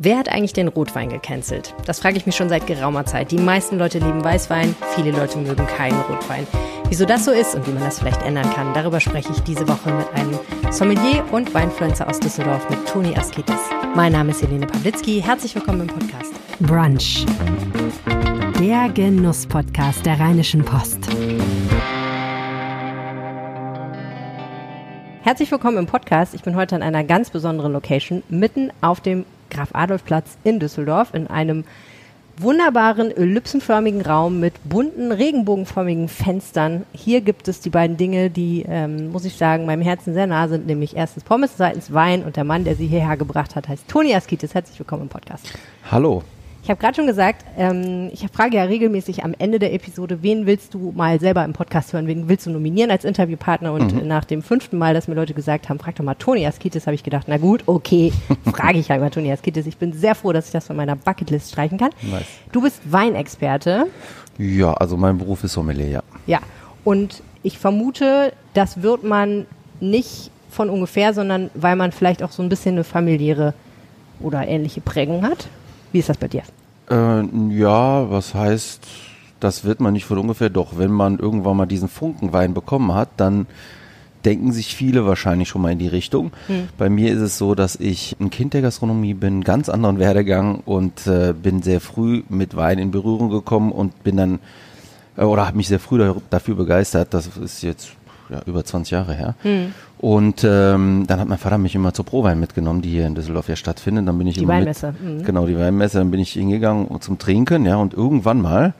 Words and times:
Wer 0.00 0.16
hat 0.16 0.28
eigentlich 0.28 0.52
den 0.52 0.68
Rotwein 0.68 1.08
gecancelt? 1.08 1.74
Das 1.84 1.98
frage 1.98 2.18
ich 2.18 2.24
mich 2.24 2.36
schon 2.36 2.48
seit 2.48 2.68
geraumer 2.68 3.04
Zeit. 3.04 3.32
Die 3.32 3.36
meisten 3.36 3.78
Leute 3.80 3.98
lieben 3.98 4.22
Weißwein, 4.22 4.76
viele 4.94 5.10
Leute 5.10 5.38
mögen 5.38 5.66
keinen 5.66 6.00
Rotwein. 6.02 6.46
Wieso 6.88 7.04
das 7.04 7.24
so 7.24 7.32
ist 7.32 7.56
und 7.56 7.66
wie 7.66 7.72
man 7.72 7.82
das 7.82 7.98
vielleicht 7.98 8.22
ändern 8.22 8.48
kann, 8.54 8.72
darüber 8.74 9.00
spreche 9.00 9.32
ich 9.32 9.40
diese 9.40 9.66
Woche 9.66 9.92
mit 9.92 10.08
einem 10.14 10.38
Sommelier 10.70 11.24
und 11.32 11.52
Weinfluencer 11.52 12.08
aus 12.08 12.20
Düsseldorf 12.20 12.70
mit 12.70 12.86
Toni 12.86 13.16
Askitis. 13.16 13.58
Mein 13.96 14.12
Name 14.12 14.30
ist 14.30 14.40
Helene 14.40 14.68
Pawlitzki. 14.68 15.20
Herzlich 15.20 15.56
willkommen 15.56 15.80
im 15.80 15.88
Podcast. 15.88 16.32
Brunch. 16.60 17.26
Der 18.60 18.90
Genuss-Podcast 18.90 20.06
der 20.06 20.20
Rheinischen 20.20 20.64
Post. 20.64 21.08
Herzlich 25.22 25.50
willkommen 25.50 25.78
im 25.78 25.86
Podcast. 25.86 26.34
Ich 26.34 26.42
bin 26.42 26.54
heute 26.54 26.76
an 26.76 26.84
einer 26.84 27.02
ganz 27.02 27.30
besonderen 27.30 27.72
Location, 27.72 28.22
mitten 28.28 28.70
auf 28.80 29.00
dem 29.00 29.24
Graf-Adolf-Platz 29.50 30.38
in 30.44 30.58
Düsseldorf, 30.58 31.14
in 31.14 31.26
einem 31.26 31.64
wunderbaren 32.40 33.10
ellipsenförmigen 33.10 34.00
Raum 34.02 34.40
mit 34.40 34.54
bunten, 34.64 35.12
regenbogenförmigen 35.12 36.08
Fenstern. 36.08 36.84
Hier 36.92 37.20
gibt 37.20 37.48
es 37.48 37.60
die 37.60 37.70
beiden 37.70 37.96
Dinge, 37.96 38.30
die, 38.30 38.64
ähm, 38.68 39.10
muss 39.10 39.24
ich 39.24 39.36
sagen, 39.36 39.66
meinem 39.66 39.82
Herzen 39.82 40.14
sehr 40.14 40.26
nah 40.26 40.48
sind, 40.48 40.66
nämlich 40.66 40.96
erstens 40.96 41.24
Pommes, 41.24 41.56
zweitens 41.56 41.92
Wein 41.92 42.22
und 42.24 42.36
der 42.36 42.44
Mann, 42.44 42.64
der 42.64 42.76
sie 42.76 42.86
hierher 42.86 43.16
gebracht 43.16 43.56
hat, 43.56 43.68
heißt 43.68 43.88
Toni 43.88 44.14
Askitis. 44.14 44.54
Herzlich 44.54 44.78
willkommen 44.78 45.02
im 45.02 45.08
Podcast. 45.08 45.52
Hallo. 45.90 46.22
Ich 46.68 46.70
habe 46.70 46.82
gerade 46.82 46.96
schon 46.96 47.06
gesagt, 47.06 47.46
ähm, 47.56 48.10
ich 48.12 48.26
frage 48.30 48.56
ja 48.56 48.64
regelmäßig 48.64 49.24
am 49.24 49.34
Ende 49.38 49.58
der 49.58 49.72
Episode, 49.72 50.22
wen 50.22 50.44
willst 50.44 50.74
du 50.74 50.92
mal 50.94 51.18
selber 51.18 51.42
im 51.42 51.54
Podcast 51.54 51.94
hören, 51.94 52.06
wen 52.06 52.28
willst 52.28 52.44
du 52.44 52.50
nominieren 52.50 52.90
als 52.90 53.06
Interviewpartner? 53.06 53.72
Und 53.72 53.94
mhm. 53.94 54.06
nach 54.06 54.26
dem 54.26 54.42
fünften 54.42 54.76
Mal, 54.76 54.92
dass 54.92 55.08
mir 55.08 55.14
Leute 55.14 55.32
gesagt 55.32 55.70
haben, 55.70 55.78
frag 55.78 55.94
doch 55.94 56.04
mal 56.04 56.14
Toni 56.16 56.46
Askitis, 56.46 56.86
habe 56.86 56.94
ich 56.94 57.02
gedacht, 57.02 57.24
na 57.26 57.38
gut, 57.38 57.62
okay, 57.64 58.12
frage 58.52 58.76
ich 58.76 58.90
halt 58.90 59.00
mal 59.00 59.08
Toni 59.08 59.32
Askitis. 59.32 59.64
Ich 59.64 59.78
bin 59.78 59.94
sehr 59.94 60.14
froh, 60.14 60.34
dass 60.34 60.44
ich 60.44 60.52
das 60.52 60.66
von 60.66 60.76
meiner 60.76 60.94
Bucketlist 60.94 61.52
streichen 61.52 61.78
kann. 61.78 61.88
Nice. 62.02 62.26
Du 62.52 62.60
bist 62.60 62.82
Weinexperte. 62.84 63.86
Ja, 64.36 64.74
also 64.74 64.98
mein 64.98 65.16
Beruf 65.16 65.44
ist 65.44 65.54
Sommelier, 65.54 65.88
ja. 65.88 66.02
Ja, 66.26 66.40
und 66.84 67.22
ich 67.42 67.56
vermute, 67.58 68.34
das 68.52 68.82
wird 68.82 69.04
man 69.04 69.46
nicht 69.80 70.30
von 70.50 70.68
ungefähr, 70.68 71.14
sondern 71.14 71.48
weil 71.54 71.76
man 71.76 71.92
vielleicht 71.92 72.22
auch 72.22 72.30
so 72.30 72.42
ein 72.42 72.50
bisschen 72.50 72.74
eine 72.74 72.84
familiäre 72.84 73.54
oder 74.20 74.46
ähnliche 74.46 74.82
Prägung 74.82 75.22
hat. 75.22 75.48
Wie 75.92 75.98
ist 75.98 76.08
das 76.08 76.16
bei 76.16 76.28
dir? 76.28 76.42
Äh, 76.90 77.22
ja, 77.50 78.10
was 78.10 78.34
heißt, 78.34 78.86
das 79.40 79.64
wird 79.64 79.80
man 79.80 79.92
nicht 79.92 80.04
von 80.04 80.18
ungefähr, 80.18 80.50
doch 80.50 80.78
wenn 80.78 80.90
man 80.90 81.18
irgendwann 81.18 81.56
mal 81.56 81.66
diesen 81.66 81.88
Funkenwein 81.88 82.54
bekommen 82.54 82.94
hat, 82.94 83.08
dann 83.16 83.46
denken 84.24 84.52
sich 84.52 84.74
viele 84.74 85.06
wahrscheinlich 85.06 85.48
schon 85.48 85.62
mal 85.62 85.72
in 85.72 85.78
die 85.78 85.88
Richtung. 85.88 86.32
Hm. 86.48 86.68
Bei 86.76 86.90
mir 86.90 87.12
ist 87.12 87.20
es 87.20 87.38
so, 87.38 87.54
dass 87.54 87.76
ich 87.76 88.16
ein 88.20 88.30
Kind 88.30 88.52
der 88.52 88.62
Gastronomie 88.62 89.14
bin, 89.14 89.44
ganz 89.44 89.68
anderen 89.68 89.98
Werdegang 89.98 90.56
und 90.64 91.06
äh, 91.06 91.32
bin 91.32 91.62
sehr 91.62 91.80
früh 91.80 92.22
mit 92.28 92.56
Wein 92.56 92.78
in 92.78 92.90
Berührung 92.90 93.30
gekommen 93.30 93.70
und 93.70 94.02
bin 94.02 94.16
dann 94.16 94.38
äh, 95.16 95.22
oder 95.22 95.46
habe 95.46 95.56
mich 95.56 95.68
sehr 95.68 95.80
früh 95.80 96.12
dafür 96.30 96.56
begeistert. 96.56 97.14
Das 97.14 97.28
ist 97.36 97.62
jetzt 97.62 97.90
ja, 98.28 98.42
über 98.46 98.64
20 98.64 98.90
Jahre 98.90 99.14
her. 99.14 99.34
Hm. 99.42 99.72
Und 99.98 100.44
ähm, 100.44 101.04
dann 101.08 101.18
hat 101.18 101.28
mein 101.28 101.38
Vater 101.38 101.58
mich 101.58 101.74
immer 101.74 101.92
zur 101.92 102.04
Prowein 102.04 102.38
mitgenommen, 102.38 102.82
die 102.82 102.90
hier 102.90 103.06
in 103.06 103.16
Düsseldorf 103.16 103.48
ja 103.48 103.56
stattfindet. 103.56 104.06
Dann 104.06 104.16
bin 104.16 104.28
ich 104.28 104.36
die 104.36 104.44
immer 104.44 104.54
Weinmesse. 104.54 104.94
Mit, 105.00 105.20
mhm. 105.20 105.24
Genau, 105.24 105.46
die 105.46 105.58
Weinmesse. 105.58 105.98
Dann 105.98 106.10
bin 106.10 106.20
ich 106.20 106.32
hingegangen 106.32 106.88
zum 107.00 107.18
Trinken, 107.18 107.66
ja, 107.66 107.76
und 107.76 107.94
irgendwann 107.94 108.40
mal 108.40 108.74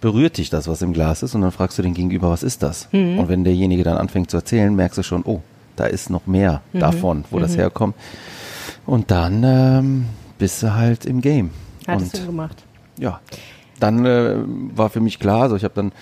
berührt 0.00 0.38
dich 0.38 0.50
das, 0.50 0.66
was 0.66 0.82
im 0.82 0.92
Glas 0.92 1.22
ist, 1.22 1.34
und 1.34 1.42
dann 1.42 1.52
fragst 1.52 1.78
du 1.78 1.82
den 1.82 1.94
Gegenüber, 1.94 2.30
was 2.30 2.42
ist 2.42 2.62
das? 2.62 2.88
Mhm. 2.92 3.18
Und 3.18 3.28
wenn 3.28 3.44
derjenige 3.44 3.84
dann 3.84 3.96
anfängt 3.96 4.30
zu 4.30 4.36
erzählen, 4.36 4.74
merkst 4.74 4.98
du 4.98 5.02
schon, 5.02 5.22
oh, 5.24 5.40
da 5.76 5.84
ist 5.84 6.10
noch 6.10 6.26
mehr 6.26 6.62
mhm. 6.72 6.80
davon, 6.80 7.24
wo 7.30 7.38
das 7.38 7.52
mhm. 7.52 7.60
herkommt. 7.60 7.94
Und 8.86 9.10
dann 9.10 9.42
ähm, 9.44 10.06
bist 10.38 10.62
du 10.62 10.74
halt 10.74 11.04
im 11.04 11.20
Game. 11.20 11.50
Hattest 11.86 12.18
du 12.18 12.26
gemacht? 12.26 12.64
Ja. 12.98 13.20
Dann 13.78 14.04
äh, 14.04 14.36
war 14.74 14.90
für 14.90 15.00
mich 15.00 15.18
klar, 15.18 15.42
also 15.42 15.56
ich 15.56 15.64
habe 15.64 15.74
dann 15.74 15.92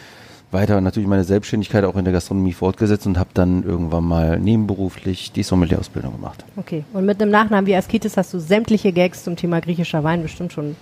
weiter 0.51 0.81
natürlich 0.81 1.09
meine 1.09 1.25
Selbstständigkeit 1.25 1.85
auch 1.85 1.97
in 1.97 2.05
der 2.05 2.13
Gastronomie 2.13 2.53
fortgesetzt 2.53 3.07
und 3.07 3.19
habe 3.19 3.31
dann 3.35 3.63
irgendwann 3.65 4.05
mal 4.05 4.39
nebenberuflich 4.39 5.33
die 5.33 5.43
Sommelier-Ausbildung 5.43 6.13
gemacht. 6.13 6.45
Okay, 6.57 6.85
und 6.93 7.05
mit 7.05 7.21
einem 7.21 7.31
Nachnamen 7.31 7.67
wie 7.67 7.77
Askitis 7.77 8.17
hast 8.17 8.33
du 8.33 8.39
sämtliche 8.39 8.93
Gags 8.93 9.25
zum 9.25 9.37
Thema 9.37 9.61
griechischer 9.61 10.05
Wein 10.05 10.23
bestimmt 10.23 10.53
schon 10.53 10.77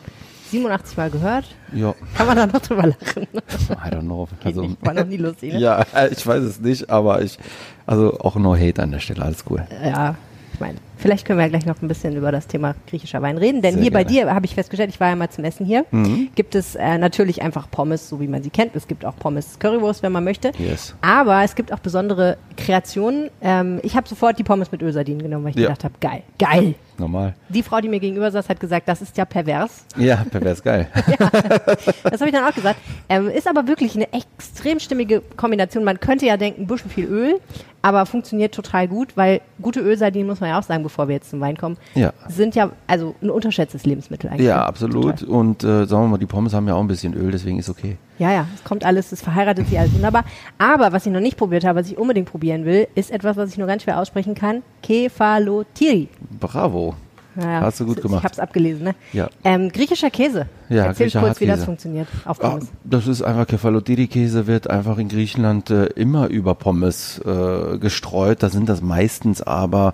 87 0.50 0.96
Mal 0.96 1.10
gehört. 1.10 1.44
Ja. 1.74 1.94
Kann 2.16 2.26
man 2.26 2.36
da 2.36 2.46
noch 2.46 2.60
drüber 2.60 2.86
lachen? 2.86 3.26
I 3.34 3.90
don't 3.90 4.02
know. 4.02 4.28
Also, 4.44 4.76
war 4.80 4.94
noch 4.94 5.06
nie 5.06 5.16
lustig, 5.16 5.52
ne? 5.54 5.58
Ja, 5.60 5.84
ich 6.10 6.24
weiß 6.24 6.42
es 6.42 6.60
nicht, 6.60 6.88
aber 6.88 7.22
ich, 7.22 7.38
also 7.86 8.18
auch 8.20 8.36
no 8.36 8.54
hate 8.54 8.82
an 8.82 8.92
der 8.92 9.00
Stelle, 9.00 9.22
alles 9.22 9.44
cool. 9.50 9.66
Ja, 9.84 10.14
ich 10.52 10.60
meine, 10.60 10.78
vielleicht 10.96 11.26
können 11.26 11.38
wir 11.38 11.44
ja 11.44 11.48
gleich 11.48 11.66
noch 11.66 11.80
ein 11.82 11.88
bisschen 11.88 12.16
über 12.16 12.32
das 12.32 12.46
Thema 12.46 12.74
griechischer 12.88 13.22
Wein 13.22 13.38
reden, 13.38 13.62
denn 13.62 13.74
Sehr 13.74 13.82
hier 13.82 13.90
gerne. 13.90 14.04
bei 14.04 14.10
dir 14.10 14.34
habe 14.34 14.46
ich 14.46 14.54
festgestellt, 14.54 14.90
ich 14.90 15.00
war 15.00 15.08
ja 15.08 15.16
mal 15.16 15.30
zum 15.30 15.44
Essen 15.44 15.66
hier, 15.66 15.84
mhm. 15.90 16.28
gibt 16.34 16.54
es 16.54 16.74
äh, 16.74 16.98
natürlich 16.98 17.42
einfach 17.42 17.70
Pommes, 17.70 18.08
so 18.08 18.20
wie 18.20 18.28
man 18.28 18.42
sie 18.42 18.50
kennt. 18.50 18.74
Es 18.76 18.88
gibt 18.88 19.04
auch 19.04 19.16
Pommes 19.16 19.58
Currywurst, 19.58 20.02
wenn 20.02 20.12
man 20.12 20.24
möchte. 20.24 20.52
Yes. 20.58 20.94
Aber 21.00 21.42
es 21.42 21.54
gibt 21.54 21.72
auch 21.72 21.78
besondere 21.78 22.38
Kreationen. 22.56 23.30
Ähm, 23.40 23.80
ich 23.82 23.96
habe 23.96 24.08
sofort 24.08 24.38
die 24.38 24.44
Pommes 24.44 24.72
mit 24.72 24.82
Ölsardinen 24.82 25.22
genommen, 25.22 25.44
weil 25.44 25.50
ich 25.50 25.56
ja. 25.56 25.68
gedacht 25.68 25.84
habe, 25.84 25.94
geil, 26.00 26.22
geil. 26.38 26.74
Normal. 26.98 27.34
Die 27.48 27.62
Frau, 27.62 27.80
die 27.80 27.88
mir 27.88 28.00
gegenüber 28.00 28.30
saß, 28.30 28.48
hat 28.48 28.58
gesagt, 28.58 28.88
das 28.88 29.02
ist 29.02 29.16
ja 29.16 29.24
pervers. 29.24 29.84
Ja, 29.96 30.24
pervers, 30.30 30.62
geil. 30.62 30.88
ja, 31.20 31.30
das 31.30 32.20
habe 32.20 32.26
ich 32.26 32.32
dann 32.32 32.44
auch 32.44 32.54
gesagt. 32.54 32.80
Ähm, 33.08 33.28
ist 33.28 33.46
aber 33.46 33.68
wirklich 33.68 33.94
eine 33.94 34.10
extrem 34.12 34.80
stimmige 34.80 35.20
Kombination. 35.36 35.84
Man 35.84 36.00
könnte 36.00 36.26
ja 36.26 36.36
denken, 36.36 36.62
ein 36.62 36.66
bisschen 36.66 36.90
viel 36.90 37.04
Öl, 37.06 37.40
aber 37.82 38.06
funktioniert 38.06 38.54
total 38.54 38.88
gut, 38.88 39.16
weil 39.16 39.40
gute 39.60 39.80
Ölsardinen, 39.80 40.26
muss 40.26 40.40
man 40.40 40.50
ja 40.50 40.58
auch 40.58 40.62
sagen, 40.62 40.82
bevor 40.86 41.08
wir 41.08 41.14
jetzt 41.14 41.30
zum 41.30 41.40
Wein 41.40 41.56
kommen, 41.56 41.76
ja. 41.94 42.12
sind 42.28 42.54
ja 42.54 42.70
also 42.86 43.14
ein 43.20 43.30
unterschätztes 43.30 43.84
Lebensmittel 43.84 44.30
eigentlich. 44.30 44.46
Ja, 44.46 44.64
absolut. 44.64 45.20
Total. 45.20 45.34
Und 45.34 45.64
äh, 45.64 45.86
sagen 45.86 46.04
wir 46.04 46.08
mal, 46.08 46.18
die 46.18 46.26
Pommes 46.26 46.54
haben 46.54 46.68
ja 46.68 46.74
auch 46.74 46.80
ein 46.80 46.88
bisschen 46.88 47.14
Öl, 47.14 47.30
deswegen 47.30 47.58
ist 47.58 47.68
okay. 47.68 47.96
Ja, 48.18 48.32
ja, 48.32 48.46
es 48.54 48.64
kommt 48.64 48.84
alles, 48.84 49.12
es 49.12 49.20
verheiratet 49.20 49.68
sich 49.68 49.78
alles 49.78 49.92
wunderbar. 49.92 50.24
Aber 50.58 50.92
was 50.92 51.04
ich 51.06 51.12
noch 51.12 51.20
nicht 51.20 51.36
probiert 51.36 51.64
habe, 51.64 51.80
was 51.80 51.90
ich 51.90 51.98
unbedingt 51.98 52.30
probieren 52.30 52.64
will, 52.64 52.88
ist 52.94 53.10
etwas, 53.10 53.36
was 53.36 53.50
ich 53.50 53.58
nur 53.58 53.66
ganz 53.66 53.82
schwer 53.82 54.00
aussprechen 54.00 54.34
kann: 54.34 54.62
Kefalotiri. 54.82 56.08
Bravo. 56.40 56.94
Naja, 57.36 57.60
Hast 57.60 57.80
du 57.80 57.84
gut 57.84 58.00
gemacht. 58.00 58.20
Ich 58.20 58.24
habe 58.24 58.32
es 58.32 58.38
abgelesen, 58.38 58.84
ne? 58.84 58.94
Ja. 59.12 59.28
Ähm, 59.44 59.70
griechischer 59.70 60.08
Käse. 60.08 60.46
Ja, 60.70 60.86
Erzähl 60.86 61.10
kurz, 61.10 61.38
wie 61.40 61.46
das 61.46 61.64
funktioniert 61.64 62.08
auf 62.24 62.42
ah, 62.42 62.50
Pommes. 62.50 62.68
das 62.84 63.06
ist 63.06 63.20
einfach 63.20 63.46
Kefalotiri-Käse 63.46 64.46
wird 64.46 64.70
einfach 64.70 64.96
in 64.96 65.08
Griechenland 65.08 65.70
äh, 65.70 65.84
immer 65.86 66.28
über 66.28 66.54
Pommes 66.54 67.18
äh, 67.18 67.76
gestreut. 67.78 68.42
Da 68.42 68.48
sind 68.48 68.70
das 68.70 68.80
meistens 68.80 69.42
aber 69.42 69.92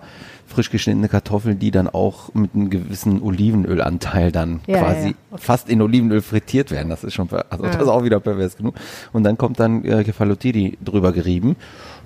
frisch 0.52 0.70
geschnittene 0.70 1.08
Kartoffeln, 1.08 1.58
die 1.58 1.70
dann 1.70 1.88
auch 1.88 2.32
mit 2.34 2.54
einem 2.54 2.70
gewissen 2.70 3.22
Olivenölanteil 3.22 4.30
dann 4.30 4.60
ja, 4.66 4.78
quasi 4.78 5.08
ja, 5.08 5.14
okay. 5.30 5.42
fast 5.42 5.68
in 5.68 5.82
Olivenöl 5.82 6.22
frittiert 6.22 6.70
werden. 6.70 6.88
Das 6.88 7.04
ist 7.04 7.14
schon, 7.14 7.28
also 7.50 7.64
das 7.64 7.76
ist 7.76 7.88
auch 7.88 8.04
wieder 8.04 8.20
pervers 8.20 8.56
genug. 8.56 8.74
Und 9.12 9.24
dann 9.24 9.36
kommt 9.36 9.58
dann 9.58 9.84
äh, 9.84 10.04
Kefalotiri 10.04 10.78
drüber 10.84 11.12
gerieben. 11.12 11.56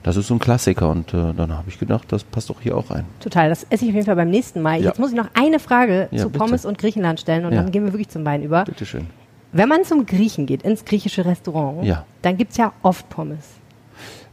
Das 0.03 0.17
ist 0.17 0.29
so 0.29 0.35
ein 0.35 0.39
Klassiker 0.39 0.89
und 0.91 1.13
äh, 1.13 1.35
dann 1.35 1.53
habe 1.53 1.69
ich 1.69 1.79
gedacht, 1.79 2.13
das 2.13 2.23
passt 2.23 2.49
doch 2.49 2.61
hier 2.61 2.77
auch 2.77 2.91
rein. 2.91 3.05
Total, 3.21 3.49
das 3.49 3.65
esse 3.71 3.85
ich 3.85 3.91
auf 3.91 3.95
jeden 3.97 4.07
Fall 4.07 4.17
beim 4.17 4.31
nächsten 4.31 4.63
Mal. 4.63 4.81
Jetzt 4.81 5.01
muss 5.01 5.11
ich 5.11 5.17
noch 5.17 5.29
eine 5.35 5.59
Frage 5.59 6.09
zu 6.11 6.27
bitte. 6.27 6.39
Pommes 6.39 6.65
und 6.65 6.79
Griechenland 6.79 7.21
stellen 7.21 7.45
und 7.45 7.55
dann 7.55 7.71
gehen 7.73 7.85
wir 7.85 7.93
wirklich 7.93 8.09
zum 8.09 8.25
Wein 8.25 8.43
über. 8.43 8.65
Bitteschön. 8.65 9.07
Wenn 9.53 9.69
man 9.69 9.85
zum 9.85 10.07
Griechen 10.07 10.47
geht, 10.47 10.63
ins 10.63 10.85
griechische 10.85 11.25
Restaurant, 11.25 11.85
ja. 11.85 12.05
dann 12.23 12.37
gibt 12.37 12.53
es 12.53 12.57
ja 12.57 12.73
oft 12.83 13.09
Pommes. 13.09 13.39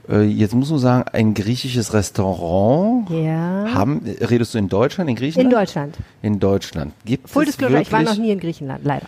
Äh, 0.09 0.23
jetzt 0.23 0.53
muss 0.53 0.69
man 0.69 0.79
sagen, 0.79 1.09
ein 1.11 1.33
griechisches 1.33 1.93
Restaurant. 1.93 3.09
Ja. 3.09 3.73
Haben, 3.73 4.01
redest 4.21 4.53
du 4.53 4.57
in 4.57 4.69
Deutschland, 4.69 5.09
in 5.09 5.15
Griechenland? 5.15 5.51
In 5.51 5.59
Deutschland. 5.59 5.97
In 6.21 6.39
Deutschland. 6.39 6.93
Gibt 7.05 7.29
Full 7.29 7.45
Disclosure, 7.45 7.81
ich 7.81 7.91
war 7.91 8.03
noch 8.03 8.17
nie 8.17 8.31
in 8.31 8.39
Griechenland, 8.39 8.83
leider 8.83 9.07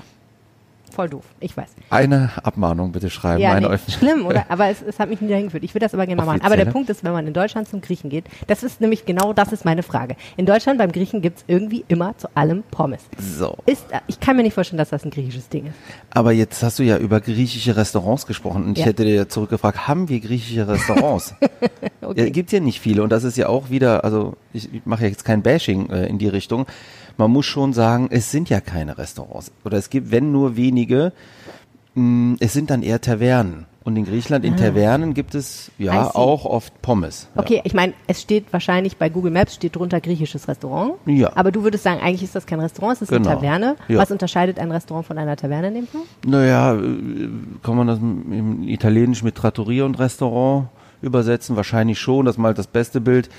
voll 0.96 1.10
doof. 1.10 1.26
Ich 1.40 1.56
weiß. 1.56 1.70
Eine 1.90 2.32
Abmahnung 2.42 2.92
bitte 2.92 3.10
schreiben. 3.10 3.42
Ja, 3.42 3.60
nee, 3.60 3.78
schlimm, 3.90 4.26
oder? 4.26 4.46
Aber 4.50 4.70
es, 4.70 4.82
es, 4.82 4.98
hat 4.98 5.10
mich 5.10 5.22
nie 5.22 5.28
dahin 5.28 5.46
geführt. 5.46 5.64
Ich 5.64 5.74
will 5.76 5.82
das 5.82 5.94
aber 5.94 6.06
gerne 6.06 6.22
mal 6.22 6.26
machen. 6.26 6.42
Aber 6.42 6.56
der 6.56 6.66
Punkt 6.66 6.90
ist, 6.90 7.04
wenn 7.04 7.12
man 7.12 7.28
in 7.28 7.34
Deutschland 7.34 7.68
zum 7.68 7.82
Griechen 7.82 8.10
geht, 8.10 8.26
das 8.48 8.64
ist 8.64 8.82
nämlich 8.82 9.06
genau 9.06 9.34
das 9.34 9.52
ist 9.52 9.66
meine 9.66 9.84
Frage. 9.84 10.16
In 10.38 10.46
Deutschland 10.46 10.80
beim 10.80 10.92
Griechen 10.92 11.22
gibt 11.22 11.40
es 11.40 11.44
irgendwie 11.48 11.84
immer 11.88 12.18
zu 12.18 12.30
allem 12.36 12.64
Pommes. 12.72 13.02
So. 13.20 13.58
Ist, 13.66 13.86
ich 14.08 14.20
kann 14.20 14.38
mir 14.38 14.44
nicht 14.44 14.54
vorstellen, 14.54 14.78
dass 14.78 14.90
das 14.90 15.04
ein 15.04 15.12
griechisches 15.12 15.50
Ding 15.50 15.68
ist. 15.68 15.76
Aber 16.12 16.32
jetzt 16.32 16.64
hast 16.64 16.80
du 16.80 16.84
ja 16.84 16.98
über 16.98 17.20
griechische 17.20 17.76
Restaurants 17.76 18.26
gesprochen 18.26 18.64
und 18.64 18.78
ja. 18.78 18.84
ich 18.84 18.86
hätte 18.88 19.04
dir 19.04 19.28
zurückgefragt, 19.28 19.88
haben 19.88 20.08
wir 20.08 20.20
griechische 20.22 20.68
Restaurants? 20.68 21.36
okay. 22.02 22.24
ja, 22.24 22.30
gibt 22.30 22.52
ja 22.52 22.62
nicht 22.62 22.80
viele 22.80 23.04
und 23.04 23.12
das 23.12 23.24
ist 23.24 23.38
ja 23.38 23.48
auch 23.48 23.70
wieder, 23.70 24.06
also 24.06 24.38
ich, 24.54 24.74
ich 24.74 24.86
mache 24.86 25.06
jetzt 25.06 25.26
kein 25.26 25.42
Bashing 25.42 25.90
äh, 25.90 26.06
in 26.08 26.18
die 26.18 26.28
Richtung, 26.28 26.66
man 27.18 27.32
muss 27.32 27.46
schon 27.46 27.74
sagen, 27.74 28.08
es 28.12 28.32
sind 28.32 28.50
ja 28.50 28.62
keine 28.62 28.98
Restaurants. 28.98 29.52
Oder 29.64 29.78
es 29.78 29.90
gibt, 29.90 30.12
wenn 30.12 30.32
nur 30.32 30.56
wenige, 30.56 31.14
mh, 31.96 32.04
mm, 32.04 32.38
es 32.40 32.54
sind 32.54 32.70
dann 32.70 32.84
eher 32.84 33.02
Tavernen. 33.02 33.66
Und 33.86 33.98
in 33.98 34.06
Griechenland, 34.06 34.44
in 34.44 34.56
ah. 34.56 34.58
Tavernen 34.58 35.14
gibt 35.14 35.36
es 35.36 35.70
ja 35.78 36.10
auch 36.16 36.46
oft 36.46 36.82
Pommes. 36.82 37.30
Ja. 37.36 37.42
Okay, 37.42 37.62
ich 37.66 37.76
meine, 37.76 37.94
es 38.08 38.20
steht 38.20 38.52
wahrscheinlich 38.52 38.98
bei 38.98 39.10
Google 39.10 39.32
Maps 39.32 39.54
steht 39.54 39.76
drunter 39.76 40.02
griechisches 40.02 40.48
Restaurant. 40.48 40.94
Ja. 41.06 41.32
Aber 41.36 41.52
du 41.52 41.62
würdest 41.62 41.84
sagen, 41.84 42.02
eigentlich 42.02 42.24
ist 42.24 42.34
das 42.34 42.48
kein 42.48 42.60
Restaurant, 42.60 42.96
es 42.96 43.04
ist 43.04 43.10
genau. 43.10 43.30
eine 43.30 43.40
Taverne. 43.40 43.76
Ja. 43.88 44.00
Was 44.00 44.10
unterscheidet 44.10 44.58
ein 44.58 44.72
Restaurant 44.72 45.06
von 45.06 45.20
einer 45.20 45.36
Taverne 45.36 45.68
in 45.68 45.74
dem 45.76 45.88
Fall? 45.88 46.02
Naja, 46.26 46.74
äh, 46.74 47.30
kann 47.62 47.78
man 47.78 47.86
das 47.86 48.00
im 48.00 48.68
Italienisch 48.68 49.22
mit 49.22 49.36
Trattoria 49.36 49.86
und 49.86 50.00
Restaurant 50.00 50.70
übersetzen? 51.04 51.56
Wahrscheinlich 51.56 52.00
schon, 52.00 52.26
das 52.26 52.36
ist 52.36 52.40
mal 52.40 52.56
das 52.56 52.66
beste 52.66 53.00
Bild 53.02 53.30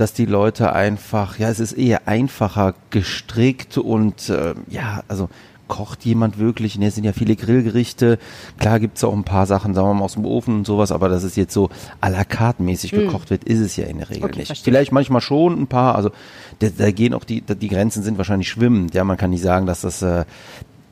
dass 0.00 0.12
die 0.12 0.26
Leute 0.26 0.72
einfach, 0.72 1.38
ja, 1.38 1.48
es 1.50 1.60
ist 1.60 1.72
eher 1.72 2.08
einfacher 2.08 2.74
gestrickt 2.90 3.76
und 3.78 4.28
äh, 4.30 4.54
ja, 4.68 5.02
also 5.08 5.28
kocht 5.68 6.04
jemand 6.04 6.38
wirklich? 6.38 6.78
Ne, 6.78 6.88
es 6.88 6.96
sind 6.96 7.04
ja 7.04 7.12
viele 7.12 7.36
Grillgerichte. 7.36 8.18
Klar 8.58 8.80
gibt's 8.80 9.04
auch 9.04 9.12
ein 9.12 9.22
paar 9.24 9.46
Sachen, 9.46 9.72
sagen 9.72 9.86
wir 9.88 9.94
mal, 9.94 10.04
aus 10.04 10.14
dem 10.14 10.24
Ofen 10.24 10.56
und 10.56 10.66
sowas, 10.66 10.90
aber 10.90 11.08
dass 11.08 11.22
es 11.22 11.36
jetzt 11.36 11.54
so 11.54 11.70
à 12.00 12.10
la 12.10 12.24
carte 12.24 12.62
mäßig 12.62 12.90
gekocht 12.90 13.30
wird, 13.30 13.44
ist 13.44 13.60
es 13.60 13.76
ja 13.76 13.84
in 13.86 13.98
der 13.98 14.10
Regel 14.10 14.24
Okay, 14.24 14.38
nicht. 14.38 14.46
verstehe. 14.48 14.72
Vielleicht 14.72 14.90
manchmal 14.90 15.20
schon 15.20 15.62
ein 15.62 15.66
paar, 15.68 15.94
also 15.94 16.10
da, 16.58 16.68
da 16.76 16.90
gehen 16.90 17.14
auch 17.14 17.24
die, 17.24 17.42
die 17.42 17.68
Grenzen 17.68 18.02
sind 18.02 18.18
wahrscheinlich 18.18 18.48
schwimmend. 18.48 18.94
Ja, 18.94 19.04
man 19.04 19.16
kann 19.16 19.30
nicht 19.30 19.42
sagen, 19.42 19.66
dass 19.66 19.82
das, 19.82 20.02
äh, 20.02 20.24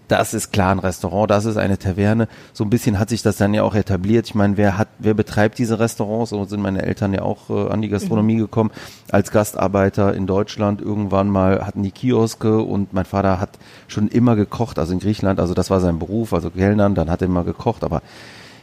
das 0.09 0.35
ist 0.35 0.53
klar 0.53 0.73
ein 0.73 0.79
Restaurant, 0.79 1.31
das 1.31 1.45
ist 1.45 1.57
eine 1.59 1.79
Taverne. 1.79 2.29
So 2.53 2.65
ein 2.65 2.71
bisschen 2.71 2.99
hat 2.99 3.11
sich 3.11 3.23
das 3.23 3.37
dann 3.37 3.55
ja 3.55 3.63
auch 3.63 3.75
etabliert. 3.75 4.27
Ich 4.27 4.35
meine, 4.35 4.57
wer 4.57 4.77
hat, 4.79 4.89
wer 4.99 5.15
betreibt 5.15 5.59
diese 5.59 5.79
Restaurants? 5.79 6.31
So 6.31 6.43
sind 6.45 6.61
meine 6.63 6.83
Eltern 6.83 7.13
ja 7.13 7.23
auch 7.23 7.51
äh, 7.51 7.69
an 7.71 7.83
die 7.83 7.89
Gastronomie 7.89 8.37
Mhm. 8.37 8.41
gekommen. 8.41 8.71
Als 9.13 9.31
Gastarbeiter 9.31 10.15
in 10.15 10.27
Deutschland 10.27 10.81
irgendwann 10.81 11.29
mal 11.29 11.67
hatten 11.67 11.83
die 11.83 11.91
Kioske 11.93 12.59
und 12.61 12.93
mein 12.93 13.05
Vater 13.05 13.39
hat 13.41 13.51
schon 13.87 14.09
immer 14.09 14.35
gekocht, 14.35 14.79
also 14.79 14.93
in 14.93 14.99
Griechenland, 14.99 15.41
also 15.41 15.55
das 15.55 15.71
war 15.71 15.81
sein 15.81 15.99
Beruf, 15.99 16.33
also 16.33 16.51
Kellnern, 16.51 16.95
dann 16.95 17.11
hat 17.11 17.21
er 17.23 17.27
immer 17.29 17.45
gekocht, 17.45 17.85
aber 17.85 18.03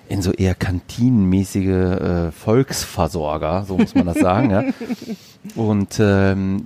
in 0.08 0.22
so 0.22 0.32
eher 0.32 0.54
kantinenmäßige 0.54 1.68
äh, 1.68 2.32
Volksversorger, 2.32 3.66
so 3.68 3.78
muss 3.78 3.96
man 3.96 4.06
das 4.06 4.20
sagen, 4.20 4.50
ja. 4.52 4.64
Und 5.56 6.00
ähm, 6.00 6.64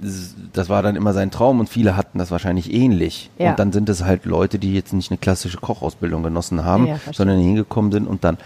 das 0.54 0.70
war 0.70 0.82
dann 0.82 0.96
immer 0.96 1.14
sein 1.14 1.32
Traum 1.32 1.60
und 1.60 1.70
viele 1.70 1.98
hatten 1.98 2.18
das 2.18 2.32
wahrscheinlich 2.32 2.74
ähnlich. 2.74 3.30
Ja. 3.38 3.52
Und 3.52 3.60
dann 3.60 3.72
sind 3.72 3.90
es 3.90 4.04
halt 4.04 4.26
Leute, 4.26 4.60
die 4.60 4.74
jetzt 4.74 4.94
nicht 4.94 5.12
eine 5.12 5.18
klassische 5.18 5.58
Kochausbildung 5.58 6.24
genossen 6.24 6.64
haben, 6.64 6.88
Ja, 6.88 7.00
sondern 7.12 7.40
hingekommen 7.40 7.92
sind 7.92 8.08
und 8.08 8.24
dann, 8.24 8.38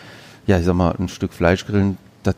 ja, 0.47 0.57
ich 0.57 0.65
sag 0.65 0.73
mal, 0.75 0.95
ein 0.97 1.09
Stück 1.09 1.33
Fleisch 1.33 1.65
grillen, 1.65 1.97
das 2.23 2.35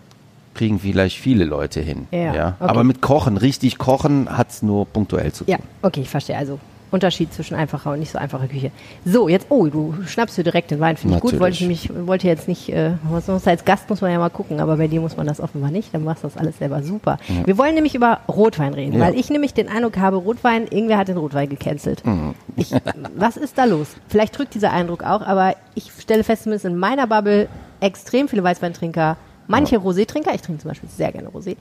kriegen 0.54 0.80
vielleicht 0.80 1.18
viele 1.18 1.46
Leute 1.46 1.82
hin. 1.82 2.08
Ja, 2.12 2.56
okay. 2.60 2.70
Aber 2.70 2.84
mit 2.84 3.02
Kochen, 3.02 3.38
richtig 3.38 3.78
kochen, 3.78 4.28
hat's 4.30 4.62
nur 4.62 4.86
punktuell 4.86 5.32
zu 5.32 5.46
tun. 5.46 5.52
Ja, 5.52 5.60
okay, 5.82 6.02
ich 6.02 6.10
verstehe. 6.10 6.38
Also 6.38 6.60
Unterschied 6.96 7.32
zwischen 7.32 7.54
einfacher 7.56 7.92
und 7.92 8.00
nicht 8.00 8.12
so 8.12 8.18
einfacher 8.18 8.48
Küche. 8.48 8.72
So, 9.06 9.30
jetzt, 9.30 9.46
oh, 9.50 9.68
du 9.68 9.94
schnappst 10.08 10.36
dir 10.38 10.44
direkt 10.44 10.72
den 10.72 10.80
Wein, 10.80 10.98
finde 10.98 11.18
ich 11.18 11.22
gut. 11.22 11.40
Wollte 11.40 11.58
ich 11.62 11.68
mich, 11.68 11.90
wollte 12.08 12.26
jetzt 12.28 12.48
nicht, 12.48 12.70
äh, 12.70 12.94
was 13.04 13.28
muss, 13.28 13.48
als 13.48 13.64
Gast 13.66 13.88
muss 13.90 14.02
man 14.02 14.12
ja 14.12 14.18
mal 14.18 14.30
gucken, 14.30 14.60
aber 14.60 14.78
bei 14.78 14.88
dir 14.88 15.00
muss 15.02 15.16
man 15.18 15.28
das 15.28 15.40
offenbar 15.40 15.70
nicht, 15.70 15.94
dann 15.94 16.04
machst 16.04 16.24
du 16.24 16.28
das 16.28 16.38
alles 16.38 16.58
selber 16.58 16.82
super. 16.82 17.18
Wir 17.46 17.58
wollen 17.58 17.76
nämlich 17.76 17.94
über 17.94 18.22
Rotwein 18.28 18.74
reden, 18.74 18.94
Ja. 18.94 19.02
weil 19.02 19.16
ich 19.16 19.30
nämlich 19.30 19.54
den 19.54 19.70
Eindruck 19.70 19.98
habe, 19.98 20.18
Rotwein, 20.18 20.64
irgendwer 20.68 20.98
hat 20.98 21.08
den 21.10 21.18
Rotwein 21.18 21.50
gecancelt. 21.50 22.04
Mhm. 22.06 22.34
Ich, 22.56 22.72
was 23.16 23.38
ist 23.38 23.58
da 23.58 23.66
los? 23.66 23.90
Vielleicht 24.08 24.38
drückt 24.38 24.56
dieser 24.56 24.72
Eindruck 24.72 25.04
auch, 25.04 25.22
aber 25.22 25.56
ich 25.76 25.92
stelle 26.00 26.24
fest, 26.24 26.44
zumindest 26.44 26.66
in 26.66 26.78
meiner 26.78 27.06
Bubble 27.06 27.48
extrem 27.82 28.28
viele 28.28 28.44
Weißweintrinker, 28.44 29.18
manche 29.48 29.78
Rosé-Trinker, 29.78 30.34
ich 30.34 30.42
trinke 30.42 30.62
zum 30.62 30.70
Beispiel 30.70 30.90
sehr 30.90 31.12
gerne 31.12 31.30
Rosé, 31.30 31.58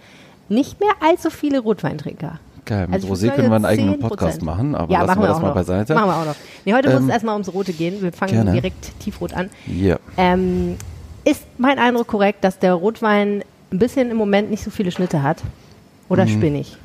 nicht 0.48 0.80
mehr 0.80 0.92
allzu 1.00 1.30
viele 1.30 1.58
Rotweintrinker. 1.60 2.38
Geil, 2.64 2.86
mit 2.88 2.94
Also 2.94 3.08
Rosé 3.12 3.30
können 3.30 3.48
wir 3.50 3.56
einen 3.56 3.64
eigenen 3.64 3.94
10%. 3.96 4.00
Podcast 4.00 4.42
machen, 4.42 4.74
aber 4.74 4.92
ja, 4.92 5.00
lassen 5.00 5.08
machen 5.08 5.22
wir 5.22 5.28
das 5.28 5.40
mal 5.40 5.48
noch. 5.48 5.54
beiseite. 5.54 5.94
Machen 5.94 6.08
wir 6.08 6.16
auch 6.16 6.24
noch. 6.26 6.34
Nee, 6.64 6.72
heute 6.74 6.88
muss 6.90 7.00
Ähm, 7.00 7.08
es 7.08 7.12
erstmal 7.12 7.34
ums 7.34 7.52
Rote 7.52 7.72
gehen. 7.72 8.00
Wir 8.02 8.12
fangen 8.12 8.32
gerne. 8.32 8.52
direkt 8.52 8.98
tiefrot 9.00 9.34
an. 9.34 9.50
Ja. 9.66 9.98
Ähm, 10.16 10.76
ist 11.24 11.42
mein 11.58 11.78
Eindruck 11.78 12.06
korrekt, 12.06 12.42
dass 12.44 12.58
der 12.58 12.74
Rotwein 12.74 13.42
ein 13.72 13.78
bisschen 13.78 14.10
im 14.10 14.16
Moment 14.16 14.50
nicht 14.50 14.62
so 14.64 14.70
viele 14.70 14.90
Schnitte 14.90 15.22
hat? 15.22 15.42
Mhm. 15.44 15.50
Oder 16.08 16.26
spinne 16.26 16.60
ich? 16.60 16.76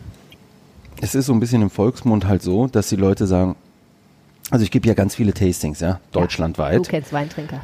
Es 1.01 1.15
ist 1.15 1.27
so 1.27 1.33
ein 1.33 1.39
bisschen 1.39 1.61
im 1.61 1.69
Volksmund 1.69 2.27
halt 2.27 2.41
so, 2.41 2.67
dass 2.67 2.89
die 2.89 2.95
Leute 2.97 3.25
sagen, 3.27 3.55
also 4.51 4.63
ich 4.63 4.71
gebe 4.71 4.87
ja 4.87 4.93
ganz 4.95 5.15
viele 5.15 5.33
Tastings, 5.33 5.79
ja, 5.79 5.99
Du 6.11 6.19
deutschlandweit. 6.19 6.89
kennst 6.89 7.13
Weintrinker. 7.13 7.61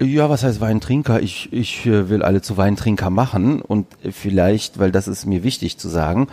Ja, 0.00 0.30
was 0.30 0.44
heißt 0.44 0.60
Weintrinker? 0.60 1.20
Ich, 1.20 1.52
ich 1.52 1.84
äh, 1.84 2.08
will 2.08 2.22
alle 2.22 2.40
zu 2.40 2.56
Weintrinker 2.56 3.10
machen 3.10 3.60
und 3.60 3.86
vielleicht, 4.10 4.78
weil 4.78 4.92
das 4.92 5.08
ist 5.08 5.26
mir 5.26 5.42
wichtig 5.42 5.76
zu 5.76 5.88
sagen, 5.88 6.28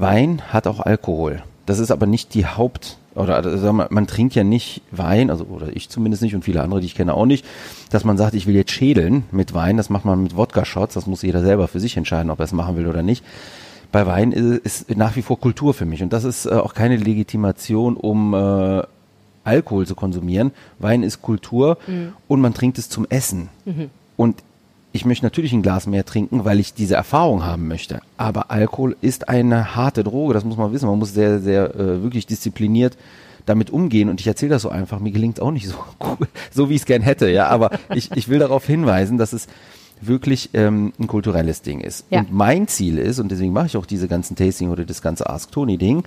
Wein 0.00 0.42
hat 0.48 0.66
auch 0.66 0.80
Alkohol. 0.80 1.42
Das 1.66 1.78
ist 1.78 1.90
aber 1.90 2.06
nicht 2.06 2.34
die 2.34 2.46
Haupt, 2.46 2.96
oder 3.14 3.44
wir, 3.44 3.72
man 3.72 4.06
trinkt 4.06 4.34
ja 4.34 4.44
nicht 4.44 4.80
Wein, 4.90 5.28
also 5.28 5.44
oder 5.44 5.74
ich 5.74 5.88
zumindest 5.88 6.22
nicht 6.22 6.34
und 6.34 6.44
viele 6.44 6.62
andere, 6.62 6.80
die 6.80 6.86
ich 6.86 6.94
kenne 6.94 7.14
auch 7.14 7.26
nicht, 7.26 7.44
dass 7.90 8.04
man 8.04 8.16
sagt, 8.16 8.34
ich 8.34 8.46
will 8.46 8.54
jetzt 8.54 8.70
schädeln 8.70 9.24
mit 9.32 9.54
Wein, 9.54 9.76
das 9.76 9.90
macht 9.90 10.04
man 10.04 10.22
mit 10.22 10.36
Wodka-Shots, 10.36 10.94
das 10.94 11.06
muss 11.06 11.22
jeder 11.22 11.42
selber 11.42 11.68
für 11.68 11.80
sich 11.80 11.96
entscheiden, 11.96 12.30
ob 12.30 12.38
er 12.38 12.44
es 12.44 12.52
machen 12.52 12.76
will 12.76 12.86
oder 12.86 13.02
nicht. 13.02 13.24
Bei 13.90 14.06
Wein 14.06 14.32
ist, 14.32 14.84
ist 14.88 14.96
nach 14.96 15.16
wie 15.16 15.22
vor 15.22 15.40
Kultur 15.40 15.74
für 15.74 15.84
mich 15.84 16.02
und 16.02 16.12
das 16.12 16.24
ist 16.24 16.46
äh, 16.46 16.50
auch 16.50 16.74
keine 16.74 16.96
Legitimation, 16.96 17.96
um 17.96 18.34
äh, 18.34 18.82
Alkohol 19.44 19.86
zu 19.86 19.94
konsumieren. 19.94 20.52
Wein 20.78 21.02
ist 21.02 21.22
Kultur 21.22 21.78
und 22.28 22.40
man 22.40 22.54
trinkt 22.54 22.78
es 22.78 22.88
zum 22.88 23.06
Essen. 23.08 23.48
Und 24.16 24.42
ich 24.92 25.04
möchte 25.04 25.24
natürlich 25.24 25.52
ein 25.52 25.62
Glas 25.62 25.86
mehr 25.86 26.04
trinken, 26.04 26.44
weil 26.44 26.60
ich 26.60 26.74
diese 26.74 26.94
Erfahrung 26.94 27.44
haben 27.44 27.68
möchte. 27.68 28.00
Aber 28.16 28.50
Alkohol 28.50 28.96
ist 29.00 29.28
eine 29.28 29.76
harte 29.76 30.02
Droge, 30.02 30.34
das 30.34 30.44
muss 30.44 30.56
man 30.56 30.72
wissen. 30.72 30.88
Man 30.88 30.98
muss 30.98 31.12
sehr, 31.12 31.40
sehr 31.40 31.74
äh, 31.74 32.02
wirklich 32.02 32.26
diszipliniert 32.26 32.96
damit 33.46 33.70
umgehen. 33.70 34.08
Und 34.08 34.20
ich 34.20 34.26
erzähle 34.26 34.50
das 34.50 34.62
so 34.62 34.68
einfach, 34.68 35.00
mir 35.00 35.12
gelingt 35.12 35.40
auch 35.40 35.50
nicht 35.50 35.68
so 35.68 35.76
gut, 35.98 36.28
so 36.50 36.68
wie 36.68 36.74
ich 36.74 36.82
es 36.82 36.86
gern 36.86 37.02
hätte. 37.02 37.30
Ja, 37.30 37.48
aber 37.48 37.70
ich, 37.94 38.10
ich 38.14 38.28
will 38.28 38.38
darauf 38.38 38.66
hinweisen, 38.66 39.18
dass 39.18 39.32
es 39.32 39.46
wirklich 40.00 40.50
ähm, 40.54 40.92
ein 40.98 41.06
kulturelles 41.06 41.62
Ding 41.62 41.80
ist. 41.80 42.06
Ja. 42.10 42.20
Und 42.20 42.32
mein 42.32 42.68
Ziel 42.68 42.98
ist, 42.98 43.18
und 43.18 43.30
deswegen 43.30 43.52
mache 43.52 43.66
ich 43.66 43.76
auch 43.76 43.86
diese 43.86 44.08
ganzen 44.08 44.36
Tasting 44.36 44.70
oder 44.70 44.84
das 44.84 45.02
ganze 45.02 45.28
Ask 45.28 45.50
Tony 45.50 45.76
Ding, 45.76 46.04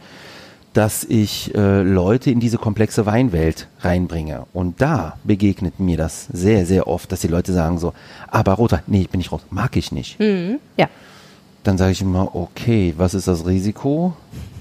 dass 0.74 1.04
ich 1.04 1.54
äh, 1.54 1.82
Leute 1.82 2.32
in 2.32 2.40
diese 2.40 2.58
komplexe 2.58 3.06
Weinwelt 3.06 3.68
reinbringe. 3.82 4.46
Und 4.54 4.82
da 4.82 5.18
begegnet 5.24 5.80
mir 5.80 5.98
das 5.98 6.28
sehr, 6.32 6.66
sehr 6.66 6.88
oft, 6.88 7.12
dass 7.12 7.20
die 7.22 7.28
Leute 7.28 7.52
sagen 7.52 7.78
so, 7.78 7.94
aber 8.30 8.54
Roter, 8.54 8.82
nee, 8.88 9.02
ich 9.02 9.10
bin 9.10 9.18
nicht 9.18 9.32
rot, 9.32 9.42
mag 9.50 9.76
ich 9.76 9.92
nicht. 9.92 10.18
Ja. 10.78 10.88
Dann 11.64 11.78
sage 11.78 11.92
ich 11.92 12.02
immer, 12.02 12.36
okay, 12.36 12.94
was 12.98 13.14
ist 13.14 13.28
das 13.28 13.46
Risiko? 13.46 14.16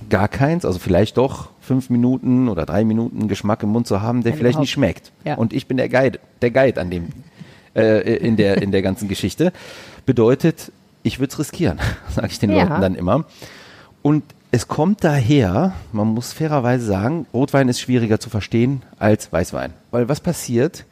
Gar 0.09 0.27
keins, 0.29 0.65
also 0.65 0.81
vielleicht 0.81 1.17
doch 1.17 1.51
fünf 1.61 1.89
Minuten 1.89 2.49
oder 2.49 2.67
drei 2.67 2.85
Minuten 2.85 3.29
Geschmack 3.29 3.63
im 3.63 3.69
Mund 3.69 3.87
zu 3.87 4.03
haben, 4.03 4.25
der 4.25 4.33
Wenn 4.33 4.41
vielleicht 4.41 4.59
nicht 4.59 4.73
schmeckt. 4.73 5.13
Ja. 5.25 5.37
Und 5.37 5.53
ich 5.53 5.69
bin 5.69 5.77
der 5.77 5.89
Guide, 5.89 6.19
der 6.43 6.51
Guide 6.51 6.81
an 6.81 6.91
dem, 6.91 7.07
äh, 7.77 8.17
in 8.17 8.37
der, 8.37 8.61
in 8.61 8.73
der 8.73 8.83
ganzen 8.83 9.07
Geschichte. 9.07 9.53
Bedeutet, 10.05 10.73
ich 11.05 11.21
würde 11.21 11.33
es 11.33 11.39
riskieren, 11.39 11.79
sage 12.11 12.27
ich 12.29 12.41
den 12.41 12.51
Ja. 12.51 12.65
Leuten 12.65 12.81
dann 12.81 12.95
immer. 12.97 13.25
Und 14.03 14.25
es 14.51 14.67
kommt 14.69 15.05
daher, 15.05 15.73
man 15.93 16.09
muss 16.09 16.33
fairerweise 16.33 16.85
sagen, 16.85 17.27
Rotwein 17.33 17.69
ist 17.69 17.81
schwieriger 17.81 18.19
zu 18.19 18.31
verstehen 18.31 18.83
als 18.99 19.33
Weißwein. 19.33 19.73
Weil 19.91 20.09
was 20.09 20.21
passiert? 20.21 20.85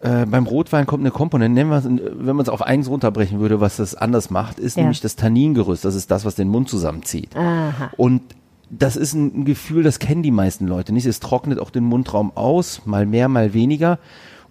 Äh, 0.00 0.26
beim 0.26 0.46
Rotwein 0.46 0.86
kommt 0.86 1.02
eine 1.02 1.10
Komponente, 1.10 1.60
wenn 1.60 2.36
man 2.36 2.42
es 2.42 2.48
auf 2.48 2.62
eins 2.62 2.88
runterbrechen 2.88 3.40
würde, 3.40 3.60
was 3.60 3.76
das 3.76 3.94
anders 3.94 4.30
macht, 4.30 4.58
ist 4.58 4.76
Ja. 4.76 4.82
nämlich 4.84 5.00
das 5.00 5.16
Tanningerüst. 5.16 5.84
Das 5.84 5.94
ist 5.94 6.10
das, 6.10 6.24
was 6.24 6.34
den 6.36 6.48
Mund 6.48 6.68
zusammenzieht. 6.68 7.36
Aha. 7.36 7.90
Und 7.96 8.22
das 8.70 8.96
ist 8.96 9.14
ein 9.14 9.44
Gefühl, 9.44 9.82
das 9.82 9.98
kennen 9.98 10.22
die 10.22 10.30
meisten 10.30 10.66
Leute 10.66 10.92
nicht. 10.92 11.06
Es 11.06 11.20
trocknet 11.20 11.58
auch 11.58 11.70
den 11.70 11.84
Mundraum 11.84 12.32
aus, 12.36 12.82
mal 12.84 13.06
mehr, 13.06 13.28
mal 13.28 13.54
weniger. 13.54 13.98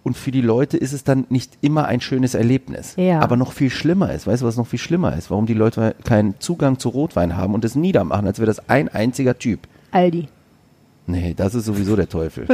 Und 0.07 0.15
für 0.15 0.31
die 0.31 0.39
Leute 0.39 0.77
ist 0.77 0.93
es 0.93 1.03
dann 1.03 1.25
nicht 1.27 1.57
immer 1.59 1.85
ein 1.87 1.99
schönes 1.99 2.33
Erlebnis. 2.33 2.93
Ja. 2.95 3.19
Aber 3.19 3.35
noch 3.35 3.51
viel 3.51 3.69
schlimmer 3.69 4.13
ist. 4.13 4.25
Weißt 4.25 4.41
du, 4.41 4.45
was 4.45 4.55
noch 4.55 4.65
viel 4.65 4.79
schlimmer 4.79 5.17
ist? 5.17 5.29
Warum 5.29 5.45
die 5.45 5.53
Leute 5.53 5.95
keinen 6.05 6.39
Zugang 6.39 6.79
zu 6.79 6.87
Rotwein 6.87 7.35
haben 7.35 7.53
und 7.53 7.65
es 7.65 7.75
niedermachen, 7.75 8.25
als 8.25 8.39
wäre 8.39 8.47
das 8.47 8.69
ein 8.69 8.87
einziger 8.87 9.37
Typ. 9.37 9.67
Aldi. 9.91 10.29
Nee, 11.09 11.33
das 11.35 11.55
ist 11.55 11.65
sowieso 11.65 11.95
der 11.95 12.09
Teufel. 12.09 12.47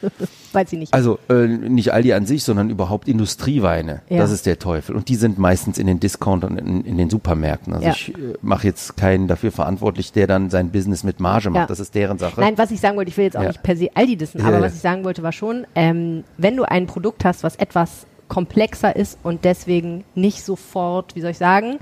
Weiß 0.52 0.72
ich 0.72 0.78
nicht. 0.80 0.92
Also 0.92 1.18
äh, 1.28 1.46
nicht 1.46 1.92
Aldi 1.92 2.12
an 2.12 2.26
sich, 2.26 2.42
sondern 2.42 2.68
überhaupt 2.68 3.06
Industrieweine. 3.08 4.02
Ja. 4.08 4.18
Das 4.18 4.32
ist 4.32 4.46
der 4.46 4.58
Teufel. 4.58 4.96
Und 4.96 5.08
die 5.08 5.14
sind 5.14 5.38
meistens 5.38 5.78
in 5.78 5.86
den 5.86 6.00
Discountern, 6.00 6.58
in, 6.58 6.84
in 6.84 6.98
den 6.98 7.08
Supermärkten. 7.08 7.72
Also 7.72 7.86
Ja. 7.86 7.92
ich 7.92 8.08
äh, 8.12 8.34
mache 8.42 8.66
jetzt 8.66 8.96
keinen 8.96 9.28
dafür 9.28 9.52
verantwortlich, 9.52 10.12
der 10.12 10.26
dann 10.26 10.50
sein 10.50 10.70
Business 10.70 11.04
mit 11.04 11.20
Marge 11.20 11.50
macht. 11.50 11.60
Ja. 11.60 11.66
Das 11.66 11.78
ist 11.78 11.94
deren 11.94 12.18
Sache. 12.18 12.40
Nein, 12.40 12.58
was 12.58 12.70
ich 12.72 12.80
sagen 12.80 12.96
wollte, 12.96 13.10
ich 13.10 13.16
will 13.16 13.24
jetzt 13.24 13.36
auch 13.36 13.46
nicht 13.46 13.62
per 13.62 13.76
se 13.76 13.88
Aldi 13.94 14.16
dissen, 14.16 14.40
aber 14.42 14.60
was 14.60 14.74
ich 14.74 14.80
sagen 14.80 15.04
wollte, 15.04 15.22
war 15.22 15.32
schon, 15.32 15.66
ähm, 15.76 16.24
wenn 16.36 16.56
du 16.56 16.64
ein 16.64 16.86
Produkt 16.86 17.24
hast, 17.24 17.44
was 17.44 17.54
etwas 17.56 18.06
komplexer 18.26 18.94
ist 18.94 19.18
und 19.22 19.44
deswegen 19.44 20.04
nicht 20.14 20.42
sofort, 20.44 21.14
wie 21.16 21.20
soll 21.20 21.30
ich 21.30 21.38
sagen, 21.38 21.78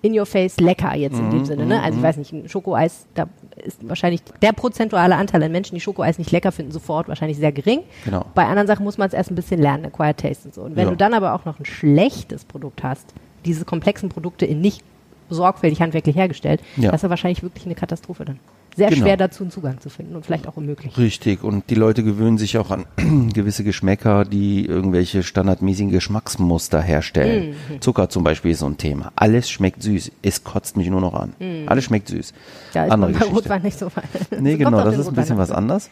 in 0.00 0.16
your 0.16 0.26
face 0.26 0.58
lecker 0.60 0.94
jetzt 0.96 1.18
in 1.18 1.26
Mhm, 1.26 1.30
dem 1.30 1.44
Sinne. 1.44 1.66
Ne? 1.66 1.82
Also 1.82 1.98
ich 1.98 2.04
weiß 2.04 2.18
nicht, 2.18 2.32
ein 2.32 2.48
Schokoeis, 2.48 3.06
da 3.14 3.26
ist 3.64 3.86
wahrscheinlich 3.88 4.22
der 4.42 4.52
prozentuale 4.52 5.16
Anteil 5.16 5.42
an 5.42 5.52
Menschen, 5.52 5.74
die 5.74 5.80
Schokoeis 5.80 6.18
nicht 6.18 6.30
lecker 6.30 6.52
finden, 6.52 6.72
sofort 6.72 7.08
wahrscheinlich 7.08 7.38
sehr 7.38 7.52
gering. 7.52 7.80
Genau. 8.04 8.24
Bei 8.34 8.46
anderen 8.46 8.66
Sachen 8.66 8.84
muss 8.84 8.98
man 8.98 9.08
es 9.08 9.14
erst 9.14 9.30
ein 9.30 9.34
bisschen 9.34 9.60
lernen, 9.60 9.84
Acquired 9.86 10.16
Taste 10.18 10.48
und 10.48 10.54
so. 10.54 10.62
Und 10.62 10.76
wenn 10.76 10.84
Ja. 10.84 10.90
du 10.90 10.96
dann 10.96 11.14
aber 11.14 11.34
auch 11.34 11.44
noch 11.44 11.58
ein 11.58 11.64
schlechtes 11.64 12.44
Produkt 12.44 12.82
hast, 12.82 13.06
diese 13.44 13.64
komplexen 13.64 14.08
Produkte 14.08 14.46
in 14.46 14.60
nicht 14.60 14.82
sorgfältig 15.30 15.80
handwerklich 15.82 16.16
hergestellt, 16.16 16.60
Ja. 16.76 16.90
das 16.90 17.00
ist 17.00 17.02
ja 17.04 17.10
wahrscheinlich 17.10 17.42
wirklich 17.42 17.66
eine 17.66 17.74
Katastrophe 17.74 18.24
dann. 18.24 18.38
Sehr 18.78 18.90
Genau. 18.90 19.02
schwer 19.02 19.16
dazu 19.16 19.42
einen 19.42 19.50
Zugang 19.50 19.80
zu 19.80 19.90
finden 19.90 20.14
und 20.16 20.24
vielleicht 20.24 20.46
auch 20.46 20.56
unmöglich. 20.56 20.96
Richtig. 20.96 21.42
Und 21.42 21.68
die 21.68 21.74
Leute 21.74 22.04
gewöhnen 22.04 22.38
sich 22.38 22.56
auch 22.58 22.70
an 22.70 22.86
gewisse 23.34 23.64
Geschmäcker, 23.64 24.24
die 24.24 24.64
irgendwelche 24.64 25.22
standardmäßigen 25.24 25.90
Geschmacksmuster 25.90 26.80
herstellen. 26.80 27.56
Mhm. 27.68 27.80
Zucker 27.80 28.08
zum 28.08 28.22
Beispiel 28.24 28.52
ist 28.52 28.60
so 28.60 28.66
ein 28.66 28.78
Thema. 28.78 29.10
Alles 29.16 29.50
schmeckt 29.50 29.82
süß. 29.82 30.12
Es 30.22 30.44
kotzt 30.44 30.76
mich 30.76 30.88
nur 30.88 31.00
noch 31.00 31.14
an. 31.14 31.34
Alles 31.66 31.84
schmeckt 31.84 32.08
süß. 32.08 32.32
Da 32.72 32.84
ist 32.86 32.92
Andere 32.92 33.10
bei 33.12 33.18
Geschichte. 33.18 33.34
Rotwein 33.36 33.62
nicht 33.62 33.78
so 33.78 33.86
weit. 33.86 34.04
Nee, 34.40 34.56
genau, 34.56 34.82
das 34.84 34.92
den 34.94 35.00
ist 35.00 35.08
ein 35.08 35.14
bisschen 35.14 35.38
was 35.38 35.50
anders. 35.50 35.90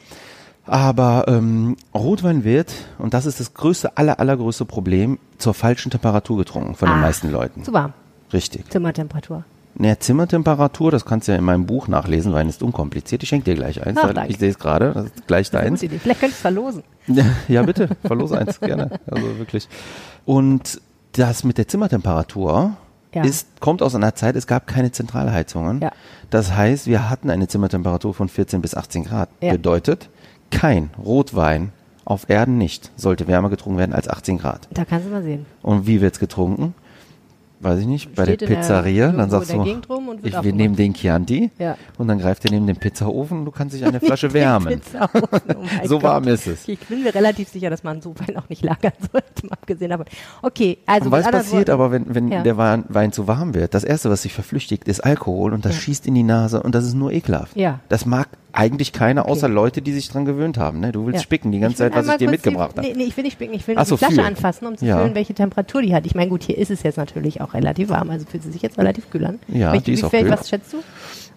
Aber 0.64 1.24
ähm, 1.28 1.76
Rotwein 1.94 2.42
wird, 2.44 2.72
und 2.98 3.14
das 3.14 3.26
ist 3.26 3.38
das 3.40 3.54
größte, 3.54 3.96
aller, 3.96 4.18
allergrößte 4.20 4.64
Problem, 4.64 5.18
zur 5.38 5.54
falschen 5.54 5.90
Temperatur 5.90 6.38
getrunken 6.38 6.74
von 6.74 6.88
den 6.88 6.98
Ah, 6.98 7.02
meisten 7.02 7.30
Leuten. 7.30 7.62
Zu 7.64 7.72
warm. 7.72 7.92
Richtig. 8.32 8.68
Zimmertemperatur. 8.70 9.44
Ne, 9.78 9.98
Zimmertemperatur, 9.98 10.90
das 10.90 11.04
kannst 11.04 11.28
du 11.28 11.32
ja 11.32 11.38
in 11.38 11.44
meinem 11.44 11.66
Buch 11.66 11.86
nachlesen, 11.86 12.32
Wein 12.32 12.48
ist 12.48 12.62
unkompliziert. 12.62 13.22
Ich 13.22 13.28
schenke 13.28 13.44
dir 13.44 13.54
gleich 13.56 13.84
eins. 13.86 13.98
Ach, 14.00 14.12
ich 14.26 14.38
sehe 14.38 14.48
es 14.50 14.58
gerade, 14.58 14.92
das 14.94 15.04
ist 15.06 15.26
gleich 15.26 15.50
deins. 15.50 15.80
Vielleicht 15.80 16.02
könntest 16.20 16.22
du 16.22 16.26
es 16.26 16.36
verlosen. 16.36 16.82
Ja, 17.48 17.62
bitte, 17.62 17.90
verlose 18.04 18.38
eins, 18.38 18.58
gerne. 18.60 18.98
Also 19.06 19.38
wirklich. 19.38 19.68
Und 20.24 20.80
das 21.12 21.44
mit 21.44 21.58
der 21.58 21.68
Zimmertemperatur 21.68 22.76
Ja. 23.14 23.22
ist, 23.22 23.60
kommt 23.60 23.82
aus 23.82 23.94
einer 23.94 24.14
Zeit, 24.14 24.34
es 24.34 24.46
gab 24.46 24.66
keine 24.66 24.92
Zentralheizungen. 24.92 25.80
Ja. 25.82 25.92
Das 26.30 26.54
heißt, 26.56 26.86
wir 26.86 27.10
hatten 27.10 27.28
eine 27.30 27.46
Zimmertemperatur 27.46 28.14
von 28.14 28.28
14 28.28 28.62
bis 28.62 28.74
18 28.74 29.04
Grad. 29.04 29.28
Ja. 29.42 29.52
Bedeutet, 29.52 30.08
kein 30.50 30.90
Rotwein 30.98 31.72
auf 32.06 32.30
Erden 32.30 32.56
nicht 32.56 32.92
sollte 32.96 33.26
wärmer 33.28 33.50
getrunken 33.50 33.78
werden 33.78 33.92
als 33.92 34.08
18 34.08 34.38
Grad. 34.38 34.68
Da 34.70 34.84
kannst 34.84 35.06
du 35.06 35.10
mal 35.10 35.22
sehen. 35.22 35.44
Und 35.62 35.86
wie 35.86 36.00
wird's 36.00 36.18
getrunken? 36.18 36.74
Weiß 37.58 37.78
ich 37.80 37.86
nicht, 37.86 38.14
bei 38.14 38.26
der 38.26 38.36
der- 38.36 38.46
Pizzeria, 38.48 39.04
irgendwo 39.06 39.18
dann 39.18 39.30
sagst 39.30 39.50
der 39.50 39.56
du, 39.56 40.18
ich, 40.22 40.42
wir 40.42 40.52
nehmen 40.52 40.76
den 40.76 40.92
Chianti 40.92 41.50
Ja. 41.58 41.76
und 41.96 42.06
dann 42.08 42.18
greift 42.18 42.44
er 42.44 42.50
neben 42.50 42.66
den 42.66 42.76
Pizzaofen 42.76 43.38
und 43.38 43.44
du 43.46 43.50
kannst 43.50 43.74
dich 43.74 43.84
eine 43.84 43.98
Flasche 44.06 44.32
wärmen. 44.34 44.80
Oh 45.00 45.06
So 45.84 45.94
Gott. 45.96 46.02
warm 46.02 46.28
ist 46.28 46.46
es. 46.46 46.68
Ich 46.68 46.78
bin 46.80 47.02
mir 47.02 47.14
relativ 47.14 47.48
sicher, 47.48 47.70
dass 47.70 47.82
man 47.82 48.02
so 48.02 48.14
Wein 48.18 48.36
auch 48.36 48.48
nicht 48.50 48.62
lagern 48.62 48.92
sollte, 49.12 49.46
mal 49.46 49.52
abgesehen 49.52 49.88
davon. 49.90 50.04
Okay, 50.42 50.78
also 50.84 51.06
Und 51.06 51.12
was 51.12 51.30
passiert 51.30 51.68
Worten- 51.68 51.70
aber, 51.70 51.90
wenn, 51.92 52.14
wenn 52.14 52.28
Ja. 52.28 52.42
der 52.42 52.56
Wein, 52.58 52.84
Wein 52.88 53.12
zu 53.12 53.26
warm 53.26 53.54
wird? 53.54 53.72
Das 53.72 53.84
erste, 53.84 54.10
was 54.10 54.22
sich 54.22 54.34
verflüchtigt, 54.34 54.86
ist 54.86 55.00
Alkohol 55.00 55.54
und 55.54 55.64
das 55.64 55.76
schießt 55.76 56.06
in 56.06 56.14
die 56.14 56.22
Nase 56.24 56.62
und 56.62 56.74
das 56.74 56.84
ist 56.84 56.94
nur 56.94 57.10
ekelhaft. 57.10 57.56
Ja. 57.56 57.80
Das 57.88 58.04
mag 58.04 58.28
eigentlich 58.52 58.94
keiner, 58.94 59.28
außer 59.28 59.48
Leute, 59.50 59.82
die 59.82 59.92
sich 59.92 60.08
dran 60.08 60.24
gewöhnt 60.24 60.56
haben. 60.56 60.80
Ne? 60.80 60.90
Du 60.90 61.04
willst 61.04 61.16
Ja. 61.20 61.22
spicken 61.22 61.52
die 61.52 61.58
ganze 61.60 61.76
Zeit, 61.76 61.94
was 61.94 62.08
ich 62.08 62.16
dir 62.16 62.30
mitgebracht 62.30 62.70
habe. 62.78 62.86
Nee, 62.88 62.94
nee, 62.96 63.04
ich 63.04 63.14
will 63.14 63.24
nicht 63.24 63.34
spicken, 63.34 63.52
ich 63.52 63.68
will 63.68 63.74
Ach 63.76 63.84
so, 63.84 63.96
die 63.96 63.98
Flasche 63.98 64.14
fühlen. 64.14 64.26
anfassen, 64.28 64.66
um 64.66 64.78
zu 64.78 64.86
Ja. 64.86 64.98
fühlen, 64.98 65.14
welche 65.14 65.34
Temperatur 65.34 65.82
die 65.82 65.94
hat. 65.94 66.06
Ich 66.06 66.14
meine, 66.14 66.30
gut, 66.30 66.42
hier 66.44 66.56
ist 66.56 66.70
es 66.70 66.82
jetzt 66.82 66.96
natürlich 66.96 67.42
auch 67.42 67.45
relativ 67.54 67.88
warm, 67.88 68.10
also 68.10 68.26
fühlt 68.26 68.42
sie 68.42 68.50
sich 68.52 68.62
jetzt 68.62 68.78
relativ 68.78 69.10
kühl 69.10 69.24
an. 69.24 69.38
Ja, 69.48 69.72
Welche, 69.72 69.84
die 69.86 69.92
ist 69.92 70.02
wie 70.02 70.06
auch 70.06 70.10
kühl. 70.10 70.30
Was 70.30 70.48
schätzt 70.48 70.72
du? 70.72 70.78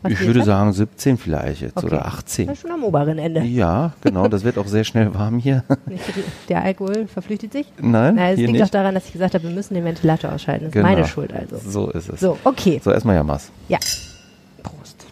Was 0.02 0.14
Ich 0.14 0.22
würde 0.26 0.44
sagen 0.44 0.72
17 0.72 1.18
vielleicht 1.18 1.62
jetzt 1.62 1.76
Okay. 1.76 1.88
oder 1.88 1.98
Das 1.98 2.06
18. 2.08 2.50
ist 2.50 2.62
schon 2.62 2.72
am 2.72 2.84
oberen 2.86 3.18
Ende. 3.18 3.42
Ja, 3.42 3.92
genau, 4.02 4.30
das 4.30 4.46
wird 4.46 4.58
auch 4.58 4.68
sehr 4.68 4.86
schnell 4.86 5.14
warm 5.14 5.40
hier. 5.40 5.66
Nicht, 5.88 6.02
der 6.48 6.64
Alkohol 6.64 7.08
verflüchtet 7.08 7.52
sich? 7.52 7.68
Nein, 7.82 8.16
Na, 8.16 8.32
es 8.32 8.38
liegt 8.38 8.52
nicht. 8.54 8.64
doch 8.64 8.70
daran, 8.70 8.96
dass 8.96 9.06
ich 9.08 9.12
gesagt 9.14 9.34
habe, 9.34 9.44
wir 9.44 9.52
müssen 9.52 9.74
den 9.74 9.84
Ventilator 9.84 10.32
ausschalten. 10.32 10.66
Das 10.66 10.70
ist 10.70 10.74
Genau. 10.74 10.88
meine 10.88 11.06
Schuld 11.06 11.34
also. 11.34 11.58
So 11.70 11.90
ist 11.90 12.08
es. 12.10 12.20
So, 12.22 12.38
okay. 12.46 12.80
So, 12.82 12.92
erstmal 12.92 13.16
Jammers. 13.16 13.52
Ja. 13.68 13.78
Prost. 14.64 15.06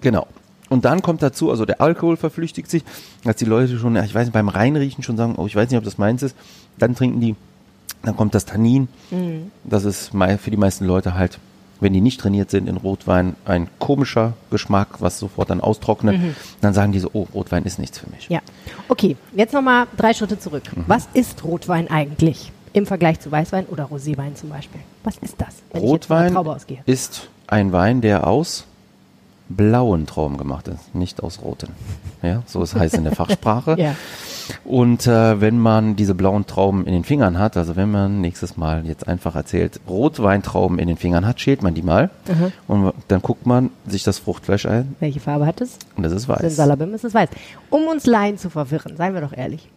Genau. 0.00 0.26
Und 0.68 0.84
dann 0.84 1.00
kommt 1.00 1.22
dazu, 1.22 1.50
also 1.50 1.64
der 1.64 1.80
Alkohol 1.80 2.16
verflüchtigt 2.16 2.68
sich, 2.70 2.84
als 3.24 3.38
die 3.38 3.46
Leute 3.46 3.78
schon, 3.78 3.96
ich 3.96 4.14
weiß 4.14 4.26
nicht, 4.26 4.34
beim 4.34 4.48
Reinriechen 4.48 5.02
schon 5.02 5.16
sagen, 5.16 5.34
oh, 5.36 5.46
ich 5.46 5.56
weiß 5.56 5.70
nicht, 5.70 5.78
ob 5.78 5.84
das 5.84 5.96
meins 5.96 6.22
ist, 6.22 6.36
dann 6.76 6.94
trinken 6.94 7.20
die, 7.20 7.36
dann 8.02 8.16
kommt 8.16 8.34
das 8.34 8.44
Tannin. 8.44 8.88
Mhm. 9.10 9.50
Das 9.64 9.84
ist 9.84 10.12
für 10.12 10.50
die 10.50 10.56
meisten 10.56 10.84
Leute 10.84 11.14
halt, 11.14 11.38
wenn 11.80 11.92
die 11.92 12.00
nicht 12.00 12.20
trainiert 12.20 12.50
sind 12.50 12.68
in 12.68 12.76
Rotwein, 12.76 13.36
ein 13.44 13.68
komischer 13.78 14.32
Geschmack, 14.50 15.00
was 15.00 15.18
sofort 15.18 15.50
dann 15.50 15.60
austrocknet. 15.60 16.18
Dann 16.60 16.74
sagen 16.74 16.92
die 16.92 16.98
so, 16.98 17.10
oh, 17.12 17.26
Rotwein 17.34 17.64
ist 17.64 17.78
nichts 17.78 17.98
für 17.98 18.10
mich. 18.10 18.28
Mhm. 18.28 18.34
Ja. 18.34 18.40
Okay, 18.88 19.16
jetzt 19.34 19.52
nochmal 19.54 19.86
drei 19.96 20.12
Schritte 20.12 20.38
zurück. 20.38 20.64
Mhm. 20.74 20.84
Was 20.86 21.08
ist 21.14 21.44
Rotwein 21.44 21.88
eigentlich? 21.88 22.52
Im 22.72 22.84
Vergleich 22.84 23.20
zu 23.20 23.30
Weißwein 23.30 23.66
oder 23.66 23.84
Roséwein 23.84 24.34
zum 24.34 24.50
Beispiel. 24.50 24.80
Was 25.02 25.16
ist 25.18 25.36
das? 25.38 25.54
Rotwein 25.74 26.36
ist 26.84 27.28
ein 27.46 27.72
Wein, 27.72 28.00
der 28.00 28.26
aus 28.26 28.64
blauen 29.48 30.06
Trauben 30.06 30.36
gemacht 30.36 30.68
ist, 30.68 30.94
nicht 30.94 31.22
aus 31.22 31.40
roten. 31.42 31.68
Ja, 32.22 32.42
so 32.46 32.62
es 32.62 32.74
heißt 32.74 32.94
in 32.94 33.04
der 33.04 33.14
Fachsprache. 33.14 33.76
Ja. 33.78 33.94
Und 34.64 35.06
äh, 35.06 35.42
wenn 35.42 35.58
man 35.58 35.94
diese 35.94 36.14
blauen 36.14 36.46
Trauben 36.46 36.86
in 36.86 36.94
den 36.94 37.04
Fingern 37.04 37.38
hat, 37.38 37.58
also 37.58 37.76
wenn 37.76 37.90
man 37.90 38.22
nächstes 38.22 38.56
Mal 38.56 38.86
jetzt 38.86 39.06
einfach 39.06 39.36
erzählt, 39.36 39.78
Rotweintrauben 39.86 40.78
in 40.78 40.88
den 40.88 40.96
Fingern 40.96 41.26
hat, 41.26 41.38
schält 41.38 41.62
man 41.62 41.74
die 41.74 41.82
mal 41.82 42.08
und 42.66 42.94
dann 43.08 43.20
guckt 43.20 43.44
man 43.44 43.68
sich 43.86 44.04
das 44.04 44.18
Fruchtfleisch 44.18 44.64
ein 44.64 44.96
Welche 45.00 45.20
Farbe 45.20 45.44
hat 45.44 45.60
es? 45.60 45.78
und 45.96 46.02
das 46.02 46.12
ist 46.12 46.28
weiß. 46.28 46.56
Salabim 46.56 46.94
ist 46.94 47.04
es 47.04 47.12
weiß. 47.12 47.28
Um 47.68 47.86
uns 47.88 48.06
Laien 48.06 48.38
zu 48.38 48.48
verwirren, 48.48 48.96
seien 48.96 49.12
wir 49.12 49.20
doch 49.20 49.36
ehrlich. 49.36 49.68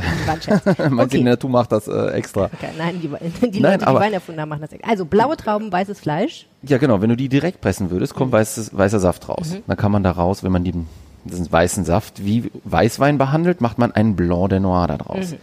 Die 0.70 0.92
Okay. 1.00 1.22
Natur 1.22 1.50
macht 1.50 1.72
das 1.72 1.86
äh, 1.88 2.08
extra? 2.12 2.44
Okay, 2.52 2.68
nein, 2.78 3.00
die, 3.00 3.08
die 3.50 3.60
Nein, 3.60 3.80
Leute, 3.80 3.86
die 3.92 3.94
Wein 4.00 4.12
erfunden 4.12 4.40
haben, 4.40 4.48
machen 4.48 4.62
das. 4.68 4.70
Also 4.88 5.04
blaue 5.04 5.36
Trauben, 5.36 5.70
weißes 5.72 6.00
Fleisch. 6.00 6.46
Ja, 6.62 6.78
genau. 6.78 7.00
Wenn 7.00 7.10
du 7.10 7.16
die 7.16 7.28
direkt 7.28 7.60
pressen 7.60 7.90
würdest, 7.90 8.14
Mhm. 8.14 8.18
kommt 8.18 8.32
weißes, 8.32 8.76
weißer 8.76 9.00
Saft 9.00 9.28
raus. 9.28 9.56
Dann 9.66 9.76
kann 9.76 9.92
man 9.92 10.02
daraus, 10.02 10.42
wenn 10.44 10.52
man 10.52 10.64
den, 10.64 10.86
diesen 11.24 11.50
weißen 11.50 11.84
Saft 11.84 12.24
wie 12.24 12.50
Weißwein 12.64 13.18
behandelt, 13.18 13.60
macht 13.60 13.78
man 13.78 13.92
einen 13.92 14.16
Blanc 14.16 14.50
de 14.50 14.60
Noir 14.60 14.84
Mhm. 14.84 14.98
daraus. 14.98 15.34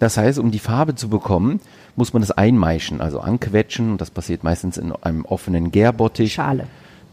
Das 0.00 0.16
heißt, 0.16 0.38
um 0.38 0.50
die 0.50 0.58
Farbe 0.58 0.94
zu 0.94 1.08
bekommen, 1.08 1.60
muss 1.94 2.12
man 2.12 2.22
das 2.22 2.30
einmeischen, 2.32 3.00
also 3.00 3.20
anquetschen. 3.20 3.92
Und 3.92 4.00
das 4.00 4.10
passiert 4.10 4.42
meistens 4.44 4.76
in 4.78 4.92
einem 4.92 5.24
offenen 5.24 5.70
Gärbottich, 5.70 6.34
Schale. 6.34 6.66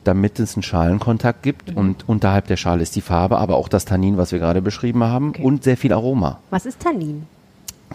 Damit 0.10 0.40
es 0.40 0.56
einen 0.56 0.64
Schalenkontakt 0.64 1.44
gibt. 1.44 1.70
Mhm. 1.72 1.78
Und 1.78 2.10
unterhalb 2.10 2.48
der 2.48 2.58
Schale 2.58 2.82
ist 2.82 2.96
die 2.96 3.02
Farbe, 3.02 3.38
aber 3.38 3.58
auch 3.58 3.68
das 3.68 3.86
Tannin, 3.86 4.18
was 4.18 4.32
wir 4.32 4.40
gerade 4.40 4.60
beschrieben 4.64 5.04
haben, 5.04 5.30
Okay. 5.30 5.44
und 5.44 5.64
sehr 5.64 5.78
viel 5.78 5.94
Aroma. 5.94 6.40
Was 6.50 6.66
ist 6.66 6.80
Tannin? 6.80 7.28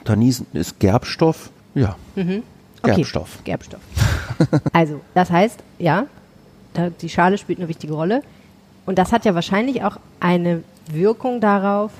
Tannin 0.04 0.46
ist 0.52 0.78
Gerbstoff. 0.78 1.50
Ja. 1.74 1.96
Okay. 2.14 2.42
Gerbstoff. 2.84 3.38
Gerbstoff. 3.42 3.80
also, 4.72 5.00
das 5.14 5.30
heißt, 5.30 5.58
ja, 5.80 6.06
die 7.00 7.08
Schale 7.08 7.36
spielt 7.36 7.58
eine 7.58 7.68
wichtige 7.68 7.94
Rolle. 7.94 8.22
Und 8.86 8.96
das 8.96 9.10
hat 9.10 9.24
ja 9.24 9.34
wahrscheinlich 9.34 9.82
auch 9.82 9.96
eine 10.20 10.62
Wirkung 10.92 11.40
darauf, 11.40 11.90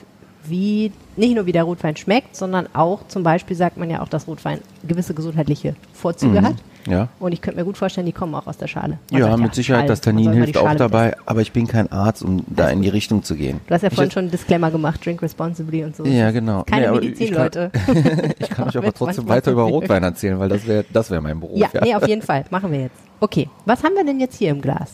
wie 0.48 0.92
nicht 1.16 1.34
nur 1.34 1.46
wie 1.46 1.52
der 1.52 1.64
Rotwein 1.64 1.96
schmeckt, 1.96 2.36
sondern 2.36 2.68
auch 2.74 3.06
zum 3.08 3.22
Beispiel 3.22 3.56
sagt 3.56 3.76
man 3.76 3.90
ja 3.90 4.02
auch, 4.02 4.08
dass 4.08 4.26
Rotwein 4.26 4.60
gewisse 4.86 5.14
gesundheitliche 5.14 5.74
Vorzüge 5.92 6.42
hat. 6.42 6.54
Ja. 6.86 7.08
Und 7.18 7.32
ich 7.32 7.40
könnte 7.40 7.58
mir 7.58 7.64
gut 7.64 7.78
vorstellen, 7.78 8.04
die 8.04 8.12
kommen 8.12 8.34
auch 8.34 8.46
aus 8.46 8.58
der 8.58 8.66
Schale. 8.66 8.98
Man 9.10 9.20
Ja, 9.22 9.36
mit 9.38 9.54
Sicherheit, 9.54 9.80
Schale. 9.82 9.88
das 9.88 10.00
Tannin 10.02 10.32
hilft 10.32 10.58
auch 10.58 10.74
dabei, 10.74 11.10
testen. 11.10 11.22
aber 11.28 11.40
ich 11.40 11.52
bin 11.52 11.66
kein 11.66 11.90
Arzt, 11.90 12.22
um 12.22 12.44
da 12.46 12.68
in 12.68 12.82
die 12.82 12.90
Richtung 12.90 13.22
zu 13.22 13.36
gehen. 13.36 13.60
Du 13.66 13.72
hast 13.74 13.80
ja 13.80 13.88
Ich- 13.88 13.94
vorhin 13.94 14.10
schon 14.10 14.24
einen 14.24 14.30
Disclaimer 14.30 14.70
gemacht, 14.70 15.02
drink 15.04 15.22
responsibly 15.22 15.82
und 15.84 15.96
so. 15.96 16.04
Ja, 16.04 16.30
genau. 16.30 16.64
Keine 16.64 16.90
Nee, 16.90 16.94
Medizin, 17.00 17.26
ich 17.28 17.32
kann- 17.32 17.42
Leute. 17.42 17.70
Ich 18.38 18.50
kann 18.50 18.68
euch 18.68 18.76
aber 18.76 18.92
trotzdem 18.92 19.26
weiter 19.28 19.52
über 19.52 19.62
Rotwein 19.62 20.02
erzählen, 20.02 20.38
weil 20.38 20.50
das 20.50 20.66
wäre 20.66 20.84
das 20.92 21.10
wär 21.10 21.22
mein 21.22 21.40
Beruf. 21.40 21.58
Ja, 21.58 21.68
nee, 21.82 21.94
auf 21.94 22.06
jeden 22.06 22.20
Fall. 22.22 22.44
Machen 22.50 22.70
wir 22.70 22.80
jetzt. 22.82 22.96
Okay, 23.20 23.48
was 23.64 23.82
haben 23.82 23.94
wir 23.94 24.04
denn 24.04 24.20
jetzt 24.20 24.36
hier 24.36 24.50
im 24.50 24.60
Glas? 24.60 24.90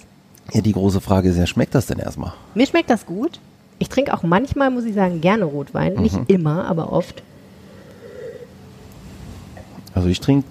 Ja, 0.52 0.61
die 0.61 0.73
große 0.73 1.00
Frage 1.00 1.28
ist 1.30 1.38
ja, 1.38 1.47
schmeckt 1.47 1.75
das 1.75 1.87
denn 1.87 1.99
erstmal? 1.99 2.33
Mir 2.54 2.66
schmeckt 2.66 2.88
das 2.90 3.04
gut. 3.04 3.40
Ich 3.80 3.88
trinke 3.88 4.14
auch 4.14 4.22
manchmal, 4.22 4.70
muss 4.70 4.84
ich 4.84 4.94
sagen, 4.94 5.20
gerne 5.20 5.44
Rotwein. 5.44 5.94
Nicht 5.94 6.14
Mhm. 6.16 6.25
immer, 6.28 6.66
aber 6.66 6.92
oft. 6.92 7.22
Also 9.94 10.08
ich 10.08 10.20
trinke, 10.20 10.46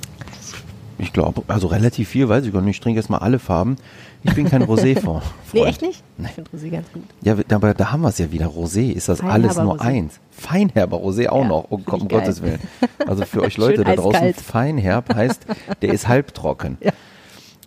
ich 0.97 1.13
glaube, 1.13 1.43
also 1.47 1.67
relativ 1.67 2.09
viel, 2.09 2.27
weiß 2.27 2.45
ich 2.45 2.51
gar 2.51 2.61
nicht. 2.61 2.77
Ich 2.77 2.81
trinke 2.81 2.97
erstmal 2.99 3.19
alle 3.21 3.39
Farben. 3.39 3.77
Ich 4.23 4.33
bin 4.35 4.49
kein 4.49 4.63
Rosé-Freund. 4.63 5.23
Nee, 5.53 5.63
echt 5.63 5.81
nicht? 5.81 6.03
Ich 6.21 6.27
finde 6.31 6.49
Rosé 6.51 6.69
ganz 6.69 6.91
gut. 6.91 7.03
Ja, 7.21 7.35
aber 7.55 7.73
da 7.73 7.91
haben 7.91 8.01
wir 8.01 8.09
es 8.09 8.17
ja 8.17 8.31
wieder. 8.31 8.47
Rosé 8.47 8.91
ist 8.91 9.07
das 9.09 9.19
Feinherber 9.19 9.33
alles 9.45 9.57
nur 9.57 9.75
Rosé. 9.77 9.81
eins. 9.81 10.19
Feinherber 10.31 10.97
Rosé 10.97 11.27
auch 11.29 11.41
Ja, 11.43 11.47
noch, 11.47 11.71
um, 11.71 11.83
find 11.85 12.01
um. 12.01 12.07
Gottes 12.09 12.41
Willen. 12.43 12.59
Also 13.07 13.25
für 13.25 13.41
euch 13.41 13.57
Leute 13.57 13.83
da 13.83 13.95
draußen, 13.95 14.15
eiskalt. 14.15 14.41
Feinherb 14.41 15.15
heißt, 15.15 15.41
der 15.81 15.93
ist 15.93 16.07
halbtrocken. 16.07 16.77
Ja. 16.83 16.91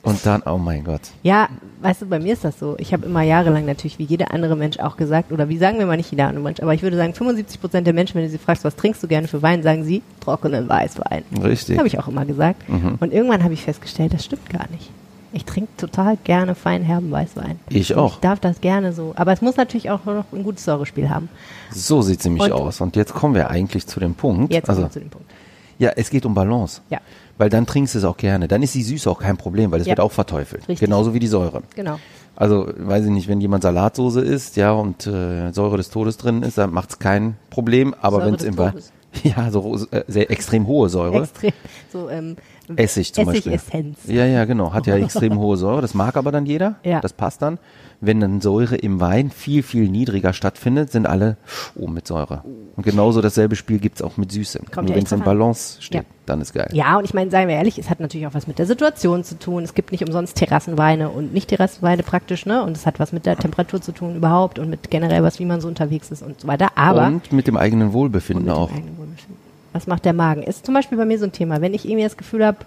Und 0.05 0.27
dann, 0.27 0.43
oh 0.47 0.59
mein 0.59 0.83
Gott. 0.83 1.01
Ja, 1.23 1.49
weißt 1.81 2.03
du, 2.03 2.07
bei 2.07 2.19
mir 2.19 2.33
ist 2.33 2.43
das 2.45 2.59
so. 2.59 2.75
Ich 2.79 2.93
habe 2.93 3.07
immer 3.07 3.23
jahrelang 3.23 3.65
natürlich, 3.67 4.01
wie 4.01 4.05
jeder 4.05 4.33
andere 4.33 4.57
Mensch 4.57 4.79
auch 4.81 4.97
gesagt, 4.97 5.31
oder 5.31 5.49
wie 5.49 5.59
sagen 5.59 5.79
wir 5.79 5.87
mal 5.87 5.97
nicht 5.97 6.11
jeder 6.11 6.27
andere 6.27 6.43
Mensch, 6.43 6.61
aber 6.61 6.75
ich 6.75 6.83
würde 6.83 6.97
sagen, 6.97 7.15
75 7.15 7.61
Prozent 7.61 7.87
der 7.87 7.95
Menschen, 7.95 8.17
wenn 8.17 8.25
du 8.25 8.31
sie 8.31 8.39
fragst, 8.39 8.65
was 8.65 8.75
trinkst 8.75 9.01
du 9.03 9.07
gerne 9.07 9.29
für 9.29 9.43
Wein, 9.43 9.63
sagen 9.63 9.85
sie 9.85 10.03
trockenen 10.21 10.69
Weißwein. 10.69 11.23
Richtig. 11.43 11.79
Habe 11.79 11.87
ich 11.87 11.99
auch 12.01 12.09
immer 12.09 12.25
gesagt. 12.25 12.69
Mhm. 12.69 12.97
Und 12.99 13.13
irgendwann 13.13 13.45
habe 13.45 13.55
ich 13.55 13.63
festgestellt, 13.63 14.13
das 14.13 14.25
stimmt 14.25 14.51
gar 14.51 14.69
nicht. 14.73 14.91
Ich 15.35 15.45
trinke 15.47 15.71
total 15.79 16.19
gerne 16.25 16.55
feinherben 16.55 17.11
Weißwein. 17.11 17.59
Ich 17.71 17.95
Und 17.95 17.99
auch. 18.03 18.15
Ich 18.15 18.21
darf 18.21 18.39
das 18.41 18.61
gerne 18.61 18.93
so. 18.93 19.13
Aber 19.17 19.33
es 19.33 19.41
muss 19.41 19.57
natürlich 19.57 19.89
auch 19.89 20.05
noch 20.05 20.25
ein 20.33 20.43
gutes 20.43 20.65
Säurespiel 20.65 21.09
haben. 21.09 21.29
So 21.71 22.03
sieht 22.03 22.23
sie 22.23 22.29
nämlich 22.29 22.53
Und- 22.53 22.61
aus. 22.61 22.81
Und 22.81 22.97
jetzt 22.97 23.15
kommen 23.15 23.35
wir 23.35 23.49
eigentlich 23.49 23.87
zu 23.87 23.99
dem 24.01 24.15
Punkt. 24.15 24.53
Jetzt 24.53 24.67
kommen 24.67 24.79
also, 24.79 24.89
wir 24.89 24.93
zu 24.93 25.01
dem 25.01 25.09
Punkt. 25.11 25.31
Ja, 25.79 25.91
es 25.97 26.11
geht 26.11 26.25
um 26.26 26.35
Balance. 26.35 26.81
Ja. 26.91 26.99
Weil 27.38 27.49
dann 27.49 27.67
trinkst 27.67 27.95
du 27.95 27.99
es 27.99 28.05
auch 28.05 28.17
gerne. 28.17 28.47
Dann 28.49 28.62
ist 28.62 28.75
die 28.75 28.83
Süße 28.83 29.11
auch 29.11 29.19
kein 29.21 29.37
Problem, 29.37 29.71
weil 29.73 29.81
es 29.81 29.87
Ja. 29.87 29.93
wird 29.93 30.00
auch 30.00 30.12
verteufelt. 30.12 30.62
Richtig. 30.69 30.81
Genauso 30.81 31.14
wie 31.14 31.19
die 31.19 31.26
Säure. 31.26 31.62
Genau. 31.75 31.99
Also, 32.37 32.67
weiß 32.76 33.05
ich 33.05 33.11
nicht, 33.11 33.29
wenn 33.29 33.41
jemand 33.41 33.62
Salatsoße 33.62 34.21
isst, 34.21 34.57
ja, 34.57 34.73
und 34.73 35.07
äh, 35.07 35.52
Säure 35.52 35.76
des 35.76 35.91
Todes 35.91 36.17
drin 36.17 36.43
ist, 36.43 36.57
dann 36.59 36.73
macht 36.73 36.91
es 36.91 36.99
kein 36.99 37.37
Problem. 37.50 37.95
Aber 38.00 38.25
wenn 38.25 38.35
es 38.35 38.43
im 38.45 38.59
Wein. 38.59 38.75
Ja, 39.25 39.50
so 39.50 39.76
äh, 39.91 40.05
sehr 40.09 40.31
extrem 40.31 40.67
hohe 40.67 40.88
Säure. 40.88 41.25
Extrem. 41.25 41.52
So, 41.93 42.09
ähm, 42.09 42.35
Essig 42.76 43.12
zum 43.12 43.26
Beispiel. 43.26 43.52
Essigessenz. 43.52 43.99
Ja, 44.07 44.25
ja, 44.25 44.47
genau. 44.47 44.73
Hat 44.73 44.87
ja 44.87 44.97
extrem 44.97 45.38
hohe 45.38 45.59
Säure. 45.59 45.83
Das 45.83 45.93
mag 45.93 46.17
aber 46.17 46.33
dann 46.33 46.47
jeder. 46.47 46.76
Ja. 46.83 46.99
Das 47.02 47.12
passt 47.12 47.43
dann. 47.43 47.59
Wenn 48.05 48.19
dann 48.19 48.41
Säure 48.41 48.75
im 48.75 48.99
Wein 48.99 49.31
viel, 49.31 49.63
viel 49.63 49.89
niedriger 49.89 50.33
stattfindet, 50.33 50.91
sind 50.91 51.07
alle 51.07 51.37
oh, 51.77 51.87
mit 51.87 52.09
Säure. 52.09 52.43
Und 52.75 52.83
genauso 52.85 53.21
dasselbe 53.21 53.55
Spiel 53.55 53.79
gibt's 53.79 54.03
auch 54.03 54.17
mit 54.17 54.33
Süße. 54.33 54.59
Kommt 54.75 54.89
Nur 54.89 54.97
wenn 54.97 55.05
es 55.05 55.13
in. 55.13 55.21
Balance 55.21 55.81
steht, 55.81 56.03
Ja. 56.03 56.09
dann 56.27 56.41
ist 56.41 56.53
geil. 56.53 56.69
Ja, 56.73 56.99
und 56.99 57.05
ich 57.05 57.15
meine, 57.15 57.31
seien 57.31 57.47
wir 57.47 57.55
ehrlich, 57.55 57.79
es 57.79 57.91
hat 57.91 58.01
natürlich 58.01 58.27
auch 58.27 58.35
was 58.35 58.49
mit 58.49 58.59
der 58.59 58.67
Situation 58.67 59.23
zu 59.23 59.39
tun. 59.39 59.63
Es 59.63 59.75
gibt 59.75 59.93
nicht 59.93 60.05
umsonst 60.05 60.37
Terrassenweine 60.37 61.11
und 61.11 61.33
nicht 61.33 61.49
Terrassenweine 61.51 62.03
praktisch, 62.03 62.45
ne? 62.45 62.65
Und 62.65 62.77
es 62.77 62.87
hat 62.87 62.99
was 62.99 63.13
mit 63.13 63.25
der 63.25 63.37
Temperatur 63.37 63.81
zu 63.81 63.93
tun 63.93 64.17
überhaupt 64.17 64.59
und 64.59 64.69
mit 64.69 64.91
generell 64.91 65.23
was, 65.23 65.39
wie 65.39 65.45
man 65.45 65.61
so 65.61 65.69
unterwegs 65.69 66.11
ist 66.11 66.23
und 66.25 66.41
so 66.41 66.49
weiter. 66.49 66.71
Aber 66.75 67.07
Und 67.07 67.31
mit 67.33 67.47
dem 67.47 67.57
eigenen 67.57 67.93
Wohlbefinden 67.93 68.51
auch. 68.51 68.73
eigenen 68.73 68.99
Wohlbefinden. 68.99 69.37
was 69.73 69.87
macht 69.87 70.05
der 70.05 70.13
Magen? 70.13 70.43
Ist 70.43 70.67
zum 70.67 70.75
Beispiel 70.75 70.99
bei 70.99 71.05
mir 71.05 71.21
so 71.21 71.27
ein 71.27 71.33
Thema. 71.33 71.61
Wenn 71.61 71.73
ich 71.73 71.85
irgendwie 71.85 72.03
das 72.03 72.17
Gefühl 72.17 72.45
habe, 72.45 72.59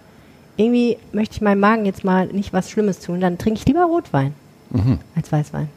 irgendwie 0.55 0.95
möchte 1.11 1.35
ich 1.35 1.41
meinem 1.41 1.59
Magen 1.59 1.85
jetzt 1.85 2.05
mal 2.05 2.27
nicht 2.27 2.53
was 2.53 2.71
Schlimmes 2.71 2.99
tun, 3.01 3.19
dann 3.19 3.37
trinke 3.37 3.59
ich 3.59 3.65
lieber 3.65 3.83
Rotwein 3.83 4.33
Mhm. 4.75 4.99
als 5.15 5.31
Weißwein. 5.31 5.69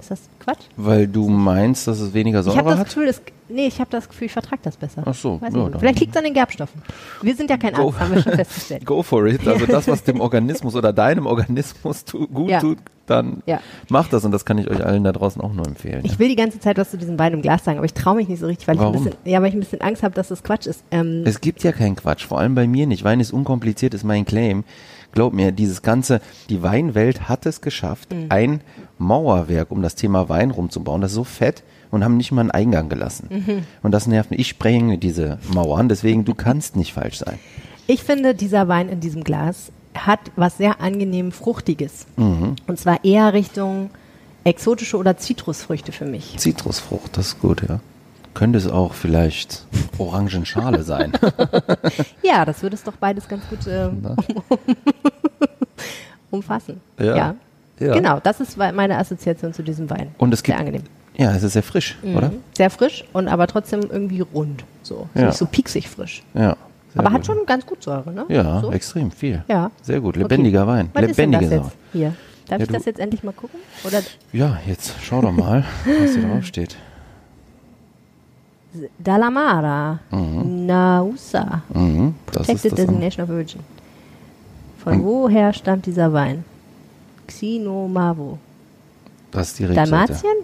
Ist 0.00 0.10
das 0.10 0.20
Quatsch? 0.46 0.62
Weil 0.76 1.08
du 1.08 1.28
meinst, 1.28 1.86
dass 1.88 1.98
es 2.00 2.14
weniger 2.14 2.40
Ich 2.40 2.46
habe 2.46 2.54
Säure 2.56 2.70
das 2.70 2.78
hat? 2.78 2.86
Gefühl, 2.86 3.12
nee, 3.48 3.66
ich 3.66 3.80
habe 3.80 3.90
das 3.90 4.08
Gefühl, 4.08 4.26
ich 4.26 4.32
vertrage 4.32 4.62
das 4.62 4.76
besser. 4.76 5.02
Ach 5.04 5.14
so, 5.14 5.40
Weiß 5.40 5.52
ja, 5.52 5.68
ich 5.68 5.76
Vielleicht 5.78 6.00
liegt 6.00 6.12
es 6.12 6.16
an 6.18 6.24
den 6.24 6.34
Gerbstoffen. 6.34 6.80
Wir 7.20 7.34
sind 7.34 7.50
ja 7.50 7.56
kein 7.56 7.74
Go. 7.74 7.88
Arzt, 7.88 7.98
haben 8.00 8.14
wir 8.14 8.22
schon 8.22 8.32
festgestellt. 8.32 8.84
Go 8.86 9.02
for 9.02 9.26
it. 9.26 9.46
Also 9.46 9.66
das, 9.66 9.88
was 9.88 10.04
dem 10.04 10.20
Organismus 10.20 10.74
oder 10.76 10.92
deinem 10.92 11.26
Organismus 11.26 12.04
tu, 12.04 12.26
gut 12.28 12.48
Ja. 12.50 12.60
tut, 12.60 12.78
dann 13.06 13.42
Ja. 13.46 13.60
macht 13.88 14.12
das. 14.12 14.24
Und 14.24 14.30
das 14.32 14.44
kann 14.44 14.58
ich 14.58 14.70
euch 14.70 14.84
allen 14.86 15.02
da 15.04 15.12
draußen 15.12 15.42
auch 15.42 15.52
nur 15.52 15.66
empfehlen. 15.66 16.02
Ich 16.04 16.18
will 16.18 16.28
die 16.28 16.36
ganze 16.36 16.60
Zeit 16.60 16.78
was 16.78 16.90
zu 16.92 16.96
diesem 16.98 17.18
Wein 17.18 17.32
im 17.32 17.42
Glas 17.42 17.64
sagen, 17.64 17.78
aber 17.78 17.86
ich 17.86 17.94
traue 17.94 18.14
mich 18.16 18.28
nicht 18.28 18.38
so 18.40 18.46
richtig, 18.46 18.68
weil 18.68 18.76
ich 18.76 18.80
Warum? 18.80 18.96
ein 18.96 19.04
bisschen, 19.04 19.18
ja, 19.24 19.40
weil 19.42 19.48
ich 19.48 19.54
ein 19.54 19.60
bisschen 19.60 19.80
Angst 19.80 20.02
habe, 20.04 20.14
dass 20.14 20.28
das 20.28 20.42
Quatsch 20.44 20.66
ist. 20.66 20.84
Ähm, 20.92 21.22
Es 21.26 21.40
gibt 21.40 21.62
ja 21.64 21.72
keinen 21.72 21.96
Quatsch, 21.96 22.24
vor 22.24 22.38
allem 22.38 22.54
bei 22.54 22.66
mir 22.68 22.86
nicht. 22.86 23.02
Wein 23.04 23.18
ist 23.20 23.32
unkompliziert, 23.32 23.94
ist 23.94 24.04
mein 24.04 24.24
Claim. 24.24 24.62
Glaub 25.12 25.32
mir, 25.32 25.50
dieses 25.50 25.80
ganze, 25.80 26.20
die 26.50 26.62
Weinwelt 26.62 27.26
hat 27.26 27.46
es 27.46 27.62
geschafft, 27.62 28.12
Mhm. 28.12 28.26
ein 28.28 28.60
Mauerwerk 28.98 29.70
um 29.70 29.80
das 29.80 29.94
Thema 29.94 30.28
Wein 30.28 30.35
rumzubauen. 30.50 31.00
Das 31.00 31.10
ist 31.12 31.16
so 31.16 31.24
fett 31.24 31.62
und 31.90 32.04
haben 32.04 32.16
nicht 32.16 32.32
mal 32.32 32.40
einen 32.42 32.50
Eingang 32.50 32.88
gelassen. 32.88 33.28
Mhm. 33.30 33.62
Und 33.82 33.92
das 33.92 34.06
nervt 34.06 34.30
mich. 34.30 34.40
Ich 34.40 34.48
sprenge 34.48 34.98
diese 34.98 35.38
Mauern, 35.52 35.88
deswegen 35.88 36.24
du 36.24 36.34
kannst 36.34 36.76
nicht 36.76 36.92
falsch 36.92 37.18
sein. 37.18 37.38
Ich 37.86 38.02
finde, 38.02 38.34
dieser 38.34 38.68
Wein 38.68 38.88
in 38.88 39.00
diesem 39.00 39.22
Glas 39.24 39.70
hat 39.94 40.20
was 40.36 40.58
sehr 40.58 40.80
angenehm 40.80 41.32
Fruchtiges. 41.32 42.06
Mhm. 42.16 42.56
Und 42.66 42.78
zwar 42.78 43.04
eher 43.04 43.32
Richtung 43.32 43.90
exotische 44.44 44.96
oder 44.96 45.16
Zitrusfrüchte 45.16 45.92
für 45.92 46.04
mich. 46.04 46.36
Zitrusfrucht, 46.38 47.16
das 47.16 47.28
ist 47.28 47.40
gut, 47.40 47.62
ja. 47.68 47.80
Könnte 48.34 48.58
es 48.58 48.66
auch 48.68 48.92
vielleicht 48.92 49.64
Orangenschale 49.98 50.82
sein. 50.82 51.12
Ja, 52.22 52.44
das 52.44 52.62
würde 52.62 52.74
es 52.74 52.82
doch 52.82 52.96
beides 52.96 53.28
ganz 53.28 53.48
gut 53.48 53.60
Na? 53.66 54.16
umfassen. 56.30 56.80
Ja. 56.98 57.16
Ja. 57.16 57.34
Genau, 57.78 58.20
das 58.22 58.40
ist 58.40 58.56
meine 58.56 58.96
Assoziation 58.98 59.52
zu 59.52 59.62
diesem 59.62 59.88
Wein. 59.90 60.08
Und 60.18 60.32
es 60.32 60.42
gibt, 60.42 60.56
sehr 60.56 60.60
angenehm. 60.66 60.82
ja, 61.16 61.32
es 61.34 61.42
ist 61.42 61.52
sehr 61.54 61.62
frisch, 61.62 61.96
oder? 62.02 62.28
Mhm. 62.30 62.38
Sehr 62.56 62.70
frisch 62.70 63.04
und 63.12 63.28
aber 63.28 63.46
trotzdem 63.46 63.80
irgendwie 63.90 64.20
rund. 64.20 64.64
So, 64.82 65.08
Ja. 65.14 65.26
nicht 65.26 65.36
so 65.36 65.46
pieksig 65.46 65.88
frisch. 65.88 66.22
Ja. 66.34 66.56
aber 66.94 67.10
gut. 67.10 67.12
hat 67.18 67.26
schon 67.26 67.44
ganz 67.46 67.66
gut 67.66 67.82
Säure, 67.82 68.10
ne? 68.12 68.24
Ja, 68.28 68.60
so. 68.62 68.72
extrem 68.72 69.10
viel. 69.10 69.44
Ja. 69.48 69.70
Sehr 69.82 70.00
gut. 70.00 70.14
Okay. 70.16 70.22
Lebendiger 70.22 70.66
Wein. 70.66 70.88
Was 70.94 71.02
ist 71.04 71.18
denn 71.18 71.30
Lebendige 71.32 71.50
das 71.56 71.64
Säure. 71.66 71.72
jetzt 71.72 71.92
hier? 71.92 72.14
Darf 72.48 72.58
Ja, 72.60 72.64
ich 72.66 72.72
das 72.72 72.84
jetzt 72.86 73.00
endlich 73.00 73.22
mal 73.24 73.32
gucken? 73.32 73.58
Oder 73.84 74.00
Ja, 74.32 74.58
jetzt 74.66 74.94
schau 75.02 75.20
doch 75.20 75.32
mal, 75.32 75.64
was 75.84 76.14
hier 76.14 76.22
drauf 76.26 76.44
steht. 76.46 76.76
Dalamara, 78.98 79.98
Nausa, 80.10 81.62
Mhm, 81.72 82.14
das 82.32 82.42
ist 82.42 82.46
Protected 82.62 82.78
Designation 82.78 83.24
of 83.24 83.30
Origin. 83.30 83.60
Von 84.82 84.92
Und- 84.94 85.04
woher 85.04 85.52
stammt 85.52 85.86
dieser 85.86 86.12
Wein? 86.12 86.44
Xinomavo. 87.26 88.38
Das 89.30 89.48
ist 89.48 89.58
die 89.58 89.64
Rebsorte. 89.64 89.90
Dalmatien? 89.90 90.36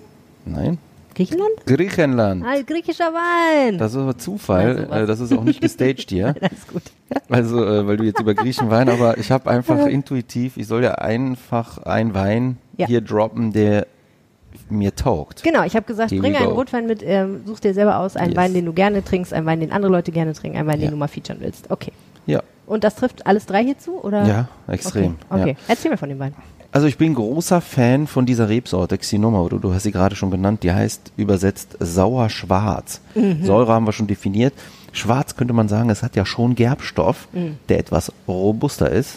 Nein. 0.45 0.79
Griechenland? 1.15 1.51
Griechenland. 1.67 2.45
Ah, 2.45 2.55
griechischer 2.67 3.13
Wein. 3.13 3.77
Das 3.79 3.93
ist 3.93 3.99
aber 3.99 4.17
Zufall. 4.17 4.89
Äh, 4.91 5.07
das 5.07 5.21
ist 5.21 5.33
auch 5.33 5.45
nicht 5.45 5.61
gestaged 5.61 6.09
hier. 6.11 6.29
Alles 6.41 6.67
gut. 6.67 6.83
Also, 7.29 7.65
äh, 7.65 7.87
weil 7.87 7.99
du 7.99 8.05
jetzt 8.05 8.19
über 8.21 8.35
Griechen 8.35 8.71
Wein, 8.71 8.89
aber 8.89 9.19
ich 9.19 9.31
habe 9.31 9.51
einfach 9.51 9.87
intuitiv, 9.87 10.57
ich 10.57 10.67
soll 10.67 10.83
ja 10.83 10.93
einfach 10.95 11.79
einen 11.79 12.15
Wein 12.15 12.57
Ja. 12.79 12.87
hier 12.87 13.03
droppen, 13.03 13.53
der 13.53 13.87
mir 14.71 14.95
taugt. 14.95 15.43
Genau, 15.43 15.65
ich 15.65 15.77
habe 15.77 15.85
gesagt, 15.85 16.11
Here 16.13 16.21
bring 16.23 16.35
einen. 16.35 16.47
Rotwein 16.47 16.87
mit, 16.87 17.03
ähm, 17.03 17.43
such 17.47 17.61
dir 17.61 17.75
selber 17.75 17.99
aus, 17.99 18.17
einen 18.17 18.31
Yes. 18.31 18.37
Wein, 18.39 18.55
den 18.55 18.65
du 18.65 18.73
gerne 18.73 19.05
trinkst, 19.05 19.35
einen 19.35 19.45
Wein, 19.45 19.61
den 19.61 19.71
andere 19.71 19.93
Leute 19.93 20.13
gerne 20.13 20.33
trinken, 20.33 20.57
einen 20.59 20.67
Wein, 20.69 20.81
Ja. 20.81 20.87
den 20.87 20.93
du 20.93 20.97
mal 20.97 21.09
featuren 21.09 21.41
willst. 21.41 21.71
Okay. 21.71 21.93
Ja. 22.27 22.43
Und 22.67 22.85
das 22.85 22.95
trifft 22.95 23.27
alles 23.27 23.45
drei 23.45 23.63
hierzu? 23.65 23.99
Oder? 24.03 24.25
Ja, 24.27 24.49
extrem. 24.69 25.17
Okay, 25.29 25.41
okay. 25.43 25.51
Ja. 25.51 25.57
erzähl 25.69 25.91
mir 25.91 25.99
von 25.99 26.09
dem 26.09 26.19
Wein. 26.19 26.35
Also 26.73 26.87
ich 26.87 26.97
bin 26.97 27.15
großer 27.15 27.61
Fan 27.61 28.07
von 28.07 28.25
dieser 28.25 28.49
Rebsorte, 28.49 28.97
Xinoma, 28.97 29.41
oder 29.41 29.59
du 29.59 29.75
hast 29.75 29.83
sie 29.83 29.93
gerade 29.93 30.17
schon 30.17 30.31
genannt, 30.31 30.63
die 30.63 30.73
heißt 30.73 31.13
übersetzt 31.19 31.77
sauer-schwarz. 31.79 33.01
Mhm. 33.15 33.45
Säure 33.45 33.73
haben 33.75 33.87
wir 33.87 33.93
schon 33.93 34.07
definiert. 34.07 34.55
Schwarz 34.93 35.37
könnte 35.37 35.53
man 35.53 35.69
sagen, 35.69 35.91
es 35.91 36.03
hat 36.03 36.17
ja 36.17 36.25
schon 36.25 36.55
Gerbstoff, 36.55 37.29
Mhm. 37.33 37.57
der 37.69 37.79
etwas 37.79 38.11
robuster 38.27 38.91
ist. 38.91 39.17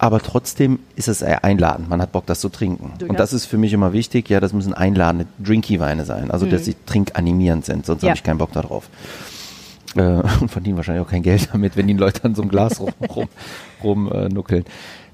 Aber 0.00 0.20
trotzdem 0.20 0.78
ist 0.94 1.08
es 1.08 1.24
einladend. 1.24 1.88
Man 1.88 2.00
hat 2.00 2.12
Bock, 2.12 2.24
das 2.26 2.38
zu 2.38 2.50
trinken. 2.50 2.92
Und 3.08 3.18
das 3.18 3.32
ist 3.32 3.46
für 3.46 3.58
mich 3.58 3.72
immer 3.72 3.92
wichtig. 3.92 4.28
Ja, 4.28 4.38
das 4.38 4.52
müssen 4.52 4.72
einladende 4.72 5.26
Drinky-Weine 5.42 6.04
sein. 6.04 6.30
Also, 6.30 6.46
dass 6.46 6.64
sie 6.66 6.76
trinkanimierend 6.86 7.64
sind. 7.64 7.84
Sonst 7.86 8.02
Mhm. 8.02 8.06
Ja. 8.06 8.10
habe 8.12 8.18
ich 8.18 8.22
keinen 8.22 8.38
Bock 8.38 8.52
darauf. 8.52 8.88
Äh, 9.96 10.00
und 10.40 10.50
verdienen 10.50 10.76
wahrscheinlich 10.76 11.04
auch 11.04 11.10
kein 11.10 11.22
Geld 11.24 11.48
damit, 11.52 11.76
wenn 11.76 11.88
die 11.88 11.94
Leute 11.94 12.22
an 12.24 12.34
so 12.36 12.42
einem 12.42 12.50
Glas 12.50 12.78
rum, 12.78 12.92
rum, 13.08 13.28
rum 13.82 14.12
äh. 14.12 14.62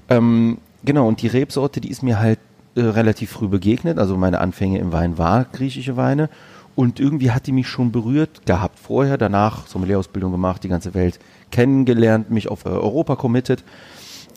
Ähm, 0.09 0.57
genau, 0.85 1.07
und 1.07 1.21
die 1.21 1.27
Rebsorte, 1.27 1.81
die 1.81 1.89
ist 1.89 2.03
mir 2.03 2.19
halt 2.19 2.39
äh, 2.75 2.81
relativ 2.81 3.31
früh 3.31 3.47
begegnet. 3.47 3.97
Also 3.97 4.17
meine 4.17 4.39
Anfänge 4.39 4.79
im 4.79 4.91
Wein 4.91 5.17
war 5.17 5.45
griechische 5.45 5.97
Weine. 5.97 6.29
Und 6.75 6.99
irgendwie 6.99 7.31
hat 7.31 7.47
die 7.47 7.53
mich 7.53 7.67
schon 7.67 7.91
berührt 7.91 8.45
gehabt 8.45 8.79
vorher, 8.79 9.17
danach 9.17 9.65
Sommelierausbildung 9.67 10.31
gemacht, 10.31 10.63
die 10.63 10.67
ganze 10.67 10.93
Welt 10.93 11.19
kennengelernt, 11.51 12.31
mich 12.31 12.49
auf 12.49 12.65
äh, 12.65 12.69
Europa 12.69 13.15
committed. 13.15 13.63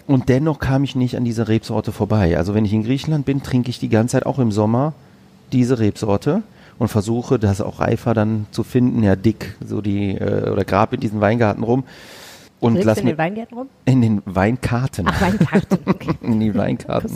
Und 0.07 0.29
dennoch 0.29 0.59
kam 0.59 0.85
ich 0.85 0.95
nicht 0.95 1.17
an 1.17 1.25
dieser 1.25 1.49
Rebsorte 1.49 1.93
vorbei. 1.93 2.39
Also 2.39 2.55
wenn 2.55 2.65
ich 2.65 2.73
in 2.73 2.85
Griechenland 2.85 3.27
bin, 3.27 3.43
trinke 3.43 3.71
ich 3.71 3.79
die 3.79 3.89
ganze 3.89 4.13
Zeit 4.13 4.27
auch 4.27 4.39
im 4.39 4.53
Sommer 4.53 4.95
diese 5.53 5.79
Rebsorte 5.81 6.43
und 6.79 6.89
versuche 6.89 7.39
das 7.39 7.61
auch 7.61 7.81
reifer 7.81 8.15
dann 8.15 8.47
zu 8.53 8.63
finden, 8.63 9.03
ja 9.03 9.17
dick, 9.17 9.57
so 9.65 9.81
die, 9.81 10.13
äh, 10.13 10.49
oder 10.51 10.65
grab 10.65 10.93
in 10.93 11.01
diesen 11.01 11.21
Weingarten 11.21 11.65
rum 11.65 11.85
und 12.61 12.73
Trinkst 12.73 12.87
lass 12.87 12.99
in 12.99 13.07
den 13.07 13.19
Weingärten 13.19 13.57
rum? 13.59 13.69
in 13.85 14.03
den 14.03 14.23
Weinkarten, 14.25 15.07
Ach, 15.09 15.21
Weinkarten. 15.21 15.79
Okay. 15.87 16.11
in 16.23 16.41
die 16.41 16.55
Weinkarten 16.55 17.11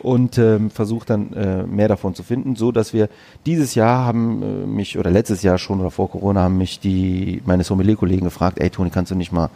und 0.00 0.38
ähm, 0.38 0.70
versuche 0.70 1.06
dann 1.06 1.32
äh, 1.32 1.62
mehr 1.64 1.88
davon 1.88 2.14
zu 2.14 2.22
finden, 2.22 2.56
so 2.56 2.72
dass 2.72 2.92
wir 2.92 3.08
dieses 3.44 3.74
Jahr 3.74 4.04
haben 4.04 4.42
äh, 4.42 4.66
mich 4.66 4.98
oder 4.98 5.10
letztes 5.10 5.42
Jahr 5.42 5.58
schon 5.58 5.80
oder 5.80 5.90
vor 5.90 6.10
Corona 6.10 6.42
haben 6.42 6.58
mich 6.58 6.80
die 6.80 7.42
meine 7.44 7.64
Sommelier-Kollegen 7.64 8.24
gefragt, 8.24 8.58
ey 8.60 8.70
Toni, 8.70 8.90
kannst 8.90 9.10
du 9.10 9.14
nicht 9.14 9.32
mal 9.32 9.50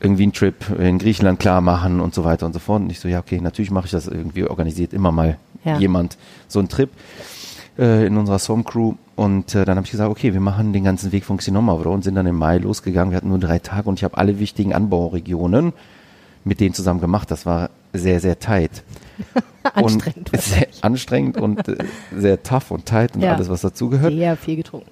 irgendwie 0.00 0.24
einen 0.24 0.32
Trip 0.32 0.56
in 0.78 0.98
Griechenland 0.98 1.38
klar 1.38 1.60
machen 1.60 2.00
und 2.00 2.12
so 2.14 2.24
weiter 2.24 2.44
und 2.46 2.52
so 2.52 2.58
fort. 2.58 2.82
Und 2.82 2.90
ich 2.90 2.98
so, 2.98 3.06
ja 3.08 3.20
okay, 3.20 3.40
natürlich 3.40 3.70
mache 3.70 3.84
ich 3.86 3.92
das 3.92 4.08
irgendwie 4.08 4.44
organisiert 4.44 4.92
immer 4.92 5.12
mal 5.12 5.38
Ja. 5.64 5.78
jemand 5.78 6.16
so 6.48 6.58
einen 6.58 6.68
Trip 6.68 6.90
äh, 7.78 8.06
in 8.06 8.16
unserer 8.16 8.38
Som-Crew. 8.38 8.94
Und 9.16 9.54
äh, 9.54 9.64
dann 9.64 9.76
habe 9.76 9.84
ich 9.84 9.90
gesagt, 9.90 10.10
okay, 10.10 10.32
wir 10.32 10.40
machen 10.40 10.72
den 10.72 10.84
ganzen 10.84 11.12
Weg 11.12 11.24
von 11.24 11.36
Xinomavro 11.36 11.92
und 11.92 12.02
sind 12.04 12.14
dann 12.14 12.26
im 12.26 12.36
Mai 12.36 12.58
losgegangen. 12.58 13.10
Wir 13.12 13.16
hatten 13.18 13.28
nur 13.28 13.38
drei 13.38 13.58
Tage 13.58 13.88
und 13.88 13.98
ich 13.98 14.04
habe 14.04 14.16
alle 14.16 14.38
wichtigen 14.38 14.72
Anbauregionen 14.74 15.72
mit 16.44 16.60
denen 16.60 16.74
zusammen 16.74 17.00
gemacht. 17.00 17.30
Das 17.30 17.46
war 17.46 17.70
sehr, 17.92 18.20
sehr 18.20 18.38
tight. 18.38 18.82
Anstrengend. 19.74 20.32
Und 20.32 20.42
sehr 20.42 20.66
anstrengend 20.80 21.36
und 21.40 21.68
äh, 21.68 21.76
sehr 22.16 22.42
tough 22.42 22.70
und 22.72 22.84
tight 22.86 23.14
und 23.14 23.22
Ja. 23.22 23.34
alles, 23.34 23.48
was 23.48 23.60
dazugehört. 23.60 24.12
Sehr 24.12 24.36
viel 24.36 24.56
getrunken. 24.56 24.90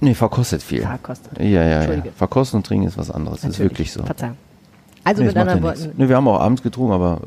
Nee, 0.00 0.14
verkostet 0.14 0.62
viel. 0.62 0.82
Verkostet. 0.82 1.38
Ja, 1.38 1.62
ja, 1.62 1.92
ja. 1.92 2.02
Verkosten 2.16 2.56
und 2.56 2.66
trinken 2.66 2.88
ist 2.88 2.98
was 2.98 3.10
anderes. 3.12 3.42
Das 3.42 3.50
ist 3.50 3.58
Natürlich. 3.58 3.70
wirklich 3.72 3.92
so. 3.92 4.02
Verzeihung. 4.02 4.36
Also 5.04 5.20
Nee, 5.22 5.28
mit 5.28 5.36
das 5.36 5.40
anderen 5.42 5.58
ja. 5.60 5.64
Worten. 5.68 5.92
Nee, 5.96 6.08
wir 6.08 6.16
haben 6.16 6.26
auch 6.28 6.40
abends 6.40 6.62
getrunken, 6.62 6.92
aber 6.92 7.20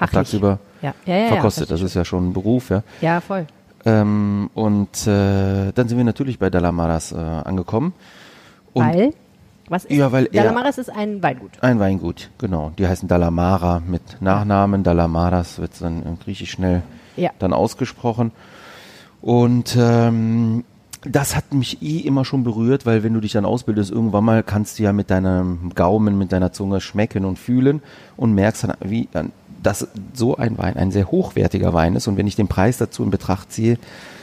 äh, 0.00 0.06
tagsüber 0.06 0.60
Ja, 0.82 0.94
ja, 1.06 1.16
ja. 1.16 1.28
verkostet. 1.28 1.68
Ja, 1.68 1.74
das 1.74 1.82
ist 1.82 1.94
ja 1.94 2.04
schon 2.04 2.28
ein 2.28 2.32
Beruf, 2.32 2.70
ja. 2.70 2.84
ja 3.00 3.20
voll. 3.20 3.46
Ähm, 3.84 4.50
und 4.54 5.06
äh, 5.06 5.72
dann 5.72 5.88
sind 5.88 5.96
wir 5.96 6.04
natürlich 6.04 6.38
bei 6.38 6.50
Dalamaras 6.50 7.12
äh, 7.12 7.16
angekommen. 7.16 7.92
Und 8.72 8.84
weil? 8.86 9.14
Was 9.68 9.84
ist? 9.84 9.96
Ja, 9.96 10.10
weil 10.12 10.28
er- 10.32 10.68
ist 10.78 10.90
ein 10.90 11.22
Weingut. 11.22 11.52
Ein 11.60 11.78
Weingut, 11.78 12.30
genau. 12.38 12.72
Die 12.76 12.86
heißen 12.88 13.08
Dalamara 13.08 13.80
mit 13.86 14.02
Nachnamen. 14.20 14.82
Dalamaras 14.82 15.60
wird 15.60 15.80
dann 15.80 16.02
im 16.04 16.18
Griechisch 16.18 16.50
schnell 16.50 16.82
Ja. 17.16 17.30
dann 17.38 17.52
ausgesprochen. 17.52 18.32
Und 19.22 19.76
ähm, 19.78 20.64
das 21.02 21.36
hat 21.36 21.54
mich 21.54 21.80
eh 21.82 21.98
immer 22.00 22.24
schon 22.24 22.42
berührt, 22.44 22.84
weil 22.84 23.02
wenn 23.02 23.14
du 23.14 23.20
dich 23.20 23.32
dann 23.32 23.44
ausbildest, 23.44 23.90
irgendwann 23.90 24.24
mal 24.24 24.42
kannst 24.42 24.78
du 24.78 24.82
ja 24.82 24.92
mit 24.92 25.10
deinem 25.10 25.70
Gaumen, 25.74 26.18
mit 26.18 26.32
deiner 26.32 26.52
Zunge 26.52 26.80
schmecken 26.80 27.24
und 27.24 27.38
fühlen 27.38 27.80
und 28.16 28.34
merkst 28.34 28.64
dann, 28.64 28.74
wie, 28.84 29.08
dann, 29.12 29.32
dass 29.62 29.88
so 30.14 30.36
ein 30.36 30.58
Wein 30.58 30.76
ein 30.76 30.90
sehr 30.90 31.10
hochwertiger 31.10 31.74
Wein 31.74 31.96
ist. 31.96 32.08
Und 32.08 32.16
wenn 32.16 32.26
ich 32.26 32.36
den 32.36 32.48
Preis 32.48 32.78
dazu 32.78 33.02
in 33.02 33.10
Betracht 33.10 33.52
ziehe, 33.52 33.78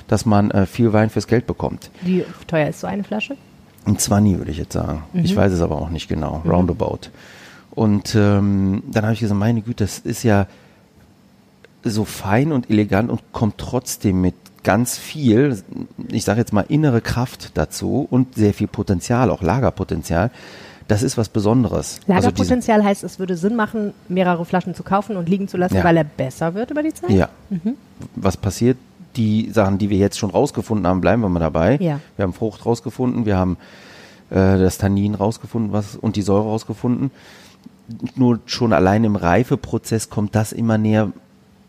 dass 0.08 0.26
man 0.26 0.52
äh, 0.52 0.66
viel 0.66 0.94
Wein 0.94 1.10
fürs 1.10 1.28
Geld 1.28 1.48
bekommt. 1.48 1.90
Wie 2.02 2.24
teuer 2.48 2.70
ist 2.70 2.80
so 2.80 2.88
eine 2.88 3.04
Flasche? 3.04 3.36
Ein 3.86 3.98
20 3.98 4.38
würde 4.38 4.52
ich 4.52 4.58
jetzt 4.58 4.74
sagen. 4.74 5.04
Ich 5.14 5.36
weiß 5.36 5.52
es 5.52 5.62
aber 5.62 5.82
auch 5.82 5.90
nicht 5.90 6.10
genau. 6.10 6.42
Roundabout. 6.46 7.10
Und 7.72 8.16
ähm, 8.16 8.84
dann 8.92 9.04
habe 9.04 9.14
ich 9.14 9.20
gesagt, 9.20 9.40
meine 9.40 9.62
Güte, 9.62 9.84
das 9.84 10.00
ist 10.00 10.24
ja 10.24 10.48
so 11.84 12.06
fein 12.06 12.52
und 12.52 12.70
elegant 12.70 13.10
und 13.10 13.22
kommt 13.32 13.58
trotzdem 13.58 14.20
mit 14.20 14.36
ganz 14.64 14.98
viel, 14.98 15.62
ich 16.12 16.26
sage 16.26 16.40
jetzt 16.40 16.52
mal 16.52 16.66
innere 16.68 17.00
Kraft 17.00 17.52
dazu 17.54 18.06
und 18.10 18.36
sehr 18.36 18.54
viel 18.54 18.68
Potenzial, 18.68 19.30
auch 19.30 19.42
Lagerpotenzial. 19.42 20.32
Das 20.88 21.04
ist 21.04 21.18
was 21.18 21.28
Besonderes. 21.30 22.00
Also 22.08 22.14
Lagerpotenzial 22.14 22.84
heißt, 22.84 23.04
es 23.04 23.20
würde 23.20 23.36
Sinn 23.36 23.56
machen, 23.56 23.94
mehrere 24.08 24.46
Flaschen 24.46 24.74
zu 24.74 24.84
kaufen 24.84 25.18
und 25.18 25.28
liegen 25.28 25.48
zu 25.48 25.58
lassen, 25.58 25.76
Ja. 25.76 25.84
weil 25.84 25.98
er 25.98 26.06
besser 26.06 26.54
wird 26.54 26.72
über 26.72 26.82
die 26.84 26.94
Zeit? 26.94 27.10
Ja. 27.12 27.30
Was 28.16 28.38
passiert? 28.38 28.78
Die 29.18 29.50
Sachen, 29.52 29.78
die 29.80 29.90
wir 29.90 29.98
jetzt 29.98 30.18
schon 30.18 30.30
rausgefunden 30.30 30.86
haben, 30.88 31.02
bleiben 31.02 31.22
wir 31.22 31.30
mal 31.30 31.40
dabei. 31.40 31.78
Ja. 31.82 32.00
Wir 32.16 32.24
haben 32.24 32.34
Frucht 32.34 32.66
rausgefunden, 32.66 33.26
wir 33.26 33.36
haben 33.36 33.58
äh, 34.30 34.58
das 34.58 34.78
Tannin 34.78 35.16
rausgefunden 35.16 35.74
was, 35.74 35.96
und 35.96 36.16
die 36.16 36.22
Säure 36.22 36.44
rausgefunden. 36.46 37.12
nur 38.16 38.40
schon 38.46 38.74
allein 38.74 39.04
im 39.04 39.16
Reifeprozess 39.16 40.10
kommt 40.10 40.36
das 40.36 40.52
immer 40.54 40.78
näher 40.78 41.12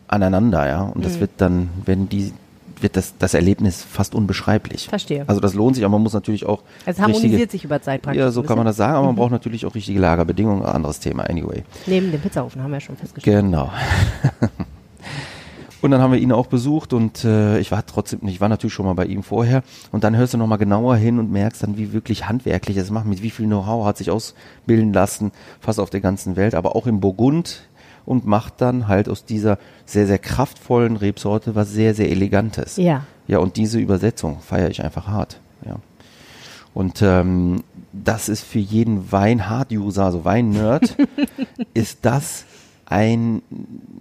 aneinander, 0.07 0.67
ja. 0.67 0.81
Und 0.83 1.03
das 1.05 1.19
wird 1.19 1.31
dann, 1.37 1.69
wenn 1.85 2.07
die, 2.09 2.31
wird 2.81 2.95
das, 2.95 3.13
das 3.17 3.33
Erlebnis 3.33 3.83
fast 3.83 4.15
unbeschreiblich. 4.15 4.87
Verstehe. 4.87 5.23
Also 5.27 5.41
das 5.41 5.53
lohnt 5.53 5.75
sich, 5.75 5.85
aber 5.85 5.93
man 5.93 6.03
muss 6.03 6.13
natürlich 6.13 6.45
auch 6.45 6.63
Es 6.85 6.99
harmonisiert 6.99 7.33
richtige, 7.33 7.51
sich 7.51 7.63
über 7.65 7.81
Zeit 7.81 8.01
praktisch. 8.01 8.19
ja, 8.19 8.31
so 8.31 8.43
kann 8.43 8.57
man 8.57 8.65
das 8.65 8.77
sagen, 8.77 8.95
aber 8.95 9.07
man 9.07 9.15
braucht 9.15 9.31
natürlich 9.31 9.65
auch 9.65 9.75
richtige 9.75 9.99
Lagerbedingungen, 9.99 10.63
anderes 10.65 10.99
Thema, 10.99 11.23
anyway. 11.23 11.63
Neben 11.85 12.11
dem 12.11 12.21
Pizzaofen 12.21 12.61
haben 12.63 12.71
wir 12.71 12.77
ja 12.77 12.81
schon 12.81 12.97
festgestellt. 12.97 13.41
Genau. 13.43 13.71
und 15.81 15.91
dann 15.91 16.01
haben 16.01 16.11
wir 16.11 16.19
ihn 16.19 16.31
auch 16.31 16.47
besucht 16.47 16.93
und 16.93 17.23
äh, 17.23 17.59
ich 17.59 17.71
war 17.71 17.85
trotzdem, 17.85 18.19
ich 18.27 18.41
war 18.41 18.49
natürlich 18.49 18.73
schon 18.73 18.85
mal 18.85 18.93
bei 18.93 19.05
ihm 19.05 19.23
vorher 19.23 19.63
und 19.91 20.03
dann 20.03 20.15
hörst 20.15 20.33
du 20.33 20.37
nochmal 20.37 20.57
genauer 20.57 20.95
hin 20.95 21.19
und 21.19 21.31
merkst 21.31 21.63
dann, 21.63 21.77
wie 21.77 21.93
wirklich 21.93 22.27
handwerklich 22.27 22.77
er 22.77 22.83
es 22.83 22.91
macht, 22.91 23.05
mit 23.05 23.21
wie 23.21 23.29
viel 23.29 23.45
Know-how 23.45 23.85
hat 23.85 23.97
sich 23.97 24.11
ausbilden 24.11 24.93
lassen, 24.93 25.31
fast 25.59 25.79
auf 25.79 25.89
der 25.89 26.01
ganzen 26.01 26.35
Welt, 26.35 26.55
aber 26.55 26.75
auch 26.75 26.87
im 26.87 26.99
Burgund 26.99 27.68
und 28.09 28.25
macht 28.25 28.59
dann 28.59 28.87
halt 28.87 29.07
aus 29.07 29.23
dieser 29.23 29.59
sehr, 29.85 30.07
sehr 30.07 30.17
kraftvollen 30.17 30.97
Rebsorte 30.97 31.53
was 31.53 31.71
sehr, 31.71 31.93
sehr 31.93 32.09
Elegantes. 32.09 32.75
Ja. 32.77 33.03
Ja, 33.27 33.37
und 33.37 33.55
diese 33.55 33.77
Übersetzung 33.77 34.39
feiere 34.39 34.71
ich 34.71 34.83
einfach 34.83 35.07
hart. 35.07 35.39
Ja. 35.63 35.75
Und 36.73 37.03
ähm, 37.03 37.61
das 37.93 38.27
ist 38.27 38.43
für 38.43 38.57
jeden 38.57 39.11
Wein-Hard-User, 39.11 40.05
also 40.05 40.25
Wein-Nerd, 40.25 40.97
ist 41.75 41.99
das 42.01 42.45
ein 42.87 43.43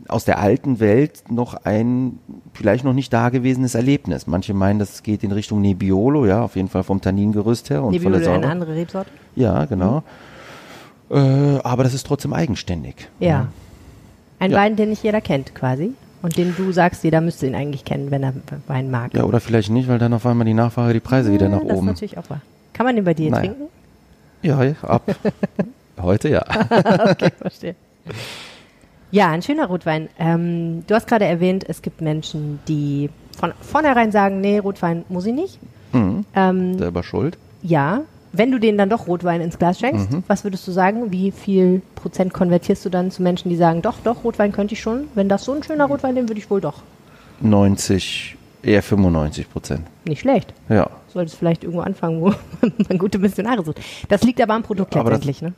aus 0.09 0.25
der 0.25 0.39
alten 0.39 0.81
Welt 0.81 1.25
noch 1.29 1.53
ein 1.65 2.19
vielleicht 2.55 2.85
noch 2.85 2.95
nicht 2.95 3.13
dagewesenes 3.13 3.75
Erlebnis. 3.75 4.27
Manche 4.27 4.55
meinen, 4.55 4.79
das 4.79 5.03
geht 5.03 5.23
in 5.23 5.33
Richtung 5.33 5.61
Nebbiolo, 5.61 6.25
ja, 6.25 6.43
auf 6.43 6.57
jeden 6.57 6.71
Fall 6.71 6.83
vom 6.83 7.03
Tanningerüst 7.03 7.69
her 7.69 7.83
und 7.83 7.89
von 7.89 7.93
Nebbiolo 7.93 8.19
der 8.21 8.29
eine 8.31 8.41
Säure. 8.41 8.51
andere 8.51 8.75
Rebsorte? 8.75 9.11
Ja, 9.37 9.67
genau. 9.67 10.03
Äh, 11.11 11.59
aber 11.63 11.85
das 11.85 11.93
ist 11.93 12.07
trotzdem 12.07 12.33
eigenständig. 12.33 13.11
Ja. 13.21 13.49
Ein 14.39 14.51
Ja. 14.53 14.59
Wein, 14.59 14.77
den 14.77 14.91
nicht 14.91 15.03
jeder 15.03 15.21
kennt, 15.21 15.55
quasi. 15.55 15.93
Und 16.23 16.37
den 16.37 16.55
du 16.57 16.73
sagst, 16.73 17.05
jeder 17.05 17.21
müsste 17.21 17.47
ihn 17.47 17.55
eigentlich 17.55 17.85
kennen, 17.85 18.11
wenn 18.11 18.23
er 18.25 18.33
Wein 18.67 18.91
mag. 18.91 19.15
Ja, 19.15 19.25
oder 19.25 19.41
vielleicht 19.41 19.71
nicht, 19.71 19.89
weil 19.89 19.99
dann 19.99 20.13
auf 20.13 20.27
einmal 20.27 20.45
die 20.47 20.55
Nachfrage 20.55 20.93
die 20.93 21.01
Preise 21.01 21.33
wieder 21.33 21.49
nach 21.49 21.61
das 21.61 21.69
ist 21.69 21.75
oben. 21.77 21.87
natürlich 21.87 22.19
auch 22.19 22.29
wahr. 22.29 22.41
Kann 22.73 22.87
man 22.87 22.97
den 22.97 23.05
bei 23.05 23.15
dir 23.15 23.31
Nein. 23.31 23.41
trinken? 23.45 23.63
Ja, 24.43 24.63
ja, 24.63 24.73
ab. 24.83 25.03
Heute 26.01 26.29
ja. 26.29 26.45
okay, 27.11 27.31
verstehe. 27.41 27.75
Ja, 29.11 29.31
ein 29.31 29.43
schöner 29.43 29.67
Rotwein. 29.67 30.09
Ähm, 30.19 30.85
du 30.87 30.95
hast 30.95 31.07
gerade 31.07 31.25
erwähnt, 31.25 31.65
es 31.69 31.83
gibt 31.83 32.01
Menschen, 32.01 32.59
die 32.69 33.11
von 33.39 33.53
vornherein 33.61 34.13
sagen, 34.13 34.41
nee, 34.41 34.59
Rotwein 34.59 35.05
muss 35.09 35.27
ich 35.27 35.35
nicht. 35.35 35.59
Mhm. 35.93 36.25
Ähm, 36.35 36.79
Selber 36.79 37.03
schuld. 37.03 37.39
ja, 37.63 38.03
wenn 38.33 38.51
du 38.53 38.59
denen 38.59 38.77
dann 38.79 38.91
doch 38.91 39.07
Rotwein 39.07 39.41
ins 39.41 39.59
Glas 39.59 39.79
schenkst, 39.81 40.11
Mhm. 40.13 40.23
was 40.27 40.45
würdest 40.45 40.67
du 40.69 40.73
sagen? 40.73 41.11
Wie 41.13 41.31
viel 41.31 41.83
Prozent 41.95 42.33
konvertierst 42.35 42.85
du 42.85 42.91
dann 42.91 43.11
zu 43.11 43.23
Menschen, 43.23 43.49
die 43.49 43.57
sagen, 43.57 43.83
doch, 43.83 43.97
doch, 44.05 44.25
Rotwein 44.25 44.53
könnte 44.53 44.75
ich 44.75 44.81
schon. 44.81 45.09
Wenn 45.15 45.29
das 45.29 45.45
so 45.45 45.53
ein 45.53 45.63
schöner 45.63 45.87
Rotwein, 45.87 46.15
den 46.15 46.29
würde 46.29 46.39
ich 46.41 46.51
wohl 46.51 46.61
doch. 46.61 46.83
90, 47.41 48.37
eher 48.63 48.83
95 48.83 49.51
Prozent. 49.51 49.83
Nicht 50.05 50.21
schlecht. 50.21 50.53
Ja. 50.69 50.91
Solltest 51.13 51.37
vielleicht 51.39 51.65
irgendwo 51.65 51.83
anfangen, 51.83 52.21
wo 52.21 52.33
man 52.89 52.99
gute 52.99 53.19
Missionare 53.19 53.65
sucht. 53.65 53.81
Das 54.09 54.23
liegt 54.23 54.41
aber 54.41 54.55
am 54.55 54.63
Produkt 54.63 54.95
Aber 54.97 55.11
das- 55.11 55.25
letztendlich, 55.25 55.43
ne? 55.43 55.53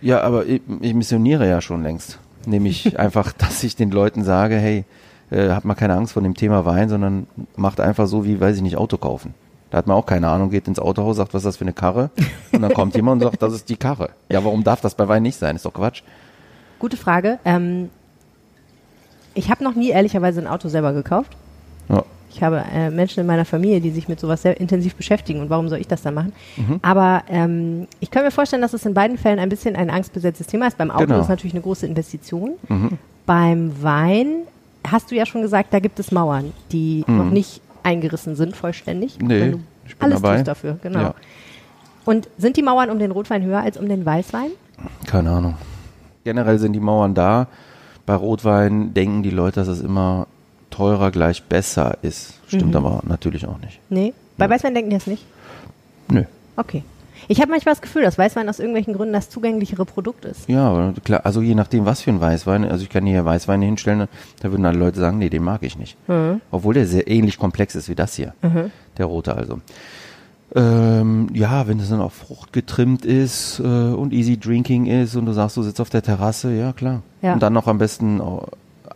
Ja, 0.00 0.20
aber 0.22 0.46
ich, 0.46 0.62
ich 0.80 0.94
missioniere 0.94 1.48
ja 1.48 1.60
schon 1.60 1.82
längst. 1.82 2.18
Nämlich 2.46 2.98
einfach, 2.98 3.32
dass 3.32 3.62
ich 3.64 3.76
den 3.76 3.90
Leuten 3.90 4.22
sage, 4.24 4.56
hey, 4.56 4.84
äh, 5.30 5.50
habt 5.50 5.64
mal 5.64 5.74
keine 5.74 5.94
Angst 5.94 6.12
vor 6.14 6.22
dem 6.22 6.34
Thema 6.34 6.64
Wein, 6.64 6.88
sondern 6.88 7.26
macht 7.56 7.80
einfach 7.80 8.06
so 8.06 8.24
wie, 8.24 8.40
weiß 8.40 8.56
ich 8.56 8.62
nicht, 8.62 8.76
Auto 8.76 8.96
kaufen. 8.96 9.34
Da 9.70 9.78
hat 9.78 9.86
man 9.86 9.96
auch 9.96 10.06
keine 10.06 10.28
Ahnung, 10.28 10.50
geht 10.50 10.66
ins 10.66 10.78
Autohaus, 10.78 11.16
sagt, 11.18 11.34
was 11.34 11.40
ist 11.42 11.46
das 11.46 11.56
für 11.58 11.64
eine 11.64 11.72
Karre? 11.74 12.10
Und 12.52 12.62
dann 12.62 12.72
kommt 12.72 12.94
jemand 12.96 13.22
und 13.22 13.30
sagt, 13.30 13.42
das 13.42 13.52
ist 13.52 13.68
die 13.68 13.76
Karre. 13.76 14.10
Ja, 14.30 14.42
warum 14.44 14.64
darf 14.64 14.80
das 14.80 14.94
bei 14.94 15.06
Wein 15.08 15.22
nicht 15.22 15.36
sein? 15.38 15.56
Ist 15.56 15.64
doch 15.66 15.74
Quatsch. 15.74 16.02
Gute 16.78 16.96
Frage. 16.96 17.38
Ähm, 17.44 17.90
ich 19.34 19.50
habe 19.50 19.62
noch 19.62 19.74
nie 19.74 19.90
ehrlicherweise 19.90 20.40
ein 20.40 20.46
Auto 20.46 20.68
selber 20.68 20.92
gekauft. 20.92 21.36
Ja. 21.88 22.02
Ich 22.30 22.42
habe 22.42 22.62
äh, 22.74 22.90
Menschen 22.90 23.20
in 23.20 23.26
meiner 23.26 23.44
Familie, 23.44 23.80
die 23.80 23.90
sich 23.90 24.08
mit 24.08 24.20
sowas 24.20 24.42
sehr 24.42 24.60
intensiv 24.60 24.94
beschäftigen. 24.94 25.40
Und 25.40 25.50
warum 25.50 25.68
soll 25.68 25.78
ich 25.80 25.88
das 25.88 26.02
dann 26.02 26.14
machen? 26.14 26.32
Mhm. 26.56 26.78
Aber 26.82 27.22
ähm, 27.28 27.86
ich 28.00 28.10
kann 28.10 28.22
mir 28.24 28.30
vorstellen, 28.30 28.62
dass 28.62 28.72
es 28.74 28.84
in 28.86 28.94
beiden 28.94 29.18
Fällen 29.18 29.38
ein 29.38 29.48
bisschen 29.48 29.76
ein 29.76 29.90
angstbesetztes 29.90 30.46
Thema 30.46 30.66
ist. 30.68 30.78
Beim 30.78 30.90
Auto 30.90 31.04
Genau. 31.04 31.16
Mhm. 31.16 31.22
ist 31.22 31.28
natürlich 31.28 31.54
eine 31.54 31.62
große 31.62 31.86
Investition. 31.86 32.52
Beim 33.26 33.82
Wein 33.82 34.28
hast 34.86 35.10
du 35.10 35.14
ja 35.14 35.26
schon 35.26 35.42
gesagt, 35.42 35.72
da 35.74 35.80
gibt 35.80 35.98
es 36.00 36.10
Mauern, 36.12 36.52
die 36.72 37.04
noch 37.06 37.30
nicht 37.30 37.60
eingerissen 37.82 38.36
sind 38.36 38.56
vollständig. 38.56 39.18
Mhm. 39.18 39.26
Nee, 39.26 39.54
ich 39.86 39.96
bin 39.96 40.02
alles 40.10 40.22
dabei. 40.22 40.36
tust 40.36 40.48
dafür, 40.48 40.78
genau. 40.82 41.00
Ja. 41.00 41.14
Und 42.04 42.28
sind 42.38 42.56
die 42.56 42.62
Mauern 42.62 42.90
um 42.90 42.98
den 42.98 43.10
Rotwein 43.10 43.44
höher 43.44 43.60
als 43.60 43.76
um 43.76 43.88
den 43.88 44.04
Weißwein? 44.04 44.50
Keine 45.06 45.30
Ahnung. 45.30 45.54
Generell 46.24 46.58
sind 46.58 46.72
die 46.72 46.80
Mauern 46.80 47.14
da. 47.14 47.48
Bei 48.06 48.14
Rotwein 48.14 48.94
denken 48.94 49.22
die 49.22 49.30
Leute, 49.30 49.60
dass 49.60 49.68
es 49.68 49.80
immer 49.80 50.26
teurer 50.70 51.10
gleich 51.10 51.42
besser 51.42 51.98
ist. 52.02 52.38
Stimmt 52.46 52.74
aber 52.76 53.02
natürlich 53.06 53.46
auch 53.46 53.58
nicht. 53.58 53.80
Nee. 53.90 54.14
Bei 54.38 54.48
Weißwein 54.48 54.74
denken 54.74 54.90
die 54.90 54.96
das 54.96 55.06
nicht? 55.06 55.26
Nö. 56.10 56.24
Okay. 56.56 56.82
Ich 57.28 57.40
habe 57.40 57.50
manchmal 57.50 57.74
das 57.74 57.82
Gefühl, 57.82 58.02
dass 58.02 58.16
Weißwein 58.18 58.48
aus 58.48 58.58
irgendwelchen 58.58 58.94
Gründen 58.94 59.12
das 59.12 59.28
zugänglichere 59.30 59.84
Produkt 59.84 60.24
ist. 60.24 60.48
Ja, 60.48 60.92
klar, 61.04 61.20
also 61.24 61.42
je 61.42 61.54
nachdem, 61.54 61.84
was 61.84 62.00
für 62.02 62.10
ein 62.10 62.20
Weißwein. 62.20 62.64
Also 62.64 62.82
ich 62.82 62.88
kann 62.88 63.04
hier 63.06 63.24
Weißweine 63.24 63.64
hinstellen, 63.66 64.08
da 64.40 64.50
würden 64.50 64.64
alle 64.64 64.78
Leute 64.78 64.98
sagen, 64.98 65.18
nee, 65.18 65.28
den 65.28 65.44
mag 65.44 65.62
ich 65.62 65.78
nicht. 65.78 65.96
Obwohl 66.50 66.74
der 66.74 66.86
sehr 66.86 67.06
ähnlich 67.08 67.38
komplex 67.38 67.74
ist 67.74 67.88
wie 67.88 67.94
das 67.94 68.14
hier. 68.14 68.34
Der 68.96 69.04
rote 69.06 69.34
also. 69.36 69.60
Ähm, 70.54 71.28
ja, 71.34 71.68
wenn 71.68 71.78
es 71.78 71.90
dann 71.90 72.00
auf 72.00 72.14
Frucht 72.14 72.54
getrimmt 72.54 73.04
ist 73.04 73.60
äh, 73.60 73.62
und 73.62 74.14
easy 74.14 74.38
drinking 74.38 74.86
ist 74.86 75.14
und 75.14 75.26
du 75.26 75.32
sagst, 75.34 75.58
du 75.58 75.62
sitzt 75.62 75.78
auf 75.78 75.90
der 75.90 76.00
Terrasse, 76.02 76.50
ja 76.54 76.72
klar. 76.72 77.02
Ja. 77.20 77.34
Und 77.34 77.42
dann 77.42 77.52
noch 77.52 77.66
am 77.66 77.76
besten 77.76 78.22
au- 78.22 78.46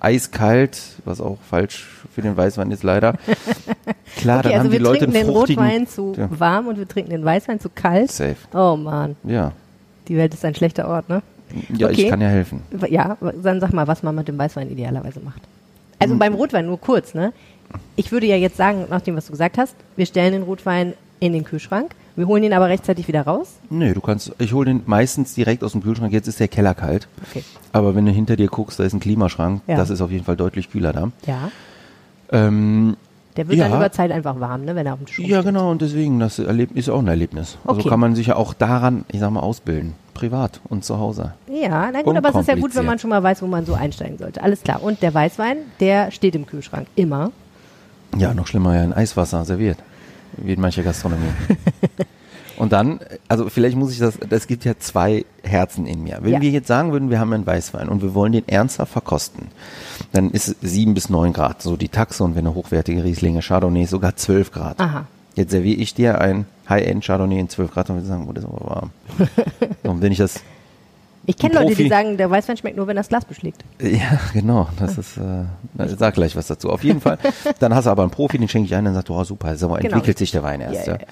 eiskalt, 0.02 0.78
was 1.04 1.20
auch 1.20 1.38
falsch 1.48 1.86
für 2.14 2.22
den 2.22 2.36
Weißwein 2.36 2.70
ist 2.70 2.82
leider. 2.82 3.14
Klar, 4.16 4.40
Okay, 4.40 4.48
dann 4.50 4.52
also 4.52 4.54
haben 4.58 4.64
die 4.66 4.72
wir 4.72 4.80
Leute 4.80 4.98
trinken 5.06 5.12
den. 5.14 5.28
Rotwein 5.30 5.86
zu 5.86 6.14
Ja. 6.16 6.28
warm 6.38 6.66
und 6.68 6.78
wir 6.78 6.86
trinken 6.88 7.10
den 7.10 7.24
Weißwein 7.24 7.60
zu 7.60 7.68
kalt. 7.70 8.10
Safe. 8.10 8.36
Oh 8.52 8.76
Mann, 8.76 9.16
Ja. 9.24 9.52
die 10.08 10.16
Welt 10.16 10.34
ist 10.34 10.44
ein 10.44 10.54
schlechter 10.54 10.88
Ort, 10.88 11.08
ne? 11.08 11.22
Ja, 11.76 11.88
Okay. 11.88 12.02
ich 12.04 12.08
kann 12.10 12.20
ja 12.20 12.28
helfen. 12.28 12.62
Ja, 12.88 13.16
dann 13.42 13.60
sag 13.60 13.72
mal, 13.72 13.86
was 13.86 14.02
man 14.02 14.14
mit 14.14 14.26
dem 14.28 14.38
Weißwein 14.38 14.70
idealerweise 14.70 15.20
macht. 15.20 15.36
Hm. 15.42 15.42
Also 16.00 16.16
beim 16.16 16.34
Rotwein 16.34 16.66
nur 16.66 16.80
kurz, 16.80 17.14
ne? 17.14 17.32
Ich 17.96 18.10
würde 18.12 18.26
ja 18.26 18.36
jetzt 18.36 18.56
sagen, 18.56 18.86
nach 18.90 19.00
dem, 19.00 19.16
was 19.16 19.26
du 19.26 19.32
gesagt 19.32 19.56
hast, 19.56 19.74
wir 19.96 20.04
stellen 20.06 20.32
den 20.32 20.42
Rotwein 20.42 20.94
in 21.20 21.32
den 21.32 21.44
Kühlschrank, 21.44 21.94
wir 22.16 22.26
holen 22.26 22.42
ihn 22.42 22.52
aber 22.52 22.68
rechtzeitig 22.68 23.08
wieder 23.08 23.22
raus. 23.22 23.48
Nee, 23.70 23.92
du 23.94 24.00
kannst, 24.00 24.32
ich 24.38 24.52
hole 24.52 24.66
den 24.66 24.82
meistens 24.86 25.34
direkt 25.34 25.64
aus 25.64 25.72
dem 25.72 25.82
Kühlschrank. 25.82 26.12
Jetzt 26.12 26.28
ist 26.28 26.40
der 26.40 26.48
Keller 26.48 26.74
kalt. 26.74 27.08
Okay. 27.30 27.42
Aber 27.72 27.94
wenn 27.94 28.04
du 28.06 28.12
hinter 28.12 28.36
dir 28.36 28.48
guckst, 28.48 28.78
da 28.78 28.84
ist 28.84 28.92
ein 28.92 29.00
Klimaschrank. 29.00 29.62
Ja. 29.66 29.76
Das 29.76 29.90
ist 29.90 30.00
auf 30.00 30.10
jeden 30.10 30.24
Fall 30.24 30.36
deutlich 30.36 30.70
kühler 30.70 30.92
da. 30.92 31.10
Ja. 31.26 31.50
Ähm, 32.30 32.96
Der 33.36 33.48
wird 33.48 33.58
Ja. 33.58 33.68
dann 33.68 33.78
über 33.78 33.90
Zeit 33.92 34.10
einfach 34.12 34.38
warm, 34.40 34.64
ne, 34.66 34.74
wenn 34.74 34.86
er 34.86 34.92
auf 34.92 34.98
dem 34.98 35.06
Tisch 35.06 35.18
ja, 35.20 35.36
rumsteht. 35.38 35.44
genau. 35.54 35.70
Und 35.70 35.80
deswegen, 35.80 36.20
das 36.20 36.38
ist 36.38 36.90
auch 36.90 36.98
ein 36.98 37.08
Erlebnis. 37.08 37.56
Also 37.64 37.80
Okay. 37.80 37.88
kann 37.88 37.98
man 38.00 38.14
sich 38.14 38.26
ja 38.26 38.36
auch 38.36 38.52
daran, 38.52 39.04
ich 39.10 39.20
sag 39.20 39.30
mal, 39.30 39.40
ausbilden. 39.40 39.94
Privat 40.12 40.60
und 40.68 40.84
zu 40.84 40.98
Hause. 40.98 41.32
Ja, 41.50 41.90
na 41.90 42.02
gut, 42.02 42.14
aber 42.14 42.28
es 42.28 42.34
ist 42.36 42.48
ja 42.48 42.54
gut, 42.56 42.74
wenn 42.76 42.84
man 42.84 42.98
schon 42.98 43.08
mal 43.08 43.22
weiß, 43.22 43.40
wo 43.40 43.46
man 43.46 43.64
so 43.64 43.72
einsteigen 43.72 44.18
sollte. 44.18 44.42
Alles 44.42 44.62
klar. 44.62 44.82
Und 44.82 45.00
der 45.02 45.14
Weißwein, 45.14 45.56
der 45.80 46.10
steht 46.10 46.34
im 46.34 46.44
Kühlschrank. 46.44 46.86
Immer. 46.94 47.32
Ja, 48.18 48.34
noch 48.34 48.46
schlimmer, 48.46 48.76
ja, 48.76 48.84
in 48.84 48.92
Eiswasser 48.92 49.44
serviert. 49.46 49.78
Wie 50.36 50.52
in 50.52 50.60
mancher 50.60 50.82
Gastronomie. 50.82 51.26
Und 52.58 52.72
dann, 52.72 53.00
also 53.28 53.48
vielleicht 53.48 53.76
muss 53.76 53.92
ich 53.92 53.98
das, 53.98 54.18
es 54.30 54.46
gibt 54.46 54.64
ja 54.64 54.74
zwei 54.78 55.24
Herzen 55.42 55.86
in 55.86 56.02
mir. 56.02 56.18
Wenn 56.20 56.34
Ja. 56.34 56.40
wir 56.40 56.50
jetzt 56.50 56.68
sagen 56.68 56.92
würden, 56.92 57.10
wir 57.10 57.18
haben 57.18 57.32
einen 57.32 57.46
Weißwein 57.46 57.88
und 57.88 58.02
wir 58.02 58.14
wollen 58.14 58.32
den 58.32 58.46
ernsthaft 58.46 58.92
verkosten, 58.92 59.48
dann 60.12 60.30
ist 60.30 60.48
es 60.48 60.56
sieben 60.60 60.94
bis 60.94 61.08
neun 61.08 61.32
Grad, 61.32 61.62
so 61.62 61.76
die 61.76 61.88
Taxe 61.88 62.22
und 62.22 62.34
wenn 62.36 62.46
eine 62.46 62.54
hochwertige 62.54 63.02
Rieslinge 63.04 63.40
Chardonnay 63.40 63.86
sogar 63.86 64.16
zwölf 64.16 64.52
Grad. 64.52 64.78
Aha. 64.80 65.06
Jetzt 65.34 65.50
serviere 65.50 65.80
ich 65.80 65.94
dir 65.94 66.20
ein 66.20 66.44
High-End 66.68 67.02
Chardonnay 67.04 67.40
in 67.40 67.48
12 67.48 67.72
Grad 67.72 67.88
und 67.90 67.96
wir 67.96 68.04
sagen, 68.04 68.26
oh, 68.28 68.32
das 68.32 68.44
ist 68.44 68.50
aber 68.50 68.68
warm. 68.68 68.90
und 69.84 70.02
wenn 70.02 70.12
ich 70.12 70.18
das, 70.18 70.40
Ich 71.26 71.36
kenne 71.36 71.54
Leute, 71.54 71.74
die 71.76 71.88
sagen, 71.88 72.16
der 72.16 72.30
Weißwein 72.30 72.56
schmeckt 72.56 72.76
nur, 72.76 72.86
wenn 72.88 72.96
das 72.96 73.08
Glas 73.08 73.24
beschlägt. 73.24 73.64
ja, 73.80 74.18
genau, 74.32 74.68
das 74.78 74.98
ist, 74.98 75.16
äh, 75.18 75.84
ich 75.84 75.92
sag 75.98 76.14
gleich 76.14 76.34
was 76.34 76.48
dazu. 76.48 76.68
Auf 76.70 76.82
jeden 76.82 77.00
Fall, 77.00 77.18
dann 77.60 77.74
hast 77.74 77.84
du 77.86 77.90
aber 77.90 78.02
einen 78.02 78.10
Profi, 78.10 78.38
den 78.38 78.48
schenke 78.48 78.66
ich 78.66 78.74
ein, 78.74 78.84
dann 78.84 78.94
sagt 78.94 79.08
du, 79.08 79.14
oh 79.14 79.22
super, 79.24 79.56
so 79.56 79.68
Genau. 79.68 79.78
entwickelt 79.78 80.18
sich 80.18 80.32
der 80.32 80.42
Wein 80.42 80.60
erst. 80.60 80.86
Ja, 80.86 80.94
Ja, 80.94 80.98
ja. 81.00 81.06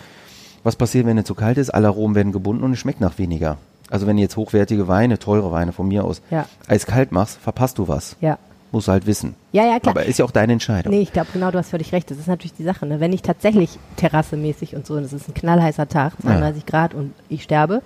Was 0.62 0.76
passiert, 0.76 1.06
wenn 1.06 1.16
er 1.16 1.24
zu 1.24 1.34
kalt 1.34 1.56
ist? 1.58 1.70
Alle 1.70 1.86
Aromen 1.88 2.14
werden 2.14 2.32
gebunden 2.32 2.64
und 2.64 2.72
es 2.72 2.78
schmeckt 2.80 3.00
nach 3.00 3.18
weniger. 3.18 3.56
Also 3.88 4.06
wenn 4.06 4.16
du 4.16 4.22
jetzt 4.22 4.36
hochwertige 4.36 4.88
Weine, 4.88 5.18
teure 5.18 5.50
Weine 5.52 5.72
von 5.72 5.88
mir 5.88 6.04
aus, 6.04 6.20
Ja. 6.30 6.44
eiskalt 6.68 7.12
machst, 7.12 7.38
verpasst 7.38 7.78
du 7.78 7.88
was. 7.88 8.16
Ja. 8.20 8.38
Musst 8.72 8.86
du 8.88 8.92
halt 8.92 9.06
wissen. 9.06 9.34
Ja, 9.52 9.64
ja, 9.64 9.80
klar. 9.80 9.96
Aber 9.96 10.04
ist 10.04 10.18
ja 10.18 10.24
auch 10.24 10.30
deine 10.30 10.52
Entscheidung. 10.52 10.92
Nee, 10.92 11.00
ich 11.00 11.12
glaube 11.12 11.28
genau, 11.32 11.50
du 11.50 11.58
hast 11.58 11.70
völlig 11.70 11.92
recht. 11.92 12.08
Das 12.10 12.18
ist 12.18 12.28
natürlich 12.28 12.52
die 12.54 12.62
Sache. 12.62 12.86
Ne? 12.86 13.00
Wenn 13.00 13.12
ich 13.12 13.22
tatsächlich 13.22 13.78
terrassemäßig 13.96 14.76
und 14.76 14.86
so, 14.86 14.94
und 14.94 15.02
es 15.04 15.12
ist 15.12 15.28
ein 15.28 15.34
knallheißer 15.34 15.88
Tag, 15.88 16.12
32 16.22 16.66
Grad 16.66 16.94
und 16.94 17.12
ich 17.28 17.42
sterbe, 17.42 17.82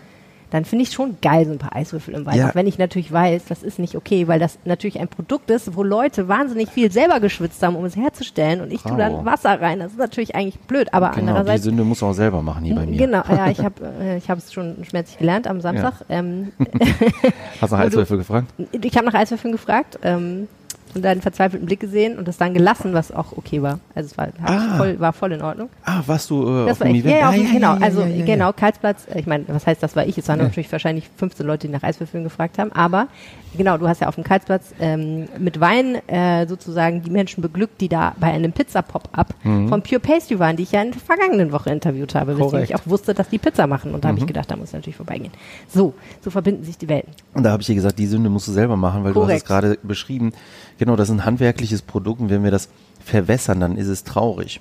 dann 0.55 0.65
finde 0.65 0.85
ich 0.85 0.93
schon 0.93 1.17
geil, 1.21 1.47
so 1.47 1.51
ein 1.51 1.59
paar 1.59 1.75
Eiswürfel 1.75 2.15
im 2.15 2.27
Wein. 2.27 2.39
Ja. 2.39 2.49
Auch 2.49 2.55
wenn 2.55 2.69
ich 2.69 2.79
natürlich 2.79 3.11
weiß, 3.11 3.47
das 3.47 3.65
ist 3.65 3.81
nicht 3.81 3.97
okay, 3.97 4.29
weil 4.29 4.39
das 4.39 4.61
natürlich 4.65 5.01
ein 5.01 5.09
Produkt 5.09 5.51
ist, 5.51 5.75
wo 5.75 5.83
Leute 5.83 6.29
wahnsinnig 6.29 6.69
viel 6.69 6.93
selber 6.93 7.19
geschwitzt 7.19 7.61
haben, 7.61 7.75
um 7.75 7.85
es 7.85 7.97
herzustellen 7.97 8.61
und 8.61 8.73
ich 8.73 8.81
tue 8.81 8.97
dann. 8.97 9.25
Wasser 9.25 9.61
rein. 9.61 9.81
Das 9.81 9.91
ist 9.91 9.99
natürlich 9.99 10.37
eigentlich 10.37 10.61
blöd, 10.61 10.95
aber 10.95 11.09
Genau, 11.09 11.23
die 11.23 11.29
andererseits 11.31 11.65
Sünde 11.65 11.83
muss 11.83 12.01
man 12.03 12.13
auch 12.13 12.15
selber 12.15 12.41
machen 12.41 12.65
hier 12.65 12.77
bei 12.77 12.87
mir. 12.87 12.97
Genau, 12.97 13.25
ja, 13.29 13.51
ich 13.51 13.59
habe 13.65 13.85
äh, 14.01 14.19
ich 14.19 14.29
es 14.29 14.53
schon 14.53 14.77
schmerzlich 14.85 15.19
gelernt 15.19 15.49
am 15.49 15.61
Samstag. 15.61 16.05
Ähm, 16.09 16.53
Hast 17.61 17.73
du 17.73 17.77
nach 17.77 17.85
Eiswürfel 17.87 18.19
gefragt? 18.19 18.47
ich 18.81 18.97
habe 18.97 19.07
nach 19.07 19.15
Eiswürfeln 19.15 19.51
gefragt 19.51 19.99
ähm, 20.05 20.47
und 20.95 21.03
deinen 21.05 21.21
verzweifelten 21.23 21.67
Blick 21.67 21.81
gesehen 21.81 22.19
und 22.19 22.29
das 22.29 22.37
dann 22.37 22.55
gelassen, 22.55 22.95
was 22.95 23.11
auch 23.13 23.33
okay 23.37 23.63
war. 23.63 23.81
Also 23.95 24.09
es 24.13 24.19
war, 24.19 24.29
Ah. 24.45 24.77
voll, 24.77 25.01
war 25.01 25.13
voll 25.13 25.33
in 25.33 25.43
Ordnung. 25.43 25.69
Ah, 25.85 26.03
warst 26.07 26.31
du 26.31 26.43
äh, 26.43 26.67
Das 26.67 26.73
auf 26.75 26.81
war 26.81 26.87
dem 26.87 26.97
ich. 26.97 27.05
Event? 27.05 27.21
Ja, 27.21 27.31
ja, 27.33 27.37
dem- 27.43 27.53
genau. 27.53 27.73
also 27.81 28.01
ja, 28.03 28.07
ja, 28.07 28.17
ja. 28.17 28.25
genau, 28.25 28.53
Karlsplatz. 28.53 29.07
äh, 29.13 29.19
Ich 29.21 29.27
meine, 29.27 29.45
was 29.49 29.67
heißt, 29.67 29.83
das 29.83 29.97
war 29.97 30.07
ich? 30.07 30.17
Es 30.19 30.29
waren 30.29 30.39
Ja. 30.39 30.45
natürlich 30.45 30.71
wahrscheinlich 30.73 31.09
15 31.17 31.47
Leute, 31.47 31.67
die 31.67 31.73
nach 31.73 31.83
Eiswürfeln 31.83 32.25
gefragt 32.25 32.59
haben. 32.59 32.73
Aber 32.73 33.09
genau, 33.57 33.77
du 33.79 33.89
hast 33.89 34.01
ja 34.01 34.09
auf 34.09 34.15
dem 34.15 34.25
Karlsplatz 34.25 34.75
ähm, 34.81 35.29
mit 35.39 35.61
Wein 35.61 35.97
äh, 36.09 36.47
sozusagen 36.47 37.03
die 37.03 37.11
Menschen 37.11 37.43
beglückt, 37.43 37.81
die 37.81 37.89
da 37.89 38.15
bei 38.21 38.29
einem 38.29 38.53
Pizza-Pop-Up 38.53 39.35
von 39.43 39.83
Pure 39.83 40.01
Pastry 40.01 40.39
waren, 40.39 40.57
die 40.57 40.63
ich 40.65 40.73
ja 40.73 40.83
in 40.83 40.93
der 40.93 41.01
vergangenen 41.01 41.53
Woche 41.53 41.71
interviewt 41.71 42.15
habe, 42.15 42.33
weswegen 42.33 42.47
Mhm. 42.47 42.51
Korrekt. 42.51 42.71
Mhm. 42.71 42.75
ich 42.77 42.81
auch 42.81 42.87
wusste, 42.91 43.15
dass 43.15 43.29
die 43.29 43.39
Pizza 43.39 43.67
machen. 43.67 43.95
Und 43.95 44.05
da 44.05 44.09
habe 44.09 44.19
ich 44.19 44.27
gedacht, 44.27 44.51
da 44.51 44.57
muss 44.57 44.69
ich 44.69 44.75
natürlich 44.75 44.97
vorbeigehen. 44.97 45.33
So, 45.69 45.95
so 46.23 46.31
verbinden 46.31 46.65
sich 46.65 46.79
die 46.79 46.89
Welten. 46.89 47.13
Und 47.35 47.43
da 47.43 47.51
habe 47.53 47.61
ich 47.61 47.67
dir 47.67 47.75
gesagt, 47.75 47.99
die 47.99 48.07
Sünde 48.07 48.31
musst 48.31 48.49
du 48.49 48.53
selber 48.53 48.77
machen, 48.77 49.05
weil 49.05 49.13
du 49.13 49.21
hast 49.21 49.27
Korrekt. 49.27 49.43
es 49.43 49.49
gerade 49.49 49.79
beschrieben. 49.83 50.33
Genau, 50.79 50.97
das 50.97 51.09
ist 51.09 51.15
ein 51.15 51.25
handwerkliches 51.25 51.83
Produkt 51.83 52.21
und 52.21 52.31
wenn 52.31 52.45
wir 52.45 52.51
das 52.51 52.69
verwässern, 53.05 53.61
dann 53.61 53.77
ist 53.77 53.89
es 53.89 54.05
traurig. 54.05 54.61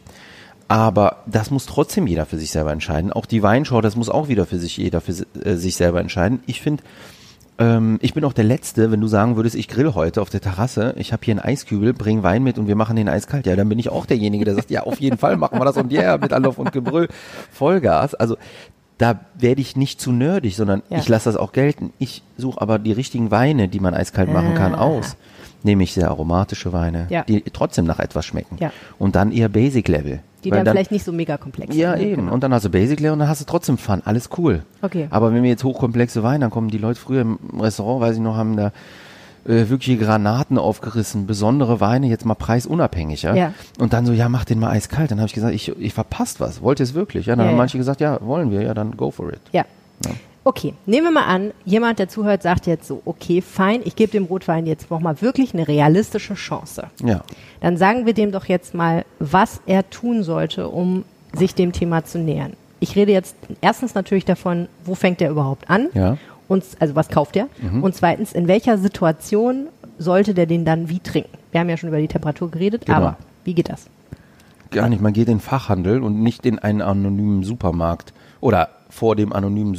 Aber 0.67 1.17
das 1.25 1.51
muss 1.51 1.65
trotzdem 1.65 2.07
jeder 2.07 2.25
für 2.25 2.37
sich 2.37 2.51
selber 2.51 2.71
entscheiden. 2.71 3.11
Auch 3.11 3.25
die 3.25 3.43
Weinschau, 3.43 3.81
das 3.81 3.95
muss 3.95 4.09
auch 4.09 4.27
wieder 4.27 4.45
für 4.45 4.57
sich 4.57 4.77
jeder 4.77 5.01
für 5.01 5.13
äh, 5.43 5.55
sich 5.55 5.75
selber 5.75 5.99
entscheiden. 5.99 6.39
Ich 6.45 6.61
finde, 6.61 6.83
ähm, 7.59 7.99
ich 8.01 8.13
bin 8.13 8.23
auch 8.23 8.33
der 8.33 8.45
Letzte, 8.45 8.91
wenn 8.91 9.01
du 9.01 9.07
sagen 9.07 9.35
würdest, 9.35 9.55
ich 9.55 9.67
grill 9.67 9.93
heute 9.93 10.21
auf 10.21 10.29
der 10.29 10.41
Terrasse, 10.41 10.95
ich 10.97 11.13
habe 11.13 11.23
hier 11.25 11.33
einen 11.33 11.41
Eiskübel, 11.41 11.93
bring 11.93 12.23
Wein 12.23 12.43
mit 12.43 12.57
und 12.57 12.67
wir 12.67 12.75
machen 12.75 12.95
den 12.95 13.09
eiskalt. 13.09 13.45
Ja, 13.45 13.55
dann 13.55 13.69
bin 13.69 13.77
ich 13.77 13.89
auch 13.89 14.05
derjenige, 14.05 14.45
der 14.45 14.55
sagt, 14.55 14.71
ja, 14.71 14.83
auf 14.83 14.99
jeden 14.99 15.17
Fall 15.17 15.35
machen 15.37 15.59
wir 15.59 15.65
das 15.65 15.77
und 15.77 15.91
ja, 15.91 16.01
yeah, 16.01 16.17
mit 16.17 16.33
Anlauf 16.33 16.57
und 16.57 16.71
Gebrüll, 16.71 17.07
Vollgas. 17.51 18.15
Also 18.15 18.37
da 18.97 19.19
werde 19.37 19.61
ich 19.61 19.75
nicht 19.75 19.99
zu 19.99 20.11
nerdig, 20.11 20.55
sondern 20.55 20.81
Ja. 20.89 20.97
ich 20.97 21.09
lasse 21.09 21.25
das 21.29 21.35
auch 21.35 21.51
gelten. 21.51 21.91
Ich 21.99 22.23
suche 22.37 22.61
aber 22.61 22.79
die 22.79 22.91
richtigen 22.93 23.31
Weine, 23.31 23.67
die 23.67 23.79
man 23.79 23.93
eiskalt 23.93 24.31
machen 24.31 24.55
kann, 24.55 24.73
Ah. 24.75 25.01
Aus. 25.63 25.65
Nämlich 25.65 25.93
sehr 25.93 26.09
aromatische 26.09 26.73
Weine, 26.73 27.07
Ja. 27.09 27.23
die 27.23 27.41
trotzdem 27.51 27.85
nach 27.85 27.99
etwas 27.99 28.25
schmecken. 28.25 28.57
Ja. 28.59 28.71
Und 28.99 29.15
dann 29.15 29.31
eher 29.31 29.49
Basic 29.49 29.87
Level. 29.87 30.19
Die 30.43 30.51
Weil 30.51 30.63
dann, 30.65 30.73
vielleicht 30.75 30.91
nicht 30.91 31.05
so 31.05 31.13
mega 31.13 31.37
komplex 31.37 31.73
ja, 31.75 31.91
sind. 31.93 32.01
ne? 32.01 32.07
eben. 32.11 32.21
Genau. 32.23 32.33
Und 32.33 32.43
dann 32.43 32.53
hast 32.53 32.65
du 32.65 32.69
Basic 32.69 32.99
Level 32.99 33.13
und 33.13 33.19
dann 33.19 33.29
hast 33.29 33.39
du 33.41 33.45
trotzdem 33.45 33.77
Fun. 33.77 34.01
Alles 34.03 34.29
cool. 34.37 34.63
Okay. 34.81 35.07
Aber 35.09 35.33
wenn 35.33 35.41
wir 35.41 35.49
jetzt 35.49 35.63
hochkomplexe 35.63 36.21
Weine, 36.21 36.39
dann 36.39 36.49
kommen 36.51 36.67
die 36.69 36.77
Leute 36.77 36.99
früher 36.99 37.21
im 37.21 37.39
Restaurant, 37.59 38.01
weiß 38.01 38.15
ich 38.15 38.21
noch, 38.21 38.35
haben 38.35 38.57
da 38.57 38.73
äh, 39.45 39.69
wirkliche 39.69 39.97
Granaten 39.97 40.57
aufgerissen, 40.57 41.27
besondere 41.27 41.79
Weine, 41.79 42.07
jetzt 42.07 42.25
mal 42.25 42.35
preisunabhängig, 42.35 43.21
ja? 43.23 43.33
Ja. 43.35 43.53
Und 43.79 43.93
dann 43.93 44.05
so, 44.05 44.11
ja, 44.13 44.27
mach 44.29 44.43
den 44.45 44.59
mal 44.59 44.69
eiskalt. 44.71 45.11
Dann 45.11 45.19
habe 45.19 45.27
ich 45.27 45.33
gesagt, 45.33 45.53
ich, 45.53 45.69
ich 45.79 45.93
verpasst 45.93 46.41
was. 46.41 46.61
Wollt 46.61 46.79
ihr 46.81 46.85
es 46.85 46.93
wirklich? 46.93 47.25
Ja, 47.27 47.35
dann 47.37 47.45
Ja, 47.45 47.51
haben 47.51 47.55
ja. 47.55 47.61
manche 47.61 47.77
gesagt, 47.77 48.01
ja, 48.01 48.19
wollen 48.21 48.51
wir, 48.51 48.61
ja, 48.63 48.73
dann 48.73 48.97
go 48.97 49.11
for 49.11 49.31
it. 49.31 49.39
Ja. 49.53 49.63
Okay, 50.45 50.73
nehmen 50.85 51.05
wir 51.07 51.11
mal 51.11 51.25
an, 51.25 51.51
jemand, 51.63 51.99
der 51.99 52.09
zuhört, 52.09 52.41
sagt 52.43 52.67
jetzt 52.67 52.85
so, 52.87 53.01
okay, 53.05 53.41
fein, 53.41 53.81
ich 53.85 53.95
gebe 53.95 54.11
dem 54.11 54.25
Rotwein 54.25 54.65
jetzt 54.65 54.91
nochmal 54.91 55.21
wirklich 55.21 55.53
eine 55.53 55.67
realistische 55.67 56.33
Chance. 56.33 56.87
Ja. 57.03 57.21
Dann 57.61 57.77
sagen 57.77 58.05
wir 58.05 58.13
dem 58.13 58.31
doch 58.33 58.45
jetzt 58.45 58.73
mal, 58.73 59.05
was 59.19 59.61
er 59.65 59.89
tun 59.89 60.23
sollte, 60.23 60.67
um 60.67 61.05
sich 61.33 61.55
dem 61.55 61.71
Thema 61.71 62.03
zu 62.03 62.19
nähern. 62.19 62.53
Ich 62.81 62.95
rede 62.97 63.13
jetzt 63.13 63.35
erstens 63.61 63.95
natürlich 63.95 64.25
davon, 64.25 64.67
wo 64.83 64.95
fängt 64.95 65.21
er 65.21 65.31
überhaupt 65.31 65.69
an? 65.69 65.87
Ja. 65.93 66.11
Mhm. 66.11 66.17
Und, 66.49 66.65
also 66.79 66.93
was 66.95 67.07
kauft 67.07 67.37
er? 67.37 67.47
Und 67.81 67.95
zweitens, 67.95 68.33
in 68.33 68.49
welcher 68.49 68.77
Situation 68.77 69.67
sollte 69.97 70.33
der 70.33 70.45
den 70.45 70.65
dann 70.65 70.89
wie 70.89 70.99
trinken? 70.99 71.29
Wir 71.51 71.61
haben 71.61 71.69
ja 71.69 71.77
schon 71.77 71.87
über 71.87 71.99
die 71.99 72.09
Temperatur 72.09 72.51
geredet, 72.51 72.85
Genau. 72.85 72.97
aber 72.97 73.17
wie 73.45 73.53
geht 73.53 73.69
das? 73.69 73.87
Gar 74.69 74.89
nicht. 74.89 75.01
Man 75.01 75.13
geht 75.13 75.29
in 75.29 75.35
den 75.35 75.39
Fachhandel 75.39 76.03
und 76.03 76.21
nicht 76.21 76.45
in 76.45 76.59
einen 76.59 76.81
anonymen 76.81 77.43
Supermarkt. 77.43 78.13
Oder 78.41 78.69
vor 78.89 79.15
dem 79.15 79.31
anonymen 79.31 79.75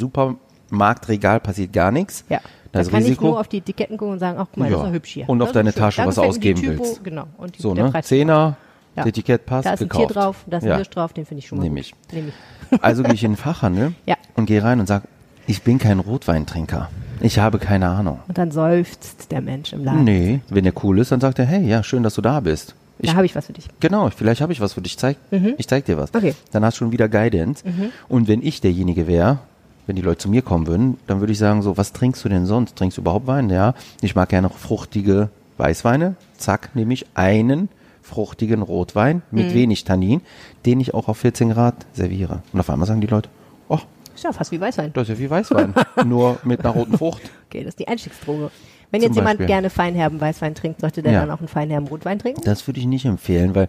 Supermarktregal 0.68 1.40
passiert 1.40 1.72
gar 1.72 1.90
nichts. 1.90 2.24
Ja. 2.28 2.40
Da 2.72 2.82
kann 2.82 3.00
ich 3.02 3.06
Risiko. 3.10 3.26
nur 3.26 3.40
auf 3.40 3.46
die 3.48 3.58
Etiketten 3.58 3.96
gucken 3.96 4.14
und 4.14 4.18
sagen, 4.18 4.36
ach 4.40 4.46
guck 4.50 4.56
mal, 4.56 4.64
das 4.68 4.72
ist 4.74 4.82
Ja. 4.82 4.86
ja 4.88 4.92
hübsch 4.94 5.10
hier. 5.12 5.28
Und 5.28 5.40
auf 5.42 5.48
ist 5.50 5.56
deine. 5.56 5.72
Tasche 5.72 6.04
was 6.04 6.16
die 6.16 6.20
ausgeben 6.22 6.60
Typo, 6.60 6.82
willst. 6.82 7.04
Genau. 7.04 7.24
Und 7.38 7.56
die, 7.56 7.62
so, 7.62 7.72
ne? 7.72 7.92
Zehner, 8.02 8.56
Ja. 8.96 9.02
das 9.02 9.06
Etikett 9.06 9.46
passt, 9.46 9.66
Da 9.66 9.74
ist 9.74 9.80
ein 9.82 9.88
gekauft. 9.88 10.08
Tier 10.08 10.14
drauf, 10.14 10.44
da 10.48 10.56
ist 10.56 10.64
ein 10.64 10.68
ja. 10.70 10.76
Hirsch 10.76 10.90
drauf, 10.90 11.12
den 11.12 11.24
finde 11.24 11.38
ich 11.40 11.46
schon 11.46 11.58
mal 11.58 11.64
Nehm 11.64 11.74
gut. 11.76 11.80
ich. 11.84 11.94
Nehm 12.12 12.28
ich. 12.28 12.34
Also 12.82 13.04
gehe 13.04 13.14
ich 13.14 13.22
in 13.22 13.32
den 13.32 13.36
Fachhandel 13.36 13.94
Ja. 14.06 14.16
und 14.34 14.46
gehe 14.46 14.60
rein 14.62 14.80
und 14.80 14.86
sage, 14.86 15.04
ich 15.46 15.62
bin 15.62 15.78
kein 15.78 16.00
Rotweintrinker. 16.00 16.90
Ich 17.20 17.38
habe 17.38 17.58
keine 17.58 17.88
Ahnung. 17.90 18.18
Und 18.26 18.38
dann 18.38 18.50
seufzt 18.50 19.30
der 19.30 19.40
Mensch 19.40 19.72
im 19.72 19.84
Laden. 19.84 20.02
Nee, 20.02 20.40
wenn 20.48 20.64
der 20.64 20.72
cool 20.82 20.98
ist, 20.98 21.12
dann 21.12 21.20
sagt 21.20 21.38
er, 21.38 21.44
hey, 21.44 21.64
ja, 21.64 21.84
schön, 21.84 22.02
dass 22.02 22.14
du 22.14 22.22
da 22.22 22.40
bist. 22.40 22.74
Ich, 22.98 23.10
Da 23.10 23.16
habe 23.16 23.26
ich 23.26 23.36
was 23.36 23.46
für 23.46 23.52
dich. 23.52 23.68
genau, 23.78 24.08
vielleicht 24.10 24.40
habe 24.40 24.52
ich 24.52 24.60
was 24.60 24.72
für 24.72 24.80
dich. 24.80 24.98
Zeig, 24.98 25.16
Ich 25.58 25.68
zeig 25.68 25.84
dir 25.84 25.96
was. 25.96 26.12
Okay. 26.14 26.34
Dann 26.52 26.64
hast 26.64 26.74
du 26.74 26.78
schon 26.78 26.92
wieder 26.92 27.08
Guidance. 27.08 27.62
Und 28.08 28.26
wenn 28.26 28.42
ich 28.42 28.60
derjenige 28.60 29.06
wäre, 29.06 29.38
wenn 29.86 29.96
die 29.96 30.02
Leute 30.02 30.18
zu 30.18 30.28
mir 30.30 30.42
kommen 30.42 30.66
würden, 30.66 30.96
dann 31.06 31.20
würde 31.20 31.32
ich 31.32 31.38
sagen, 31.38 31.62
so, 31.62 31.76
was 31.76 31.92
trinkst 31.92 32.24
du 32.24 32.28
denn 32.28 32.46
sonst? 32.46 32.76
Trinkst 32.76 32.96
du 32.98 33.02
überhaupt 33.02 33.26
Wein? 33.26 33.50
Ja, 33.50 33.74
ich 34.00 34.14
mag 34.14 34.28
gerne 34.28 34.48
fruchtige 34.50 35.28
Weißweine. 35.58 36.16
Zack, 36.36 36.70
nehme 36.74 36.94
ich 36.94 37.06
einen 37.14 37.68
fruchtigen 38.02 38.62
Rotwein 38.62 39.22
mit 39.30 39.54
wenig 39.54 39.84
Tannin, 39.84 40.20
den 40.66 40.80
ich 40.80 40.92
auch 40.94 41.08
auf 41.08 41.18
14 41.18 41.50
Grad 41.50 41.74
serviere. 41.94 42.42
Und 42.52 42.60
auf 42.60 42.68
einmal 42.70 42.86
sagen 42.86 43.00
die 43.00 43.06
Leute, 43.06 43.28
oh, 43.68 43.78
Ist 44.14 44.24
ja 44.24 44.32
fast 44.32 44.52
wie 44.52 44.60
Weißwein. 44.60 44.92
das 44.92 45.08
ist 45.08 45.16
ja 45.16 45.18
wie 45.24 45.30
Weißwein, 45.30 45.74
nur 46.04 46.38
mit 46.44 46.60
einer 46.60 46.74
roten 46.74 46.98
Frucht. 46.98 47.22
Okay, 47.48 47.60
das 47.60 47.70
ist 47.70 47.78
die 47.78 47.88
Einstiegsdroge. 47.88 48.50
Wenn 48.90 49.02
jetzt 49.02 49.16
jemand 49.16 49.38
Beispiel. 49.38 49.46
gerne 49.46 49.70
feinherben 49.70 50.20
Weißwein 50.20 50.54
trinkt, 50.54 50.80
sollte 50.82 51.02
der 51.02 51.12
Ja. 51.12 51.20
dann 51.20 51.30
auch 51.32 51.38
einen 51.40 51.48
feinherben 51.48 51.88
Rotwein 51.88 52.18
trinken? 52.18 52.42
Das 52.44 52.66
würde 52.68 52.78
ich 52.78 52.86
nicht 52.86 53.06
empfehlen, 53.06 53.54
weil 53.54 53.68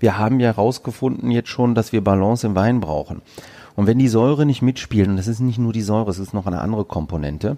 wir 0.00 0.16
haben 0.16 0.40
ja 0.40 0.46
herausgefunden 0.48 1.30
jetzt 1.30 1.48
schon, 1.50 1.74
dass 1.74 1.92
wir 1.92 2.02
Balance 2.02 2.46
im 2.46 2.54
Wein 2.54 2.80
brauchen. 2.80 3.20
Und 3.76 3.86
wenn 3.86 3.98
die 3.98 4.08
Säure 4.08 4.46
nicht 4.46 4.62
mitspielt, 4.62 5.08
und 5.08 5.16
das 5.16 5.28
ist 5.28 5.40
nicht 5.40 5.58
nur 5.58 5.72
die 5.72 5.82
Säure, 5.82 6.10
es 6.10 6.18
ist 6.18 6.34
noch 6.34 6.46
eine 6.46 6.60
andere 6.60 6.84
Komponente, 6.84 7.56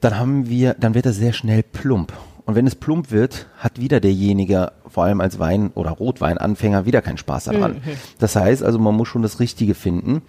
dann 0.00 0.18
haben 0.18 0.48
wir, 0.48 0.74
dann 0.74 0.94
wird 0.94 1.06
das 1.06 1.16
sehr 1.16 1.32
schnell 1.32 1.62
plump. 1.62 2.12
Und 2.46 2.56
wenn 2.56 2.66
es 2.66 2.74
plump 2.74 3.10
wird, 3.10 3.46
hat 3.58 3.80
wieder 3.80 4.00
derjenige, 4.00 4.72
vor 4.86 5.04
allem 5.04 5.20
als 5.20 5.38
Wein- 5.38 5.70
oder 5.74 5.92
Rotweinanfänger, 5.92 6.84
wieder 6.84 7.00
keinen 7.00 7.16
Spaß 7.16 7.44
daran. 7.44 7.76
Das 8.18 8.36
heißt 8.36 8.62
also, 8.62 8.78
man 8.78 8.94
muss 8.94 9.08
schon 9.08 9.22
das 9.22 9.40
Richtige 9.40 9.74
finden. 9.74 10.20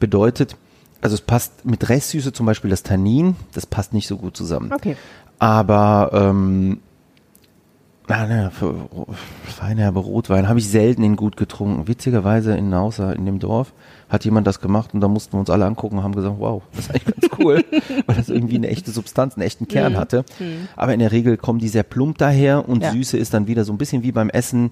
Bedeutet, 0.00 0.56
also 1.00 1.14
es 1.14 1.20
passt 1.20 1.64
mit 1.64 1.88
Restsüße 1.88 2.32
zum 2.32 2.46
Beispiel 2.46 2.70
das 2.70 2.82
Tannin, 2.82 3.36
das 3.52 3.66
passt 3.66 3.92
nicht 3.92 4.08
so 4.08 4.16
gut 4.16 4.36
zusammen. 4.36 4.72
Okay. 4.72 4.96
Aber 5.38 6.10
ähm, 6.12 6.80
na, 8.20 8.26
ne, 8.26 8.50
für 8.50 8.74
Feinherbe 9.44 10.00
Rotwein 10.00 10.48
habe 10.48 10.58
ich 10.58 10.68
selten 10.68 11.02
in 11.02 11.16
gut 11.16 11.36
getrunken. 11.36 11.88
Witzigerweise 11.88 12.56
in 12.56 12.68
Nausa, 12.70 13.12
in 13.12 13.26
dem 13.26 13.38
Dorf, 13.38 13.72
hat 14.08 14.24
jemand 14.24 14.46
das 14.46 14.60
gemacht 14.60 14.92
und 14.92 15.00
da 15.00 15.08
mussten 15.08 15.32
wir 15.34 15.40
uns 15.40 15.50
alle 15.50 15.64
angucken 15.64 15.98
und 15.98 16.04
haben 16.04 16.14
gesagt, 16.14 16.36
wow, 16.38 16.62
das 16.74 16.86
ist 16.86 16.90
eigentlich 16.90 17.04
ganz 17.20 17.38
cool, 17.38 17.64
weil 18.06 18.16
das 18.16 18.28
irgendwie 18.28 18.56
eine 18.56 18.68
echte 18.68 18.90
Substanz, 18.90 19.34
einen 19.36 19.46
echten 19.46 19.68
Kern 19.68 19.96
hatte. 19.96 20.24
Aber 20.76 20.92
in 20.92 21.00
der 21.00 21.12
Regel 21.12 21.36
kommen 21.36 21.58
die 21.58 21.68
sehr 21.68 21.82
plump 21.82 22.18
daher 22.18 22.68
und 22.68 22.82
Ja. 22.82 22.90
Süße 22.92 23.16
ist 23.16 23.32
dann 23.32 23.46
wieder 23.46 23.64
so 23.64 23.72
ein 23.72 23.78
bisschen 23.78 24.02
wie 24.02 24.12
beim 24.12 24.28
Essen, 24.28 24.70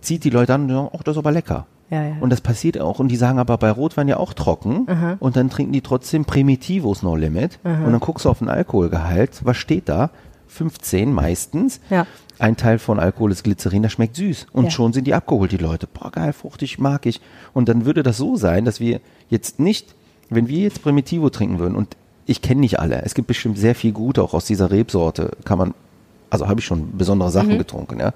zieht 0.00 0.24
die 0.24 0.30
Leute 0.30 0.54
an 0.54 0.62
und 0.62 0.68
sagen, 0.70 0.88
ach, 0.92 1.02
das 1.02 1.14
ist 1.14 1.18
aber 1.18 1.32
lecker. 1.32 1.66
Ja, 1.88 2.02
ja. 2.02 2.16
Und 2.18 2.30
das 2.30 2.40
passiert 2.40 2.80
auch. 2.80 2.98
Und 2.98 3.08
die 3.08 3.16
sagen 3.16 3.38
aber 3.38 3.58
bei 3.58 3.70
Rotwein 3.70 4.08
ja 4.08 4.16
auch 4.16 4.32
trocken. 4.32 4.86
Und 5.20 5.36
dann 5.36 5.50
trinken 5.50 5.72
die 5.72 5.82
trotzdem 5.82 6.24
Primitivos 6.24 7.04
No 7.04 7.14
Limit. 7.14 7.60
Und 7.62 7.92
dann 7.92 8.00
guckst 8.00 8.24
du 8.24 8.28
auf 8.28 8.40
den 8.40 8.48
Alkoholgehalt. 8.48 9.42
Was 9.44 9.56
steht 9.56 9.88
da? 9.88 10.10
15 10.48 11.12
meistens. 11.12 11.80
Ja. 11.90 12.06
Ein 12.38 12.56
Teil 12.56 12.78
von 12.78 12.98
Alkohol 12.98 13.32
ist 13.32 13.44
Glycerin, 13.44 13.82
das 13.82 13.92
schmeckt 13.92 14.16
süß. 14.16 14.46
Und 14.52 14.64
Ja. 14.64 14.70
schon 14.70 14.92
sind 14.92 15.06
die 15.06 15.14
abgeholt, 15.14 15.52
die 15.52 15.56
Leute. 15.56 15.86
Boah, 15.86 16.10
geil, 16.10 16.32
fruchtig, 16.32 16.78
mag 16.78 17.06
ich. 17.06 17.20
Und 17.54 17.68
dann 17.68 17.84
würde 17.86 18.02
das 18.02 18.16
so 18.18 18.36
sein, 18.36 18.64
dass 18.64 18.78
wir 18.80 19.00
jetzt 19.30 19.58
nicht, 19.58 19.94
wenn 20.28 20.48
wir 20.48 20.58
jetzt 20.58 20.82
Primitivo 20.82 21.30
trinken 21.30 21.58
würden, 21.58 21.74
und 21.76 21.96
ich 22.26 22.42
kenne 22.42 22.60
nicht 22.60 22.78
alle, 22.80 23.02
es 23.02 23.14
gibt 23.14 23.28
bestimmt 23.28 23.56
sehr 23.58 23.74
viel 23.74 23.92
Gute 23.92 24.22
auch 24.22 24.34
aus 24.34 24.44
dieser 24.44 24.70
Rebsorte, 24.70 25.30
kann 25.44 25.58
man, 25.58 25.74
also 26.28 26.48
habe 26.48 26.60
ich 26.60 26.66
schon 26.66 26.96
besondere 26.98 27.30
Sachen 27.30 27.54
Mhm. 27.54 27.58
getrunken, 27.58 28.00
ja. 28.00 28.12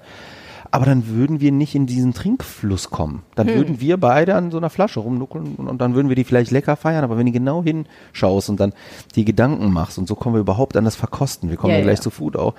Aber 0.73 0.85
dann 0.85 1.07
würden 1.07 1.41
wir 1.41 1.51
nicht 1.51 1.75
in 1.75 1.85
diesen 1.85 2.13
Trinkfluss 2.13 2.89
kommen. 2.89 3.23
Dann 3.35 3.47
Hm. 3.49 3.55
würden 3.55 3.81
wir 3.81 3.97
beide 3.97 4.35
an 4.35 4.51
so 4.51 4.57
einer 4.57 4.69
Flasche 4.69 5.01
rumnuckeln 5.01 5.55
und, 5.57 5.67
und 5.67 5.81
dann 5.81 5.95
würden 5.95 6.07
wir 6.07 6.15
die 6.15 6.23
vielleicht 6.23 6.51
lecker 6.51 6.77
feiern. 6.77 7.03
Aber 7.03 7.17
wenn 7.17 7.25
du 7.25 7.31
genau 7.33 7.61
hinschaust 7.63 8.49
und 8.49 8.59
dann 8.59 8.71
die 9.15 9.25
Gedanken 9.25 9.71
machst 9.73 9.97
und 9.97 10.07
so 10.07 10.15
kommen 10.15 10.35
wir 10.35 10.39
überhaupt 10.39 10.77
an 10.77 10.85
das 10.85 10.95
Verkosten. 10.95 11.49
Wir 11.49 11.57
kommen 11.57 11.71
Ja, 11.73 11.79
ja, 11.79 11.83
gleich 11.83 11.97
ja. 11.99 12.03
zu 12.03 12.09
Food 12.09 12.37
auch, 12.37 12.53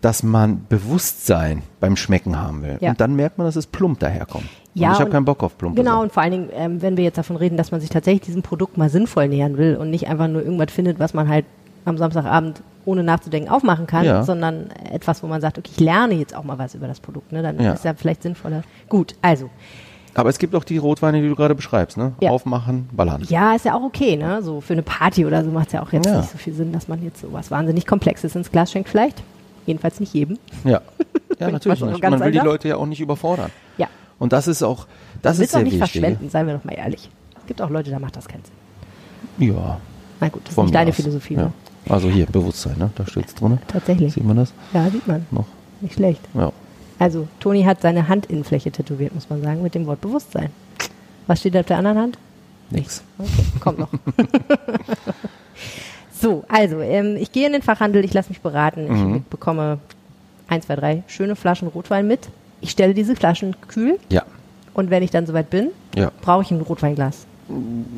dass 0.00 0.22
man 0.24 0.66
Bewusstsein 0.68 1.62
beim 1.80 1.96
Schmecken 1.96 2.40
haben 2.40 2.62
will. 2.62 2.76
Ja. 2.80 2.90
Und 2.90 3.00
dann 3.00 3.14
merkt 3.14 3.38
man, 3.38 3.46
dass 3.46 3.56
es 3.56 3.66
plump 3.66 4.00
daherkommt. 4.00 4.44
Ja, 4.74 4.88
und 4.88 4.94
ich 4.94 5.00
habe 5.00 5.10
keinen 5.10 5.24
Bock 5.24 5.42
auf 5.44 5.56
plumpe 5.56 5.76
Genau, 5.80 5.92
Sachen. 5.92 6.02
und 6.02 6.12
vor 6.12 6.22
allen 6.24 6.32
Dingen, 6.32 6.48
ähm, 6.52 6.82
wenn 6.82 6.96
wir 6.96 7.04
jetzt 7.04 7.16
davon 7.18 7.36
reden, 7.36 7.56
dass 7.56 7.70
man 7.70 7.80
sich 7.80 7.88
tatsächlich 7.90 8.22
diesem 8.22 8.42
Produkt 8.42 8.76
mal 8.76 8.90
sinnvoll 8.90 9.28
nähern 9.28 9.56
will 9.56 9.76
und 9.76 9.90
nicht 9.90 10.08
einfach 10.08 10.26
nur 10.26 10.42
irgendwas 10.42 10.72
findet, 10.72 10.98
was 10.98 11.14
man 11.14 11.28
halt 11.28 11.44
am 11.84 11.98
Samstagabend 11.98 12.62
ohne 12.86 13.02
nachzudenken 13.02 13.50
aufmachen 13.50 13.86
kann, 13.86 14.04
Ja. 14.04 14.22
sondern 14.24 14.70
etwas, 14.92 15.22
wo 15.22 15.26
man 15.26 15.40
sagt, 15.40 15.58
okay, 15.58 15.70
ich 15.74 15.80
lerne 15.80 16.14
jetzt 16.14 16.34
auch 16.36 16.44
mal 16.44 16.58
was 16.58 16.74
über 16.74 16.86
das 16.86 17.00
Produkt, 17.00 17.32
ne? 17.32 17.42
dann 17.42 17.58
Ja. 17.60 17.72
ist 17.72 17.84
ja 17.84 17.94
vielleicht 17.94 18.22
sinnvoller. 18.22 18.62
Gut, 18.88 19.14
also, 19.22 19.48
Aber 20.16 20.28
es 20.30 20.38
gibt 20.38 20.54
auch 20.54 20.62
die 20.62 20.78
Rotweine, 20.78 21.20
die 21.20 21.28
du 21.28 21.34
gerade 21.34 21.56
beschreibst, 21.56 21.96
ne? 21.96 22.12
Ja. 22.20 22.30
Aufmachen, 22.30 22.88
ballern. 22.92 23.24
Ja, 23.28 23.54
ist 23.56 23.64
ja 23.64 23.74
auch 23.74 23.82
okay, 23.82 24.16
ne? 24.16 24.42
So 24.42 24.60
für 24.60 24.74
eine 24.74 24.82
Party 24.82 25.26
oder 25.26 25.42
so 25.44 25.50
macht 25.50 25.66
es 25.68 25.72
ja 25.72 25.82
auch 25.82 25.90
jetzt 25.92 26.06
nicht 26.08 26.30
so 26.30 26.38
viel 26.38 26.54
Sinn, 26.54 26.70
dass 26.72 26.86
man 26.86 27.02
jetzt 27.02 27.20
sowas 27.20 27.50
wahnsinnig 27.50 27.84
Komplexes 27.84 28.36
ins 28.36 28.52
Glas 28.52 28.70
schenkt, 28.70 28.88
vielleicht. 28.88 29.24
Jedenfalls 29.66 29.98
nicht 29.98 30.14
jedem. 30.14 30.38
Ja, 30.62 30.82
ja 31.40 31.50
natürlich 31.50 31.80
man 31.80 31.88
so 31.94 31.94
will 31.96 32.30
die 32.30 32.38
einfach- 32.38 32.44
Leute 32.44 32.68
ja 32.68 32.76
auch 32.76 32.86
nicht 32.86 33.00
überfordern. 33.00 33.50
Ja. 33.76 33.88
Und 34.20 34.32
das 34.32 34.46
ist 34.46 34.62
auch, 34.62 34.86
das 35.20 35.40
ist 35.40 35.50
sehr 35.50 35.60
auch 35.60 35.64
nicht 35.64 35.72
wichtig. 35.80 35.90
verschwenden, 36.00 36.30
seien 36.30 36.46
wir 36.46 36.54
doch 36.54 36.64
mal 36.64 36.74
ehrlich. 36.74 37.10
Es 37.40 37.46
gibt 37.46 37.60
auch 37.60 37.70
Leute, 37.70 37.90
da 37.90 37.98
macht 37.98 38.14
das 38.14 38.28
keinen 38.28 38.44
Sinn. 38.44 39.48
Ja, 39.52 39.80
Na 40.20 40.28
gut, 40.28 40.42
das 40.44 40.50
ist 40.50 40.54
von 40.54 40.66
nicht 40.66 40.74
deine 40.76 40.90
aus. 40.90 40.96
Philosophie. 40.96 41.34
Ne? 41.36 41.52
Also 41.88 42.08
hier, 42.08 42.26
Bewusstsein, 42.26 42.78
ne? 42.78 42.90
Da 42.94 43.06
steht's 43.06 43.34
drin. 43.34 43.58
Tatsächlich. 43.68 44.14
Sieht 44.14 44.24
man 44.24 44.36
das 44.36 44.52
Ja, 44.72 44.88
sieht 44.90 45.06
man. 45.06 45.26
noch? 45.30 45.46
Nicht 45.80 45.94
schlecht. 45.94 46.20
Ja. 46.34 46.52
Also, 46.98 47.28
Toni 47.40 47.64
hat 47.64 47.82
seine 47.82 48.08
Handinnenfläche 48.08 48.70
tätowiert, 48.70 49.14
muss 49.14 49.28
man 49.28 49.42
sagen, 49.42 49.62
mit 49.62 49.74
dem 49.74 49.86
Wort 49.86 50.00
Bewusstsein. 50.00 50.50
Was 51.26 51.40
steht 51.40 51.56
auf 51.56 51.66
der 51.66 51.78
anderen 51.78 51.98
Hand? 51.98 52.18
Nix. 52.70 53.02
Okay, 53.18 53.44
kommt 53.60 53.78
noch. 53.78 53.88
so, 56.12 56.44
also, 56.48 56.80
ähm, 56.80 57.16
ich 57.16 57.32
gehe 57.32 57.46
in 57.46 57.52
den 57.52 57.62
Fachhandel, 57.62 58.04
ich 58.04 58.14
lasse 58.14 58.30
mich 58.30 58.40
beraten, 58.40 58.86
Mhm. 58.88 59.16
ich 59.16 59.22
bekomme 59.24 59.78
eins, 60.48 60.66
zwei, 60.66 60.76
drei 60.76 61.02
schöne 61.06 61.36
Flaschen 61.36 61.68
Rotwein 61.68 62.06
mit. 62.06 62.28
Ich 62.60 62.70
stelle 62.70 62.94
diese 62.94 63.16
Flaschen 63.16 63.56
kühl 63.68 63.98
Ja. 64.08 64.22
und 64.72 64.90
wenn 64.90 65.02
ich 65.02 65.10
dann 65.10 65.26
soweit 65.26 65.50
bin, 65.50 65.70
Ja. 65.94 66.10
brauche 66.22 66.42
ich 66.42 66.50
ein 66.50 66.60
Rotweinglas. 66.60 67.26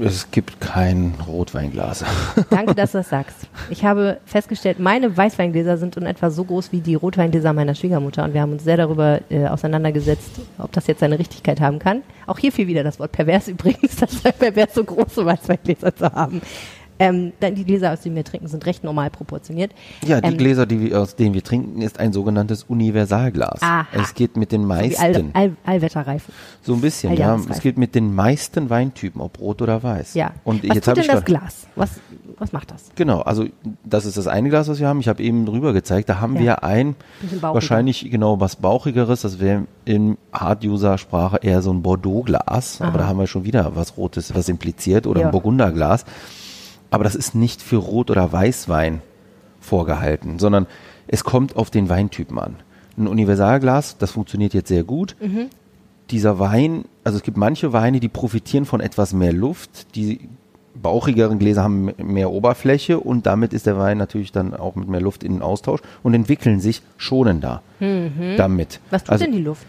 Es 0.00 0.30
gibt 0.30 0.61
kein 0.61 1.14
Rotweinglas. 1.26 2.04
Danke, 2.50 2.74
dass 2.74 2.92
du 2.92 2.98
das 2.98 3.09
sagst. 3.09 3.37
Ich 3.70 3.85
habe 3.85 4.18
festgestellt, 4.26 4.78
meine 4.80 5.16
Weißweingläser 5.16 5.78
sind 5.78 5.96
in 5.96 6.04
etwa 6.06 6.30
so 6.30 6.44
groß 6.44 6.72
wie 6.72 6.80
die 6.80 6.94
Rotweingläser 6.94 7.52
meiner 7.52 7.74
Schwiegermutter 7.74 8.24
und 8.24 8.35
wir 8.35 8.40
haben 8.40 8.52
uns 8.52 8.64
sehr 8.64 8.76
darüber 8.76 9.20
äh, 9.30 9.46
auseinandergesetzt, 9.46 10.30
ob 10.59 10.72
das 10.72 10.87
jetzt 10.87 11.00
seine 11.00 11.18
Richtigkeit 11.18 11.61
haben 11.61 11.78
kann. 11.78 12.02
Auch 12.26 12.38
hier 12.38 12.52
fiel 12.52 12.66
wieder 12.66 12.82
das 12.82 12.98
Wort 12.98 13.12
pervers 13.12 13.48
übrigens, 13.48 13.96
das 13.96 14.22
sei 14.22 14.32
pervers, 14.32 14.74
so 14.74 14.85
große 14.85 15.24
Weißweingläser 15.24 15.94
zu 15.94 16.12
haben. 16.12 16.42
Ähm, 16.98 17.32
die 17.42 17.64
Gläser, 17.64 17.92
aus 17.92 18.00
denen 18.00 18.16
wir 18.16 18.24
trinken, 18.24 18.48
sind 18.48 18.64
recht 18.66 18.82
normal 18.85 19.11
proportioniert. 19.11 19.72
Ja, 20.06 20.20
die 20.20 20.28
Ähm, 20.28 20.38
Gläser, 20.38 20.66
die 20.66 20.80
wir, 20.80 21.00
aus 21.00 21.14
denen 21.16 21.35
wir 21.35 21.42
trinken, 21.44 21.82
ist 21.82 22.00
ein 22.00 22.12
sogenanntes 22.12 22.64
Universalglas. 22.64 23.61
Aha. 23.62 23.87
Es 23.92 24.14
geht 24.14 24.37
mit 24.37 24.52
den 24.52 24.62
So 24.62 24.68
meisten, 24.68 25.02
All, 25.02 25.24
All, 25.35 25.56
Allwetterreifen. 25.64 26.32
so 26.62 26.74
ein 26.74 26.80
bisschen, 26.80 27.14
ja. 27.16 27.38
Es 27.50 27.61
geht 27.61 27.76
mit 27.78 27.94
den 27.94 28.14
meisten 28.14 28.70
Weintypen, 28.70 29.20
ob 29.20 29.38
rot 29.40 29.61
oder 29.62 29.82
weiß. 29.82 30.14
Ja. 30.14 30.32
Und 30.44 30.62
was 30.66 30.74
jetzt 30.74 30.85
tut 30.85 30.92
habe 30.98 31.00
denn 31.02 31.11
ich 31.11 31.14
das 31.16 31.24
Glas? 31.24 31.66
Was, 31.76 31.90
was 32.38 32.52
macht 32.52 32.70
das? 32.70 32.85
Genau, 32.94 33.20
also 33.20 33.44
das 33.85 34.06
ist 34.06 34.16
das 34.16 34.26
eine 34.26 34.48
Glas, 34.48 34.68
was 34.68 34.80
wir 34.80 34.88
haben. 34.88 35.00
Ich 35.00 35.09
habe 35.09 35.22
eben 35.22 35.44
drüber 35.46 35.72
gezeigt. 35.72 36.09
Da 36.09 36.20
haben 36.20 36.35
Ja. 36.37 36.40
wir 36.40 36.64
ein 36.64 36.96
wahrscheinlich 37.40 38.11
genau 38.11 38.40
was 38.40 38.56
bauchigeres. 38.56 39.20
Das 39.22 39.38
wäre 39.40 39.66
in 39.85 40.16
Hard-User-Sprache 40.32 41.38
eher 41.42 41.61
so 41.62 41.72
ein 41.72 41.82
Bordeaux-Glas. 41.82 42.80
Aber 42.80 42.98
da 42.98 43.06
haben 43.06 43.18
wir 43.18 43.26
schon 43.26 43.44
wieder 43.44 43.72
was 43.76 43.96
Rotes, 43.96 44.35
was 44.35 44.48
impliziert 44.48 45.06
oder 45.06 45.20
Ja. 45.20 45.26
ein 45.26 45.32
Burgunderglas. 45.32 46.04
Aber 46.90 47.05
das 47.05 47.14
ist 47.14 47.35
nicht 47.35 47.62
für 47.62 47.77
Rot- 47.77 48.11
oder 48.11 48.33
Weißwein 48.33 49.03
vorgehalten, 49.61 50.38
sondern 50.38 50.66
es 51.09 51.25
kommt 51.25 51.57
auf 51.57 51.70
den 51.70 51.88
Weintypen 51.88 52.38
an. 52.38 52.57
Ein 52.96 53.09
Universalglas, 53.09 53.99
das 53.99 54.12
funktioniert 54.12 54.55
jetzt 54.55 54.68
sehr 54.68 54.85
gut. 54.85 55.16
Mhm. 55.20 55.46
Dieser 56.11 56.38
Wein, 56.38 56.85
also 57.05 57.18
es 57.18 57.22
gibt 57.22 57.37
manche 57.37 57.72
Weine, 57.72 58.01
die 58.01 58.09
profitieren 58.09 58.64
von 58.64 58.81
etwas 58.81 59.12
mehr 59.12 59.33
Luft. 59.33 59.94
Die 59.96 60.20
bauchigeren 60.81 61.38
Gläser 61.38 61.62
haben 61.62 61.92
mehr 61.99 62.31
Oberfläche 62.31 63.01
und 63.01 63.27
damit 63.27 63.53
ist 63.53 63.66
der 63.66 63.79
Wein 63.79 63.99
natürlich 63.99 64.31
dann 64.33 64.55
auch 64.55 64.75
mit 64.77 64.88
mehr 64.88 65.01
Luft 65.01 65.25
in 65.25 65.33
den 65.33 65.42
Austausch 65.42 65.81
und 66.03 66.14
entwickeln 66.14 66.61
sich 66.61 66.83
schonender 66.96 67.62
damit. 68.37 68.81
Was 68.90 69.05
tut 69.05 69.12
also, 69.12 69.25
denn 69.25 69.33
die 69.33 69.42
Luft? 69.42 69.66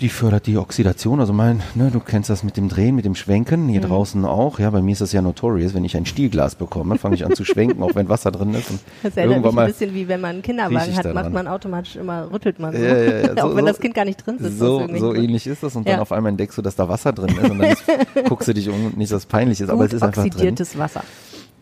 Die 0.00 0.08
fördert 0.08 0.46
die 0.46 0.56
Oxidation. 0.58 1.18
Also 1.18 1.32
mein, 1.32 1.60
ne, 1.74 1.90
du 1.90 1.98
kennst 1.98 2.30
das 2.30 2.44
mit 2.44 2.56
dem 2.56 2.68
Drehen, 2.68 2.94
mit 2.94 3.04
dem 3.04 3.14
Schwenken, 3.16 3.64
Mhm. 3.64 3.68
hier 3.70 3.80
draußen 3.80 4.24
auch. 4.24 4.58
Ja, 4.60 4.70
bei 4.70 4.80
mir 4.80 4.92
ist 4.92 5.00
das 5.00 5.12
ja 5.12 5.22
notorious. 5.22 5.74
Wenn 5.74 5.84
ich 5.84 5.96
ein 5.96 6.06
Stielglas 6.06 6.54
bekomme, 6.54 6.98
fange 6.98 7.16
ich 7.16 7.24
an 7.24 7.34
zu 7.34 7.44
schwenken, 7.44 7.82
auch 7.82 7.94
wenn 7.96 8.08
Wasser 8.08 8.30
drin 8.30 8.54
ist. 8.54 8.70
Und 8.70 8.80
Das 9.02 9.16
erinnert 9.16 9.42
mich 9.44 9.58
ein 9.58 9.66
bisschen 9.66 9.94
wie 9.94 10.06
wenn 10.06 10.20
man 10.20 10.30
einen 10.36 10.42
Kinderwagen 10.42 10.96
hat, 10.96 11.14
macht 11.14 11.32
man 11.32 11.48
automatisch 11.48 11.96
immer, 11.96 12.30
rüttelt 12.32 12.58
man 12.60 12.74
so. 12.76 12.82
Ja, 12.82 12.96
ja, 12.96 13.18
ja. 13.20 13.32
Auch 13.42 13.50
So- 13.50 13.56
wenn 13.56 13.64
so- 13.64 13.70
das 13.72 13.80
Kind 13.80 13.94
gar 13.94 14.04
nicht 14.04 14.24
drin 14.24 14.38
sitzt. 14.38 14.58
so, 14.58 14.86
so 14.98 15.14
ähnlich 15.14 15.46
ist 15.46 15.62
das 15.64 15.74
und 15.74 15.88
dann 15.88 15.98
auf 16.00 16.12
einmal 16.12 16.30
entdeckst 16.30 16.56
du, 16.56 16.62
dass 16.62 16.76
da 16.76 16.88
Wasser 16.88 17.12
drin 17.12 17.36
ist 17.36 17.50
und 17.50 17.58
dann 17.58 17.70
ist, 17.72 17.82
guckst 18.28 18.46
du 18.48 18.54
dich 18.54 18.68
um 18.68 18.86
und 18.86 18.96
nicht, 18.96 19.10
dass 19.10 19.22
es 19.22 19.26
peinlich 19.26 19.60
ist, 19.60 19.68
aber 19.68 19.84
es 19.84 19.90
Gut 19.90 19.96
ist 19.96 20.02
einfach 20.04 20.22
drin. 20.22 20.30
oxidiertes 20.32 20.78
Wasser. 20.78 21.02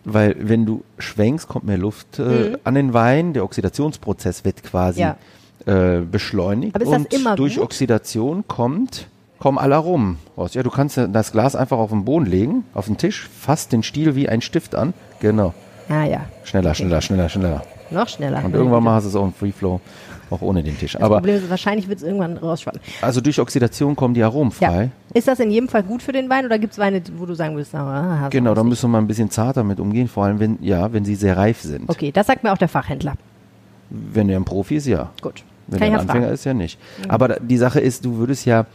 Weil 0.04 0.36
wenn 0.38 0.66
du 0.66 0.84
schwenkst, 0.98 1.48
kommt 1.48 1.64
mehr 1.64 1.78
Luft 1.78 2.18
äh, 2.20 2.58
an 2.62 2.74
den 2.76 2.92
Wein, 2.92 3.32
der 3.32 3.42
Oxidationsprozess 3.44 4.44
wird 4.44 4.62
quasi 4.62 5.00
Mhm. 5.00 5.06
Ja. 5.06 5.16
Äh, 5.66 6.00
beschleunigt 6.00 6.78
und 6.84 7.12
immer 7.12 7.36
durch 7.36 7.56
gut? 7.56 7.64
Oxidation 7.64 8.44
kommt 8.48 9.08
kommen 9.38 9.58
alle 9.58 9.76
rum. 9.76 10.16
raus. 10.36 10.54
Ja, 10.54 10.62
du 10.62 10.70
kannst 10.70 10.96
ja 10.96 11.06
das 11.06 11.30
Glas 11.30 11.54
einfach 11.54 11.76
auf 11.78 11.90
den 11.90 12.04
Boden 12.06 12.24
legen, 12.24 12.64
auf 12.72 12.86
den 12.86 12.96
Tisch, 12.96 13.28
fasst 13.38 13.70
den 13.72 13.82
Stiel 13.82 14.16
wie 14.16 14.28
ein 14.30 14.40
Stift 14.40 14.74
an. 14.74 14.94
Genau. 15.20 15.52
Ah 15.90 16.04
ja, 16.04 16.22
Schneller, 16.44 16.74
schneller, 16.74 17.00
schneller, 17.02 17.28
schneller. 17.28 17.62
noch 17.90 18.08
schneller. 18.08 18.42
Und 18.44 18.54
irgendwann 18.54 18.82
mal 18.82 18.94
hast 18.94 19.04
du 19.04 19.08
es 19.10 19.14
auch 19.14 19.24
im 19.24 19.34
Free 19.34 19.52
Flow, 19.52 19.80
auch 20.30 20.40
ohne 20.40 20.62
den 20.62 20.76
Tisch. 20.78 20.94
Das 20.94 21.02
Aber 21.02 21.16
Problem 21.16 21.36
ist, 21.36 21.50
wahrscheinlich 21.50 21.86
wird 21.86 21.98
es 21.98 22.04
irgendwann 22.04 22.38
rausschwappen. 22.38 22.80
also 23.02 23.20
durch 23.20 23.38
Oxidation 23.38 23.94
kommen 23.94 24.14
die 24.14 24.22
Aromen 24.22 24.52
Ja. 24.58 24.70
frei. 24.72 24.90
Ist 25.14 25.28
das 25.28 25.38
in 25.38 25.50
jedem 25.50 25.68
Fall 25.68 25.82
gut 25.82 26.02
für 26.02 26.12
den 26.12 26.28
Wein 26.30 26.46
oder 26.46 26.58
gibt 26.58 26.72
es 26.72 26.78
Weine, 26.78 27.02
wo 27.18 27.26
du 27.26 27.34
sagen 27.34 27.54
würdest, 27.54 27.74
ah, 27.74 28.28
Genau, 28.30 28.54
da 28.54 28.64
müssen 28.64 28.84
wir 28.84 28.88
mal 28.88 28.98
ein 28.98 29.06
bisschen 29.06 29.30
zarter 29.30 29.62
mit 29.64 29.78
umgehen, 29.78 30.08
vor 30.08 30.24
allem 30.24 30.40
wenn, 30.40 30.58
ja, 30.62 30.92
wenn 30.92 31.04
sie 31.04 31.14
sehr 31.14 31.36
reif 31.36 31.60
sind. 31.60 31.88
Okay, 31.90 32.10
das 32.10 32.26
sagt 32.26 32.42
mir 32.42 32.52
auch 32.52 32.58
der 32.58 32.68
Fachhändler. 32.68 33.12
Wenn 33.90 34.28
er 34.30 34.38
ein 34.38 34.44
Profi 34.44 34.76
ist, 34.76 34.86
ja. 34.86 35.10
Gut. 35.20 35.44
Wenn 35.68 35.78
Kann 35.80 35.88
er 35.92 36.00
ein 36.00 36.08
Anfänger 36.08 36.30
ist, 36.30 36.44
ja 36.44 36.54
nicht. 36.54 36.78
Aber 37.08 37.28
da- 37.28 37.38
die 37.40 37.56
Sache 37.58 37.80
ist, 37.80 38.04
du 38.04 38.16
würdest 38.18 38.46
ja 38.46 38.66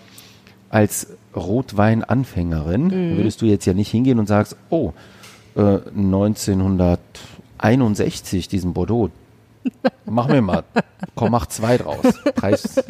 als 0.69 1.08
Rotwein-Anfängerin, 1.36 3.13
Mhm. 3.13 3.17
würdest 3.17 3.41
du 3.41 3.45
jetzt 3.45 3.65
ja 3.65 3.73
nicht 3.73 3.89
hingehen 3.91 4.19
und 4.19 4.27
sagst, 4.27 4.56
oh, 4.69 4.91
äh, 5.56 5.80
1961 5.95 8.47
diesen 8.49 8.73
Bordeaux, 8.73 9.10
mach 10.06 10.27
mir 10.27 10.41
mal, 10.41 10.63
komm, 11.15 11.32
mach 11.32 11.45
zwei 11.45 11.77
draus. 11.77 12.04
Preis 12.36 12.84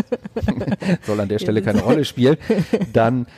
soll 1.06 1.20
an 1.20 1.28
der 1.28 1.40
Stelle 1.40 1.62
keine 1.62 1.82
Rolle 1.82 2.06
spielen. 2.06 2.38
Dann 2.94 3.26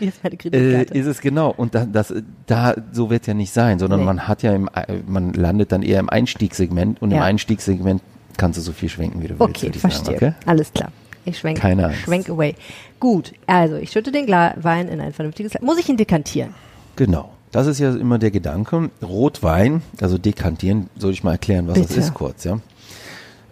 äh, 0.51 0.83
ist 0.97 1.07
es 1.07 1.19
genau. 1.21 1.51
Und 1.55 1.73
da, 1.73 1.85
das, 1.85 2.13
da, 2.45 2.75
so 2.91 3.09
wird 3.09 3.25
ja 3.27 3.33
nicht 3.33 3.51
sein, 3.51 3.79
sondern 3.79 4.01
Nee. 4.01 4.05
man 4.05 4.27
hat 4.27 4.43
ja 4.43 4.53
im, 4.53 4.69
äh, 4.73 4.97
man 5.07 5.33
landet 5.33 5.71
dann 5.71 5.81
eher 5.81 5.99
im 5.99 6.09
Einstiegssegment 6.09 7.01
und 7.01 7.11
im 7.11 7.17
Ja. 7.17 7.23
Einstiegssegment 7.23 8.01
kannst 8.37 8.57
du 8.57 8.61
so 8.61 8.71
viel 8.71 8.89
schwenken, 8.89 9.21
wie 9.21 9.27
du 9.27 9.39
willst. 9.39 9.41
Okay, 9.41 9.63
würde 9.67 9.75
ich 9.75 9.81
verstehe. 9.81 10.05
Sagen, 10.05 10.15
okay? 10.15 10.33
Alles 10.45 10.71
klar. 10.73 10.91
Ich 11.25 11.39
schwenk, 11.39 11.59
Keine 11.59 11.85
Angst. 11.87 12.01
schwenk 12.01 12.29
away. 12.29 12.55
Gut, 12.99 13.33
also 13.47 13.75
ich 13.75 13.91
schütte 13.91 14.11
den 14.11 14.25
Gla 14.25 14.53
Wein 14.57 14.87
in 14.89 14.99
ein 14.99 15.13
vernünftiges. 15.13 15.53
Muss 15.61 15.77
ich 15.77 15.87
ihn 15.87 15.97
dekantieren? 15.97 16.53
Genau. 16.95 17.31
Das 17.51 17.67
ist 17.67 17.79
ja 17.79 17.93
immer 17.95 18.17
der 18.17 18.31
Gedanke. 18.31 18.89
Rotwein, 19.01 19.83
also 20.01 20.17
dekantieren, 20.17 20.89
soll 20.97 21.11
ich 21.11 21.23
mal 21.23 21.33
erklären, 21.33 21.67
was 21.67 21.77
das 21.77 21.87
Bitte. 21.87 21.99
ist 21.99 22.13
kurz, 22.13 22.43
ja. 22.43 22.59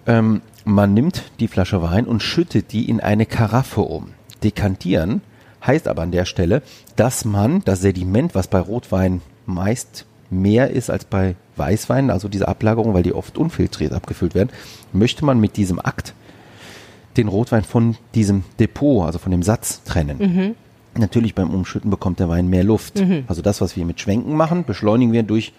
Ähm, 0.08 0.42
man 0.66 0.94
nimmt 0.94 1.24
die 1.40 1.48
Flasche 1.48 1.82
Wein 1.82 2.06
und 2.08 2.22
schüttet 2.24 2.72
die 2.74 2.90
in 2.90 3.00
eine 3.00 3.26
Karaffe 3.26 3.82
um. 3.82 4.10
Dekantieren 4.44 5.22
heißt 5.66 5.88
aber 5.88 6.02
an 6.02 6.12
der 6.12 6.26
Stelle, 6.26 6.64
dass 6.96 7.26
man 7.26 7.62
das 7.64 7.82
Sediment, 7.82 8.34
was 8.34 8.48
bei 8.48 8.60
Rotwein 8.60 9.22
meist 9.46 10.06
mehr 10.32 10.72
ist 10.72 10.90
als 10.90 11.06
bei 11.06 11.36
Weißwein, 11.62 12.10
also 12.10 12.28
diese 12.28 12.48
Ablagerung, 12.48 12.94
weil 12.94 13.04
die 13.04 13.14
oft 13.14 13.38
unfiltriert 13.38 13.94
abgefüllt 13.94 14.36
werden, 14.36 14.50
möchte 14.92 15.24
man 15.24 15.40
mit 15.40 15.56
diesem 15.58 15.80
Akt 15.80 16.14
den 17.18 17.28
Rotwein 17.28 17.64
von 17.64 17.96
diesem 18.16 18.44
Depot, 18.60 19.06
also 19.06 19.20
von 19.20 19.32
dem 19.32 19.44
Satz 19.44 19.84
trennen. 19.84 20.56
Natürlich 20.98 21.36
beim 21.36 21.50
Umschütten 21.52 21.90
bekommt 21.92 22.20
der 22.20 22.28
Wein 22.30 22.48
mehr 22.48 22.64
Luft. 22.64 23.02
Also 23.28 23.42
das, 23.42 23.62
was 23.62 23.76
wir 23.78 23.86
mit 23.86 24.00
Schwenken 24.02 24.34
machen, 24.36 24.66
beschleunigen 24.66 25.14
wir 25.14 25.24
durch 25.24 25.54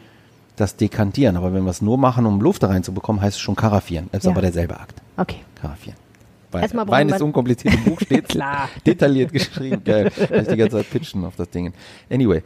das 0.56 0.76
Dekantieren. 0.76 1.36
Aber 1.36 1.54
wenn 1.54 1.64
wir 1.64 1.70
es 1.70 1.80
nur 1.80 1.96
machen, 1.98 2.26
um 2.26 2.40
Luft 2.40 2.62
da 2.62 2.66
reinzubekommen, 2.68 3.22
heißt 3.22 3.36
es 3.36 3.40
schon 3.40 3.54
Karaffieren. 3.56 4.08
Das 4.12 4.20
ist 4.20 4.24
Ja. 4.26 4.32
aber 4.32 4.42
derselbe 4.42 4.78
Akt. 4.78 5.00
Okay. 5.16 5.36
Karaffieren. 5.60 5.96
Wein, 6.50 6.62
Erstmal 6.62 6.88
Wein 6.88 7.08
ist 7.08 7.22
unkompliziert, 7.22 7.72
im 7.74 7.84
Buch 7.84 8.00
steht 8.02 8.28
Klar. 8.28 8.68
detailliert 8.86 9.32
geschrieben. 9.32 9.82
Geil. 9.84 10.10
Kann 10.10 10.42
ich 10.42 10.48
die 10.48 10.56
ganze 10.56 10.76
Zeit 10.76 10.90
pitchen 10.90 11.24
auf 11.24 11.36
das 11.36 11.48
Ding. 11.48 11.72
Anyway. 12.10 12.42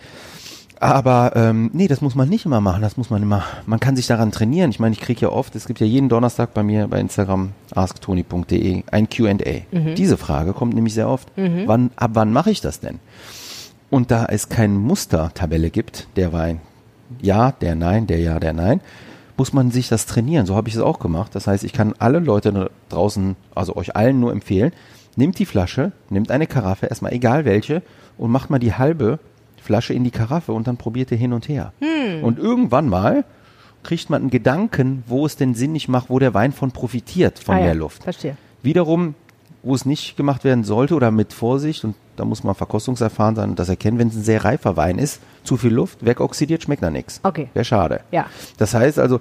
Aber 0.78 1.32
ähm, 1.36 1.70
nee, 1.72 1.88
das 1.88 2.00
muss 2.02 2.14
man 2.14 2.28
nicht 2.28 2.44
immer 2.44 2.60
machen. 2.60 2.82
Das 2.82 2.96
muss 2.96 3.08
man 3.08 3.22
immer. 3.22 3.44
Man 3.66 3.80
kann 3.80 3.96
sich 3.96 4.06
daran 4.06 4.30
trainieren. 4.30 4.70
Ich 4.70 4.78
meine, 4.78 4.92
ich 4.92 5.00
kriege 5.00 5.22
ja 5.22 5.28
oft, 5.30 5.56
es 5.56 5.66
gibt 5.66 5.80
ja 5.80 5.86
jeden 5.86 6.08
Donnerstag 6.08 6.52
bei 6.52 6.62
mir 6.62 6.86
bei 6.88 7.00
Instagram 7.00 7.52
asktoni.de 7.74 8.82
ein 8.90 9.08
Q&A. 9.08 9.32
Mhm. 9.70 9.94
Diese 9.94 10.16
Frage 10.16 10.52
kommt 10.52 10.74
nämlich 10.74 10.94
sehr 10.94 11.08
oft. 11.08 11.28
Wann, 11.66 11.90
ab 11.96 12.10
wann 12.14 12.32
mache 12.32 12.50
ich 12.50 12.60
das 12.60 12.80
denn? 12.80 12.98
Und 13.88 14.10
da 14.10 14.26
es 14.26 14.48
keine 14.48 14.74
Mustertabelle 14.74 15.70
gibt, 15.70 16.08
der 16.16 16.32
Wein 16.32 16.60
ja, 17.20 17.52
der 17.52 17.74
nein, 17.74 18.06
der 18.06 18.18
ja, 18.18 18.38
der 18.40 18.52
nein, 18.52 18.80
muss 19.36 19.52
man 19.52 19.70
sich 19.70 19.88
das 19.88 20.06
trainieren. 20.06 20.46
So 20.46 20.54
habe 20.54 20.68
ich 20.68 20.74
es 20.74 20.80
auch 20.80 20.98
gemacht. 20.98 21.34
Das 21.34 21.46
heißt, 21.46 21.64
ich 21.64 21.72
kann 21.72 21.94
alle 21.98 22.18
Leute 22.18 22.70
draußen, 22.88 23.36
also 23.54 23.76
euch 23.76 23.96
allen 23.96 24.20
nur 24.20 24.32
empfehlen, 24.32 24.72
nehmt 25.16 25.38
die 25.38 25.46
Flasche, 25.46 25.92
nehmt 26.10 26.30
eine 26.30 26.46
Karaffe, 26.46 26.86
erstmal 26.86 27.12
egal 27.12 27.44
welche, 27.44 27.82
und 28.18 28.30
macht 28.30 28.50
mal 28.50 28.58
die 28.58 28.74
halbe 28.74 29.18
Flasche 29.66 29.92
in 29.92 30.04
die 30.04 30.10
Karaffe 30.10 30.52
und 30.52 30.66
dann 30.66 30.76
probiert 30.76 31.10
ihr 31.10 31.18
hin 31.18 31.32
und 31.32 31.48
her. 31.48 31.72
Und 32.22 32.38
irgendwann 32.38 32.88
mal 32.88 33.24
kriegt 33.82 34.10
man 34.10 34.22
einen 34.22 34.30
Gedanken, 34.30 35.04
wo 35.06 35.26
es 35.26 35.36
denn 35.36 35.54
sinnig 35.54 35.88
macht, 35.88 36.10
wo 36.10 36.18
der 36.18 36.34
Wein 36.34 36.52
von 36.52 36.72
profitiert, 36.72 37.38
von 37.38 37.56
ah, 37.56 37.58
ja. 37.58 37.64
mehr 37.66 37.74
Luft. 37.74 38.02
Verstehe. 38.02 38.36
Wiederum 38.62 39.14
wo 39.66 39.74
es 39.74 39.84
nicht 39.84 40.16
gemacht 40.16 40.44
werden 40.44 40.62
sollte 40.62 40.94
oder 40.94 41.10
mit 41.10 41.32
Vorsicht 41.32 41.84
und 41.84 41.96
da 42.14 42.24
muss 42.24 42.44
man 42.44 42.54
verkostungserfahren 42.54 43.34
sein 43.34 43.50
und 43.50 43.58
das 43.58 43.68
erkennen, 43.68 43.98
wenn 43.98 44.08
es 44.08 44.14
ein 44.14 44.22
sehr 44.22 44.44
reifer 44.44 44.76
Wein 44.76 44.96
ist, 44.96 45.20
zu 45.42 45.56
viel 45.56 45.72
Luft, 45.72 46.06
wegoxidiert, 46.06 46.62
schmeckt 46.62 46.84
da 46.84 46.90
nichts. 46.90 47.20
Okay. 47.24 47.48
Wäre 47.52 47.64
schade. 47.64 48.00
Ja. 48.12 48.26
Das 48.58 48.74
heißt 48.74 49.00
also, 49.00 49.20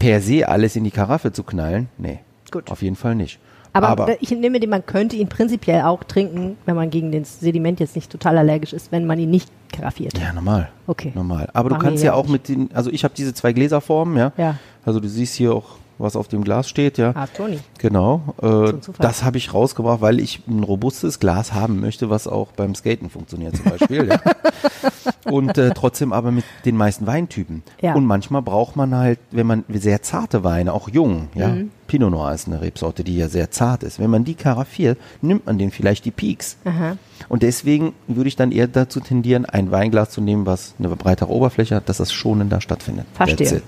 per 0.00 0.20
se 0.20 0.48
alles 0.48 0.74
in 0.74 0.82
die 0.82 0.90
Karaffe 0.90 1.32
zu 1.32 1.44
knallen, 1.44 1.88
nee. 1.98 2.18
Gut. 2.50 2.68
Auf 2.70 2.82
jeden 2.82 2.96
Fall 2.96 3.14
nicht. 3.14 3.38
Aber, 3.84 4.16
ich 4.20 4.30
nehme 4.30 4.60
den, 4.60 4.70
man 4.70 4.84
könnte 4.86 5.16
ihn 5.16 5.28
prinzipiell 5.28 5.82
auch 5.82 6.04
trinken, 6.04 6.56
wenn 6.66 6.76
man 6.76 6.90
gegen 6.90 7.12
das 7.12 7.40
Sediment 7.40 7.80
jetzt 7.80 7.94
nicht 7.96 8.10
total 8.10 8.38
allergisch 8.38 8.72
ist, 8.72 8.92
wenn 8.92 9.06
man 9.06 9.18
ihn 9.18 9.30
nicht 9.30 9.50
karaffiert. 9.72 10.16
ja, 10.18 10.32
normal. 10.32 10.68
Okay. 10.86 11.12
Normal. 11.14 11.48
Aber 11.52 11.68
du 11.68 11.74
Machen 11.74 11.84
wir 11.84 11.90
kannst 11.90 12.04
ja 12.04 12.14
auch 12.14 12.28
mit 12.28 12.48
den, 12.48 12.70
also 12.72 12.90
ich 12.90 13.04
habe 13.04 13.14
diese 13.16 13.34
zwei 13.34 13.52
Gläserformen, 13.52 14.16
ja. 14.16 14.32
Ja. 14.36 14.56
Also 14.84 15.00
du 15.00 15.08
siehst 15.08 15.34
hier 15.34 15.52
auch, 15.54 15.76
was 15.98 16.16
auf 16.16 16.28
dem 16.28 16.44
Glas 16.44 16.68
steht, 16.68 16.98
ja. 16.98 17.12
Ah, 17.14 17.26
Toni. 17.26 17.58
Genau. 17.78 18.34
Äh, 18.42 18.74
das 18.98 19.24
habe 19.24 19.38
ich 19.38 19.54
rausgebracht, 19.54 20.00
weil 20.00 20.20
ich 20.20 20.42
ein 20.46 20.62
robustes 20.62 21.18
Glas 21.18 21.52
haben 21.52 21.80
möchte, 21.80 22.10
was 22.10 22.26
auch 22.26 22.52
beim 22.52 22.74
Skaten 22.74 23.10
funktioniert 23.10 23.56
zum 23.56 23.66
Beispiel. 23.66 24.08
ja. 24.08 24.20
Und 25.30 25.58
äh, 25.58 25.70
trotzdem 25.74 26.12
aber 26.12 26.30
mit 26.30 26.44
den 26.64 26.76
meisten 26.76 27.06
Weintypen. 27.06 27.62
Ja. 27.80 27.94
Und 27.94 28.04
manchmal 28.04 28.42
braucht 28.42 28.76
man 28.76 28.94
halt, 28.94 29.18
wenn 29.32 29.46
man 29.46 29.64
sehr 29.68 30.02
zarte 30.02 30.44
Weine, 30.44 30.72
auch 30.72 30.88
jung, 30.88 31.28
ja. 31.34 31.48
Mhm. 31.48 31.70
Pinot 31.86 32.10
Noir 32.10 32.32
ist 32.32 32.48
eine 32.48 32.60
Rebsorte, 32.60 33.04
die 33.04 33.16
ja 33.16 33.28
sehr 33.28 33.50
zart 33.50 33.82
ist. 33.82 33.98
Wenn 34.00 34.10
man 34.10 34.24
die 34.24 34.34
karaffiert, 34.34 34.98
nimmt 35.22 35.46
man 35.46 35.58
den 35.58 35.70
vielleicht 35.70 36.04
die 36.04 36.10
Peaks. 36.10 36.56
Aha. 36.64 36.96
Und 37.28 37.42
deswegen 37.42 37.94
würde 38.08 38.28
ich 38.28 38.36
dann 38.36 38.52
eher 38.52 38.66
dazu 38.66 39.00
tendieren, 39.00 39.46
ein 39.46 39.70
Weinglas 39.70 40.10
zu 40.10 40.20
nehmen, 40.20 40.46
was 40.46 40.74
eine 40.78 40.88
breitere 40.88 41.30
Oberfläche 41.30 41.76
hat, 41.76 41.88
dass 41.88 41.98
das 41.98 42.12
schonender 42.12 42.60
stattfindet. 42.60 43.06
Verstehe. 43.14 43.62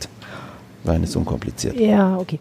Wein 0.88 1.02
ist 1.04 1.14
unkompliziert. 1.14 1.78
Ja, 1.78 2.16
okay. 2.18 2.40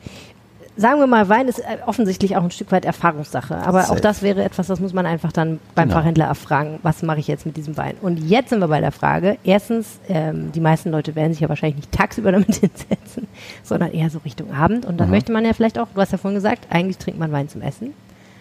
Sagen 0.80 1.00
wir 1.00 1.08
mal, 1.08 1.28
Wein 1.28 1.48
ist 1.48 1.58
äh, 1.58 1.64
offensichtlich 1.88 2.36
auch 2.38 2.44
ein 2.44 2.52
Stück 2.52 2.72
weit 2.72 2.86
Erfahrungssache. 2.86 3.56
Aber 3.58 3.80
auch 3.86 3.88
Safe. 3.88 4.02
das 4.02 4.22
wäre 4.22 4.44
etwas, 4.44 4.68
das 4.68 4.80
muss 4.80 4.94
man 4.94 5.08
einfach 5.08 5.32
dann 5.32 5.60
beim 5.74 5.88
Genau. 5.90 6.00
Fachhändler 6.00 6.26
erfragen. 6.26 6.78
Was 6.84 7.02
mache 7.02 7.18
ich 7.20 7.28
jetzt 7.28 7.48
mit 7.48 7.58
diesem 7.58 7.78
Wein? 7.78 7.96
Und 8.02 8.18
jetzt 8.18 8.50
sind 8.52 8.60
wir 8.60 8.68
bei 8.68 8.80
der 8.80 8.92
Frage. 8.92 9.38
Erstens, 9.44 10.00
ähm, 10.08 10.52
die 10.52 10.60
meisten 10.60 10.92
Leute 10.92 11.16
werden 11.16 11.34
sich 11.34 11.42
ja 11.42 11.50
wahrscheinlich 11.50 11.78
nicht 11.78 11.92
tagsüber 11.92 12.32
damit 12.32 12.48
hinsetzen, 12.60 13.28
sondern 13.64 13.92
eher 13.92 14.12
so 14.12 14.20
Richtung 14.20 14.54
Abend. 14.54 14.86
Und 14.86 14.98
dann 15.00 15.10
möchte 15.10 15.32
man 15.32 15.46
ja 15.46 15.54
vielleicht 15.54 15.80
auch, 15.80 15.88
du 15.96 16.00
hast 16.00 16.12
ja 16.12 16.20
vorhin 16.20 16.36
gesagt, 16.36 16.68
eigentlich 16.70 17.00
trinkt 17.00 17.20
man 17.20 17.32
Wein 17.32 17.50
zum 17.50 17.62
Essen. 17.64 17.94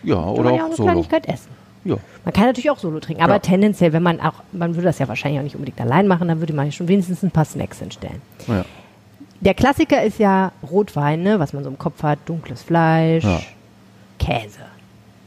Ja, 0.02 0.16
Kann 0.16 0.24
oder 0.28 0.42
man 0.44 0.54
ja 0.54 0.60
auch 0.60 0.64
auch 0.64 0.66
eine 0.66 0.76
Solo. 0.76 0.88
Kleinigkeit 0.90 1.26
essen. 1.28 1.48
Ja. 1.84 1.96
Man 2.24 2.34
kann 2.34 2.44
natürlich 2.44 2.68
auch 2.70 2.78
Solo 2.78 3.00
trinken, 3.00 3.22
aber 3.22 3.34
Ja. 3.34 3.38
tendenziell, 3.38 3.94
wenn 3.94 4.02
man 4.02 4.20
auch, 4.20 4.42
man 4.52 4.74
würde 4.74 4.86
das 4.88 4.98
ja 4.98 5.08
wahrscheinlich 5.08 5.38
auch 5.40 5.44
nicht 5.44 5.54
unbedingt 5.54 5.80
allein 5.80 6.06
machen, 6.06 6.28
dann 6.28 6.40
würde 6.40 6.52
man 6.52 6.66
ja 6.66 6.72
schon 6.72 6.88
wenigstens 6.88 7.22
ein 7.22 7.30
paar 7.30 7.46
Snacks 7.46 7.78
hinstellen. 7.78 8.20
ja. 8.46 8.62
Der 9.40 9.54
Klassiker 9.54 10.02
ist 10.02 10.18
ja 10.18 10.52
Rotwein, 10.70 11.22
ne, 11.22 11.38
was 11.38 11.52
man 11.52 11.62
so 11.64 11.70
im 11.70 11.78
Kopf 11.78 12.02
hat, 12.02 12.18
dunkles 12.26 12.62
Fleisch, 12.62 13.24
Ja. 13.24 13.40
Käse, 14.18 14.60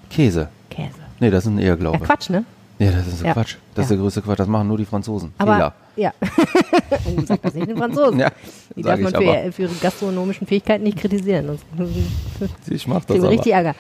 Käse. 0.10 0.50
Käse. 0.70 0.94
Nee, 1.20 1.30
das 1.30 1.46
ist 1.46 1.52
ein 1.52 1.60
Ehrglaube. 1.60 2.00
Ja, 2.00 2.06
Quatsch, 2.06 2.30
ne? 2.30 2.44
Ja, 2.80 2.92
das 2.92 3.08
ist 3.08 3.22
Ja. 3.24 3.34
Quatsch. 3.34 3.56
Das 3.76 3.86
ist 3.86 3.90
der 3.92 3.98
größte 3.98 4.22
Quatsch. 4.22 4.40
Das 4.40 4.48
machen 4.48 4.68
nur 4.68 4.78
die 4.78 4.86
Franzosen. 4.86 5.34
Aber 5.38 5.54
Fehler. 5.54 5.74
ja. 5.98 6.14
oh, 6.22 7.22
sag 7.26 7.42
das 7.42 7.54
nicht 7.54 7.68
den 7.70 7.78
Franzosen. 7.78 8.20
Ja, 8.20 8.32
die 8.76 8.82
darf 8.82 9.00
man 9.00 9.14
für, 9.14 9.52
für 9.52 9.62
ihre 9.64 9.74
gastronomischen 9.82 10.48
Fähigkeiten 10.48 10.84
nicht 10.84 10.98
kritisieren. 10.98 11.60
Ich 12.70 12.88
mach 12.88 13.04
das 13.06 13.20
aber. 13.20 13.30
richtig 13.30 13.52
Ärger. 13.54 13.76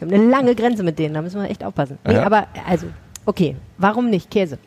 Wir 0.00 0.08
haben 0.08 0.14
eine 0.14 0.30
lange 0.30 0.54
Grenze 0.54 0.82
mit 0.82 0.98
denen, 0.98 1.14
da 1.14 1.22
müssen 1.22 1.40
wir 1.42 1.50
echt 1.50 1.64
aufpassen. 1.64 1.98
Nee, 2.06 2.16
aber 2.16 2.46
also, 2.66 2.86
okay, 3.26 3.56
warum 3.78 4.08
nicht 4.10 4.30
Käse? 4.30 4.58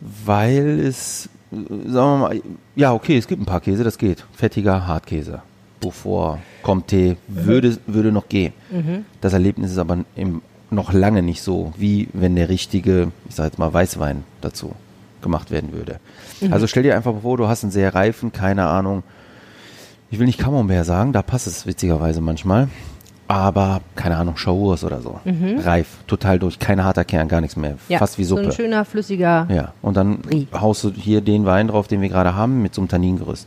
Weil 0.00 0.80
es, 0.80 1.28
sagen 1.52 1.92
wir 1.92 2.16
mal, 2.18 2.42
ja, 2.76 2.92
okay, 2.92 3.16
es 3.18 3.26
gibt 3.26 3.42
ein 3.42 3.46
paar 3.46 3.60
Käse, 3.60 3.84
das 3.84 3.98
geht. 3.98 4.24
Fettiger 4.32 4.86
Hartkäse. 4.86 5.42
Beaufort, 5.80 6.38
Comté, 6.62 7.16
würde, 7.28 7.76
würde 7.86 8.12
noch 8.12 8.28
gehen. 8.28 8.52
Das 9.20 9.32
Erlebnis 9.32 9.72
ist 9.72 9.78
aber 9.78 9.98
im, 10.16 10.40
noch 10.70 10.92
lange 10.92 11.22
nicht 11.22 11.42
so, 11.42 11.72
wie 11.76 12.08
wenn 12.12 12.36
der 12.36 12.48
richtige, 12.48 13.10
ich 13.28 13.34
sag 13.34 13.46
jetzt 13.46 13.58
mal, 13.58 13.72
Weißwein 13.72 14.24
dazu 14.40 14.72
gemacht 15.20 15.50
werden 15.50 15.72
würde. 15.72 16.00
Also 16.50 16.66
stell 16.66 16.82
dir 16.82 16.96
einfach 16.96 17.14
vor, 17.22 17.36
du 17.36 17.48
hast 17.48 17.62
einen 17.62 17.72
sehr 17.72 17.94
reifen, 17.94 18.32
keine 18.32 18.66
Ahnung, 18.66 19.02
ich 20.10 20.18
will 20.18 20.26
nicht 20.26 20.38
Camembert 20.38 20.84
sagen, 20.84 21.12
da 21.12 21.22
passt 21.22 21.46
es 21.46 21.66
witzigerweise 21.66 22.20
manchmal. 22.20 22.68
Aber, 23.28 23.80
keine 23.96 24.16
Ahnung, 24.16 24.34
Chaours 24.34 24.84
oder 24.84 25.00
so. 25.00 25.18
Reif, 25.24 25.86
total 26.06 26.38
durch, 26.38 26.58
kein 26.58 26.84
harter 26.84 27.04
Kern, 27.04 27.28
gar 27.28 27.40
nichts 27.40 27.56
mehr. 27.56 27.76
Ja, 27.88 27.98
Fast 27.98 28.18
wie 28.18 28.24
Suppe. 28.24 28.42
So 28.42 28.48
ein 28.48 28.52
schöner, 28.54 28.84
flüssiger. 28.84 29.46
Ja, 29.50 29.72
und 29.80 29.96
dann 29.96 30.18
Brie. 30.18 30.48
haust 30.52 30.84
du 30.84 30.90
hier 30.92 31.20
den 31.20 31.46
Wein 31.46 31.68
drauf, 31.68 31.88
den 31.88 32.00
wir 32.02 32.08
gerade 32.08 32.34
haben, 32.34 32.60
mit 32.62 32.74
so 32.74 32.82
einem 32.82 32.88
Tanningerüst. 32.88 33.46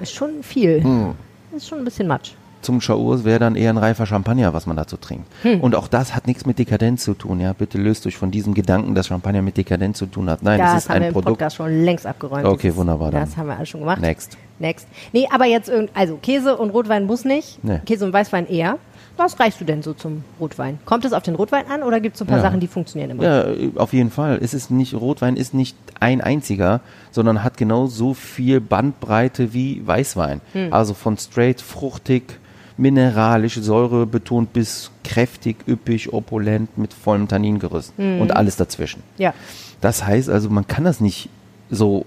Ist 0.00 0.14
schon 0.14 0.42
viel. 0.42 0.82
Hm. 0.82 1.14
Ist 1.56 1.68
schon 1.68 1.78
ein 1.78 1.84
bisschen 1.84 2.08
Matsch. 2.08 2.32
Zum 2.62 2.78
Chaours 2.80 3.24
wäre 3.24 3.38
dann 3.38 3.56
eher 3.56 3.70
ein 3.70 3.76
reifer 3.76 4.06
Champagner, 4.06 4.54
was 4.54 4.66
man 4.66 4.76
dazu 4.76 4.96
trinkt. 4.96 5.26
Hm. 5.42 5.60
Und 5.60 5.74
auch 5.74 5.88
das 5.88 6.14
hat 6.14 6.26
nichts 6.26 6.46
mit 6.46 6.58
Dekadenz 6.58 7.04
zu 7.04 7.14
tun. 7.14 7.40
Ja, 7.40 7.52
bitte 7.52 7.76
löst 7.78 8.06
euch 8.06 8.16
von 8.16 8.30
diesem 8.30 8.54
Gedanken, 8.54 8.94
dass 8.94 9.08
Champagner 9.08 9.42
mit 9.42 9.56
Dekadenz 9.56 9.98
zu 9.98 10.06
tun 10.06 10.30
hat. 10.30 10.42
Nein, 10.42 10.58
das 10.60 10.72
es 10.72 10.76
ist 10.84 10.88
haben 10.88 10.94
wir 10.94 11.02
ein 11.02 11.08
im 11.08 11.12
Produkt. 11.12 11.38
Podcast 11.38 11.56
schon 11.56 11.84
längst 11.84 12.06
abgeräumt. 12.06 12.44
Okay, 12.46 12.68
Das- 12.68 12.76
wunderbar, 12.76 13.10
dann. 13.10 13.20
Das 13.22 13.36
haben 13.36 13.48
wir 13.48 13.56
alles 13.56 13.68
schon 13.68 13.80
gemacht. 13.80 14.00
Next. 14.00 14.38
Next. 14.58 14.86
Nee, 15.12 15.26
aber 15.32 15.46
jetzt 15.46 15.68
irgend, 15.68 15.90
also 15.94 16.16
Käse 16.16 16.56
und 16.56 16.70
Rotwein 16.70 17.04
muss 17.04 17.24
nicht. 17.24 17.62
Nee. 17.64 17.80
Käse 17.84 18.04
und 18.04 18.12
Weißwein 18.12 18.48
eher. 18.48 18.78
Was 19.18 19.38
reichst 19.38 19.60
du 19.60 19.66
denn 19.66 19.82
so 19.82 19.92
zum 19.92 20.24
Rotwein? 20.40 20.78
Kommt 20.86 21.04
es 21.04 21.12
auf 21.12 21.22
den 21.22 21.34
Rotwein 21.34 21.66
an 21.70 21.82
oder 21.82 22.00
gibt 22.00 22.14
es 22.14 22.18
so 22.20 22.24
ein 22.24 22.28
paar 22.28 22.38
Ja. 22.38 22.44
Sachen, 22.44 22.60
die 22.60 22.66
funktionieren 22.66 23.10
immer? 23.10 23.22
Ja, 23.22 23.44
auf 23.76 23.92
jeden 23.92 24.10
Fall. 24.10 24.38
Es 24.40 24.54
ist 24.54 24.70
nicht, 24.70 24.94
Rotwein 24.94 25.36
ist 25.36 25.52
nicht 25.52 25.76
ein 26.00 26.22
einziger, 26.22 26.80
sondern 27.10 27.44
hat 27.44 27.58
genau 27.58 27.86
so 27.88 28.14
viel 28.14 28.60
Bandbreite 28.60 29.52
wie 29.52 29.86
Weißwein. 29.86 30.40
Hm. 30.54 30.72
Also 30.72 30.94
von 30.94 31.18
straight, 31.18 31.60
fruchtig, 31.60 32.38
mineralisch, 32.76 33.54
säurebetont 33.56 34.52
bis 34.52 34.90
kräftig, 35.04 35.56
üppig, 35.68 36.12
opulent 36.12 36.76
mit 36.78 36.92
vollem 36.94 37.28
Tanningerüst 37.28 37.92
Hm. 37.96 38.20
und 38.20 38.34
alles 38.34 38.56
dazwischen. 38.56 39.02
Ja. 39.18 39.34
Das 39.80 40.04
heißt 40.06 40.28
also, 40.30 40.48
man 40.50 40.66
kann 40.66 40.84
das 40.84 41.00
nicht 41.00 41.28
so 41.70 42.06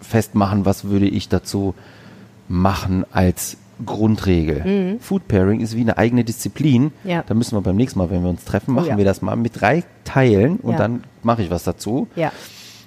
festmachen, 0.00 0.64
was 0.64 0.84
würde 0.84 1.08
ich 1.08 1.28
dazu 1.28 1.74
machen 2.48 3.04
als 3.12 3.56
Grundregel. 3.84 4.98
Food 5.00 5.28
Pairing 5.28 5.60
ist 5.60 5.76
wie 5.76 5.82
eine 5.82 5.98
eigene 5.98 6.24
Disziplin. 6.24 6.92
Mhm. 7.04 7.10
Ja. 7.10 7.24
Da 7.26 7.34
müssen 7.34 7.56
wir 7.56 7.60
beim 7.60 7.76
nächsten 7.76 7.98
Mal, 7.98 8.08
wenn 8.10 8.22
wir 8.22 8.30
uns 8.30 8.44
treffen, 8.44 8.72
machen 8.74 8.88
ja. 8.88 8.96
wir 8.96 9.04
das 9.04 9.20
mal 9.20 9.36
mit 9.36 9.60
drei 9.60 9.84
Teilen 10.04 10.56
und 10.56 10.72
Ja. 10.72 10.78
dann 10.78 11.04
mache 11.22 11.42
ich 11.42 11.50
was 11.50 11.64
dazu. 11.64 12.08
Ja. 12.16 12.32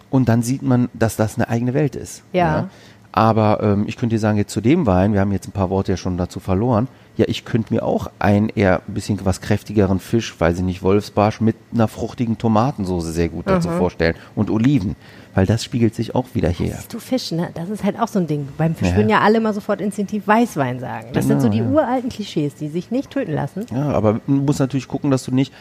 Und 0.09 0.29
dann 0.29 0.41
sieht 0.41 0.63
man, 0.63 0.89
dass 0.93 1.15
das 1.15 1.35
eine 1.35 1.47
eigene 1.49 1.75
Welt 1.75 1.95
ist. 1.95 2.23
Ja. 2.33 2.69
Aber 3.11 3.59
ähm, 3.61 3.83
ich 3.87 3.97
könnte 3.97 4.15
dir 4.15 4.19
sagen, 4.19 4.37
jetzt 4.39 4.51
zu 4.53 4.61
dem 4.61 4.87
Wein, 4.87 5.13
wir 5.13 5.19
haben 5.19 5.31
jetzt 5.31 5.47
ein 5.47 5.51
paar 5.51 5.69
Worte 5.69 5.91
ja 5.91 5.97
schon 5.97 6.17
dazu 6.17 6.39
verloren, 6.39 6.87
ja, 7.19 7.25
ich 7.27 7.43
könnte 7.43 7.73
mir 7.73 7.83
auch 7.83 8.09
einen 8.17 8.47
eher 8.47 8.81
ein 8.87 8.93
bisschen 8.93 9.19
was 9.25 9.41
kräftigeren 9.41 9.99
Fisch, 9.99 10.39
weiß 10.39 10.59
ich 10.59 10.63
nicht, 10.63 10.81
Wolfsbarsch 10.81 11.41
mit 11.41 11.57
einer 11.73 11.89
fruchtigen 11.89 12.37
Tomatensoße 12.37 13.11
sehr 13.11 13.27
gut 13.27 13.45
dazu 13.45 13.67
vorstellen 13.69 14.15
und 14.35 14.49
Oliven, 14.49 14.95
weil 15.35 15.45
das 15.45 15.65
spiegelt 15.65 15.93
sich 15.95 16.15
auch 16.15 16.27
wieder 16.33 16.47
her. 16.47 16.75
Siehst 16.77 16.93
du 16.93 16.99
Fisch, 16.99 17.31
ne? 17.33 17.49
Das 17.55 17.67
ist 17.69 17.83
halt 17.83 17.99
auch 17.99 18.07
so 18.07 18.19
ein 18.19 18.27
Ding. 18.27 18.47
Beim 18.57 18.73
Fisch 18.73 18.87
Ja. 18.91 18.95
würden 18.95 19.09
ja 19.09 19.19
alle 19.19 19.41
mal 19.41 19.53
sofort 19.53 19.81
instinktiv 19.81 20.25
Weißwein 20.27 20.79
sagen. 20.79 21.07
Das 21.11 21.25
sind 21.27 21.39
Genau, 21.39 21.43
so 21.43 21.49
die 21.49 21.57
ja. 21.59 21.65
uralten 21.69 22.09
Klischees, 22.09 22.55
die 22.55 22.69
sich 22.69 22.89
nicht 22.89 23.11
töten 23.11 23.33
lassen. 23.33 23.65
Ja, 23.69 23.89
aber 23.91 24.21
du 24.25 24.31
musst 24.31 24.61
natürlich 24.61 24.87
gucken, 24.87 25.11
dass 25.11 25.25
du 25.25 25.33
nicht, 25.35 25.51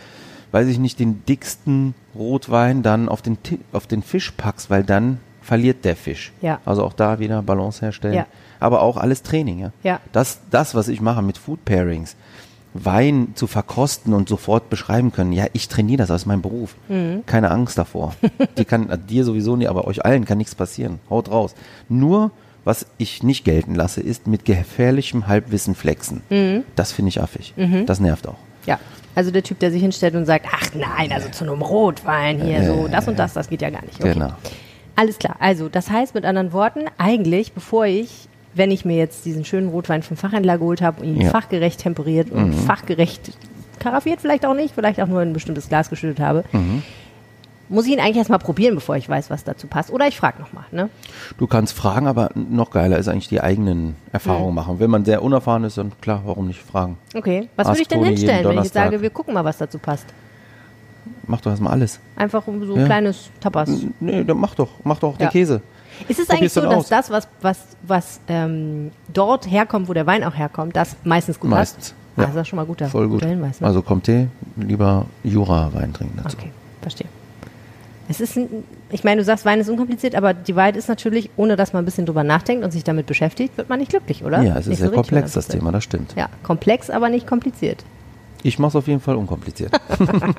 weiß 0.52 0.68
ich 0.68 0.78
nicht, 0.78 1.00
den 1.00 1.24
dicksten 1.26 1.94
Rotwein 2.14 2.84
dann 2.84 3.08
auf 3.08 3.20
den, 3.20 3.36
auf 3.72 3.88
den 3.88 4.02
Fisch 4.04 4.30
packst, 4.30 4.70
weil 4.70 4.84
dann 4.84 5.18
verliert 5.42 5.84
der 5.84 5.96
Fisch. 5.96 6.30
Ja. 6.40 6.60
Also 6.64 6.84
auch 6.84 6.92
da 6.92 7.18
wieder 7.18 7.42
Balance 7.42 7.80
herstellen. 7.84 8.14
Ja. 8.14 8.26
Aber 8.60 8.82
auch 8.82 8.96
alles 8.96 9.22
Training, 9.22 9.58
ja. 9.58 9.72
Ja. 9.82 10.00
Das, 10.12 10.40
das, 10.50 10.74
was 10.74 10.88
ich 10.88 11.00
mache 11.00 11.22
mit 11.22 11.38
Food 11.38 11.64
Pairings, 11.64 12.16
Wein 12.74 13.32
zu 13.34 13.46
verkosten 13.46 14.12
und 14.12 14.28
sofort 14.28 14.70
beschreiben 14.70 15.10
können, 15.12 15.32
ja, 15.32 15.46
ich 15.52 15.68
trainiere 15.68 15.98
das, 15.98 16.08
das 16.08 16.22
ist 16.22 16.26
mein 16.26 16.42
Beruf. 16.42 16.76
Mhm. 16.88 17.24
Keine 17.26 17.50
Angst 17.50 17.78
davor. 17.78 18.14
Die 18.58 18.64
kann, 18.64 18.90
äh, 18.90 18.98
dir 18.98 19.24
sowieso 19.24 19.56
nicht, 19.56 19.68
aber 19.68 19.86
euch 19.86 20.04
allen 20.04 20.24
kann 20.24 20.38
nichts 20.38 20.54
passieren. 20.54 21.00
Haut 21.08 21.30
raus. 21.30 21.54
Nur, 21.88 22.30
was 22.64 22.86
ich 22.98 23.22
nicht 23.22 23.44
gelten 23.44 23.74
lasse, 23.74 24.00
ist 24.00 24.26
mit 24.26 24.44
gefährlichem 24.44 25.26
Halbwissen 25.26 25.74
flexen. 25.74 26.22
Mhm. 26.28 26.64
Das 26.76 26.92
finde 26.92 27.08
ich 27.08 27.22
affig. 27.22 27.54
Das 27.86 28.00
nervt 28.00 28.28
auch. 28.28 28.36
Ja. 28.66 28.78
Also 29.14 29.30
der 29.32 29.42
Typ, 29.42 29.58
der 29.58 29.72
sich 29.72 29.80
hinstellt 29.82 30.14
und 30.14 30.26
sagt, 30.26 30.46
ach 30.52 30.68
nein, 30.74 31.10
also 31.10 31.28
zu 31.30 31.44
einem 31.44 31.62
Rotwein 31.62 32.40
hier, 32.40 32.64
so 32.64 32.86
das 32.86 33.08
und 33.08 33.18
das, 33.18 33.32
das 33.32 33.48
geht 33.48 33.62
ja 33.62 33.70
gar 33.70 33.82
nicht. 33.82 33.98
Okay. 33.98 34.12
Genau. 34.12 34.32
Alles 34.94 35.18
klar. 35.18 35.36
Also, 35.38 35.68
das 35.68 35.90
heißt 35.90 36.14
mit 36.14 36.24
anderen 36.24 36.52
Worten, 36.52 36.82
eigentlich, 36.98 37.52
bevor 37.52 37.86
ich, 37.86 38.28
wenn 38.58 38.70
ich 38.70 38.84
mir 38.84 38.96
jetzt 38.96 39.24
diesen 39.24 39.44
schönen 39.46 39.68
Rotwein 39.70 40.02
vom 40.02 40.16
Fachhändler 40.16 40.58
geholt 40.58 40.82
habe 40.82 41.00
und 41.02 41.08
ihn 41.08 41.20
Ja. 41.20 41.28
Mhm. 41.28 41.30
fachgerecht 41.30 41.80
temperiert 41.80 42.30
und 42.30 42.52
fachgerecht 42.52 43.32
karaffiert 43.78 44.20
vielleicht 44.20 44.44
auch 44.44 44.54
nicht, 44.54 44.74
vielleicht 44.74 45.00
auch 45.00 45.06
nur 45.06 45.22
in 45.22 45.30
ein 45.30 45.32
bestimmtes 45.32 45.68
Glas 45.68 45.88
geschüttet 45.88 46.18
habe, 46.20 46.44
Mhm. 46.52 46.82
muss 47.68 47.86
ich 47.86 47.92
ihn 47.92 48.00
eigentlich 48.00 48.16
erstmal 48.16 48.38
probieren, 48.40 48.74
bevor 48.74 48.96
ich 48.96 49.08
weiß, 49.08 49.30
was 49.30 49.44
dazu 49.44 49.66
passt. 49.68 49.90
Oder 49.92 50.08
ich 50.08 50.16
frage 50.16 50.40
nochmal, 50.40 50.64
ne? 50.72 50.88
Du 51.38 51.46
kannst 51.46 51.74
fragen, 51.74 52.06
aber 52.08 52.30
noch 52.34 52.70
geiler 52.70 52.98
ist 52.98 53.06
eigentlich 53.08 53.28
die 53.28 53.40
eigenen 53.40 53.84
Mhm. 53.88 53.94
Erfahrungen 54.12 54.54
machen. 54.54 54.80
Wenn 54.80 54.90
man 54.90 55.04
sehr 55.04 55.22
unerfahren 55.22 55.62
ist, 55.64 55.78
dann 55.78 55.92
klar, 56.00 56.22
warum 56.24 56.48
nicht 56.48 56.60
fragen? 56.60 56.98
Okay. 57.14 57.48
Was 57.56 57.66
Ask 57.68 57.74
würde 57.76 57.82
ich 57.82 57.88
denn 57.88 58.04
hinstellen, 58.04 58.44
wenn 58.48 58.58
ich 58.58 58.64
jetzt 58.64 58.74
sage, 58.74 59.00
wir 59.00 59.10
gucken 59.10 59.34
mal, 59.34 59.44
was 59.44 59.58
dazu 59.58 59.78
passt? 59.78 60.06
Mach 61.26 61.40
doch 61.42 61.50
erstmal 61.50 61.72
alles. 61.74 62.00
Einfach 62.16 62.46
um 62.46 62.66
so 62.66 62.76
Ja. 62.76 62.86
kleines 62.86 63.30
Tapas. 63.40 63.70
Nee, 64.00 64.24
dann 64.24 64.38
mach 64.38 64.54
doch, 64.54 64.70
mach 64.82 64.98
doch 64.98 65.10
auch 65.14 65.20
Ja. 65.20 65.26
den 65.26 65.30
Käse. 65.32 65.60
Ist 66.06 66.20
es 66.20 66.30
eigentlich 66.30 66.52
so, 66.52 66.60
dass 66.60 66.74
aus. 66.74 66.88
das, 66.88 67.10
was, 67.10 67.28
was, 67.40 67.58
was 67.82 68.20
ähm, 68.28 68.90
dort 69.12 69.50
herkommt, 69.50 69.88
wo 69.88 69.92
der 69.94 70.06
Wein 70.06 70.22
auch 70.24 70.36
herkommt, 70.36 70.76
das 70.76 70.96
meistens 71.04 71.40
gut 71.40 71.50
Meistens. 71.50 71.94
Ah, 72.16 72.22
Ja. 72.22 72.26
das 72.28 72.36
ist 72.36 72.48
schon 72.48 72.56
mal 72.58 72.66
guter, 72.66 72.86
Voll 72.88 73.08
gut. 73.08 73.20
guter 73.20 73.28
Hinweis. 73.28 73.60
Ne? 73.60 73.66
Also 73.66 73.80
Comté, 73.80 74.26
lieber 74.56 75.06
Jura-Wein 75.24 75.92
trinken 75.92 76.18
dazu. 76.22 76.36
okay, 76.38 76.50
verstehe. 76.82 77.06
Es 78.10 78.20
ist, 78.20 78.36
ein, 78.36 78.48
ich 78.90 79.04
meine, 79.04 79.20
du 79.20 79.24
sagst, 79.24 79.44
Wein 79.44 79.60
ist 79.60 79.68
unkompliziert, 79.68 80.14
aber 80.14 80.32
die 80.32 80.56
Wahrheit 80.56 80.76
ist 80.78 80.88
natürlich, 80.88 81.28
ohne 81.36 81.56
dass 81.56 81.74
man 81.74 81.82
ein 81.82 81.84
bisschen 81.84 82.06
drüber 82.06 82.24
nachdenkt 82.24 82.64
und 82.64 82.70
sich 82.70 82.82
damit 82.82 83.04
beschäftigt, 83.06 83.56
wird 83.58 83.68
man 83.68 83.78
nicht 83.80 83.90
glücklich, 83.90 84.24
oder? 84.24 84.42
Ja, 84.42 84.56
es 84.56 84.66
Nicht 84.66 84.74
ist 84.74 84.78
sehr 84.78 84.88
so 84.88 84.94
richtig 84.94 85.10
komplex, 85.10 85.32
das 85.32 85.48
100%. 85.50 85.52
Thema, 85.52 85.72
das 85.72 85.84
stimmt. 85.84 86.14
Ja, 86.16 86.28
komplex, 86.42 86.88
aber 86.88 87.10
nicht 87.10 87.26
kompliziert. 87.26 87.84
Ich 88.42 88.58
mache 88.58 88.68
es 88.70 88.76
auf 88.76 88.86
jeden 88.88 89.00
Fall 89.00 89.16
unkompliziert. 89.16 89.72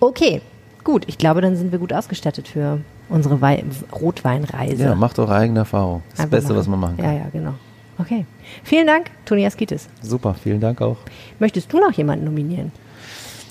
Okay, 0.00 0.40
gut. 0.82 1.04
Ich 1.08 1.18
glaube, 1.18 1.40
dann 1.42 1.56
sind 1.56 1.72
wir 1.72 1.78
gut 1.78 1.92
ausgestattet 1.92 2.48
für 2.48 2.80
unsere 3.10 3.40
Wei 3.40 3.62
Rotweinreise. 3.92 4.82
ja, 4.84 4.94
macht 4.94 5.18
eure 5.18 5.34
eigene 5.34 5.60
Erfahrung. 5.60 6.02
Das 6.10 6.20
Einfach 6.20 6.30
Beste, 6.38 6.56
was 6.56 6.66
man 6.68 6.80
machen 6.80 6.96
kann. 6.96 7.04
Ja, 7.06 7.12
ja, 7.12 7.26
genau. 7.32 7.54
Okay. 7.98 8.24
Vielen 8.64 8.86
Dank, 8.86 9.10
Toni 9.26 9.44
Askitis. 9.44 9.88
Super, 10.00 10.34
vielen 10.34 10.60
Dank 10.60 10.80
auch. 10.80 10.96
Möchtest 11.38 11.70
du 11.72 11.78
noch 11.80 11.92
jemanden 11.92 12.24
nominieren, 12.24 12.72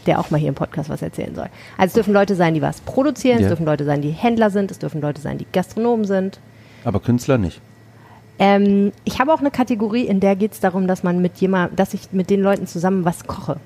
der 0.08 0.20
auch 0.20 0.32
mal 0.32 0.38
hier 0.40 0.50
im 0.50 0.56
Podcast 0.56 0.90
was 0.90 1.02
erzählen 1.04 1.36
soll? 1.36 1.48
Also 1.78 1.88
es 1.90 1.94
dürfen 1.94 2.14
Leute 2.14 2.36
sein, 2.36 2.56
die 2.56 2.62
was 2.62 2.82
produzieren, 2.82 3.36
es 3.38 3.44
Ja. 3.44 3.48
dürfen 3.50 3.66
Leute 3.66 3.86
sein, 3.86 4.02
die 4.02 4.10
Händler 4.10 4.50
sind, 4.50 4.72
es 4.72 4.80
dürfen 4.80 5.02
Leute 5.02 5.22
sein, 5.22 5.38
die 5.38 5.46
Gastronomen 5.52 6.06
sind. 6.06 6.40
Aber 6.84 7.00
Künstler 7.00 7.38
nicht. 7.38 7.62
Ähm, 8.40 8.92
ich 9.04 9.20
habe 9.20 9.34
auch 9.34 9.40
eine 9.42 9.52
Kategorie, 9.52 10.04
in 10.08 10.20
der 10.22 10.36
geht 10.36 10.54
es 10.54 10.60
darum, 10.62 10.88
dass 10.88 11.04
man 11.04 11.22
mit 11.22 11.38
jemand, 11.38 11.78
dass 11.78 11.94
ich 11.94 12.12
mit 12.14 12.30
den 12.30 12.42
Leuten 12.42 12.66
zusammen 12.68 13.04
was 13.06 13.28
koche. 13.28 13.58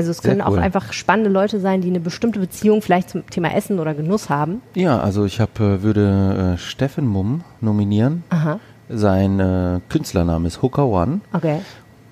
Also 0.00 0.12
es 0.12 0.16
Sehr 0.18 0.30
können 0.30 0.40
auch 0.40 0.52
cool. 0.52 0.58
einfach 0.60 0.94
spannende 0.94 1.28
Leute 1.28 1.60
sein, 1.60 1.82
die 1.82 1.88
eine 1.88 2.00
bestimmte 2.00 2.40
Beziehung 2.40 2.80
vielleicht 2.80 3.10
zum 3.10 3.26
Thema 3.28 3.54
Essen 3.54 3.78
oder 3.78 3.92
Genuss 3.92 4.30
haben. 4.30 4.62
Ja, 4.74 4.98
also 4.98 5.26
ich 5.26 5.40
hab, 5.40 5.60
äh, 5.60 5.82
würde 5.82 6.54
äh, 6.54 6.58
Steffen 6.58 7.06
Mumm 7.06 7.44
nominieren. 7.60 8.24
Aha. 8.30 8.60
Sein 8.88 9.38
äh, 9.40 9.80
Künstlername 9.90 10.46
ist 10.48 10.62
Hooker 10.62 10.86
One 10.86 11.20
Okay. 11.34 11.58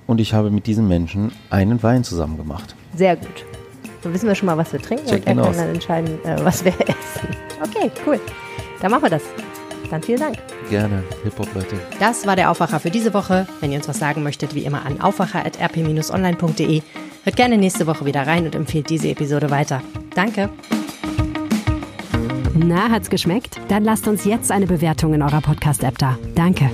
und 0.06 0.20
ich 0.20 0.34
habe 0.34 0.50
mit 0.50 0.66
diesem 0.66 0.86
Menschen 0.86 1.32
einen 1.48 1.82
Wein 1.82 2.04
zusammen 2.04 2.36
gemacht. 2.36 2.76
Sehr 2.94 3.16
gut. 3.16 3.46
Dann 4.02 4.12
wissen 4.12 4.28
wir 4.28 4.34
schon 4.34 4.44
mal, 4.46 4.58
was 4.58 4.70
wir 4.70 4.82
trinken 4.82 5.06
Check 5.06 5.20
und 5.22 5.26
er 5.28 5.34
kann 5.36 5.44
aus. 5.46 5.56
dann 5.56 5.68
entscheiden, 5.70 6.22
äh, 6.26 6.36
was 6.44 6.62
wir 6.66 6.72
essen. 6.80 7.28
Okay, 7.64 7.90
cool. 8.06 8.20
Dann 8.82 8.90
machen 8.90 9.04
wir 9.04 9.10
das. 9.10 9.22
Dann 9.90 10.02
vielen 10.02 10.20
Dank. 10.20 10.36
Gerne, 10.68 11.02
Hip-Hop, 11.24 11.48
Leute. 11.54 11.76
Das 11.98 12.26
war 12.26 12.36
der 12.36 12.50
Aufwacher 12.50 12.80
für 12.80 12.90
diese 12.90 13.14
Woche. 13.14 13.46
Wenn 13.60 13.72
ihr 13.72 13.78
uns 13.78 13.88
was 13.88 13.98
sagen 13.98 14.22
möchtet, 14.22 14.54
wie 14.54 14.66
immer 14.66 14.84
an 14.84 15.00
aufwacher.rp-online.de. 15.00 16.82
Hört 17.28 17.36
gerne 17.36 17.58
nächste 17.58 17.86
Woche 17.86 18.06
wieder 18.06 18.26
rein 18.26 18.46
und 18.46 18.54
empfehlt 18.54 18.88
diese 18.88 19.10
Episode 19.10 19.50
weiter. 19.50 19.82
Danke. 20.14 20.48
Na, 22.54 22.88
hat's 22.88 23.10
geschmeckt? 23.10 23.60
Dann 23.68 23.84
lasst 23.84 24.08
uns 24.08 24.24
jetzt 24.24 24.50
eine 24.50 24.66
Bewertung 24.66 25.12
in 25.12 25.20
eurer 25.20 25.42
Podcast-App 25.42 25.98
da. 25.98 26.16
Danke. 26.34 26.70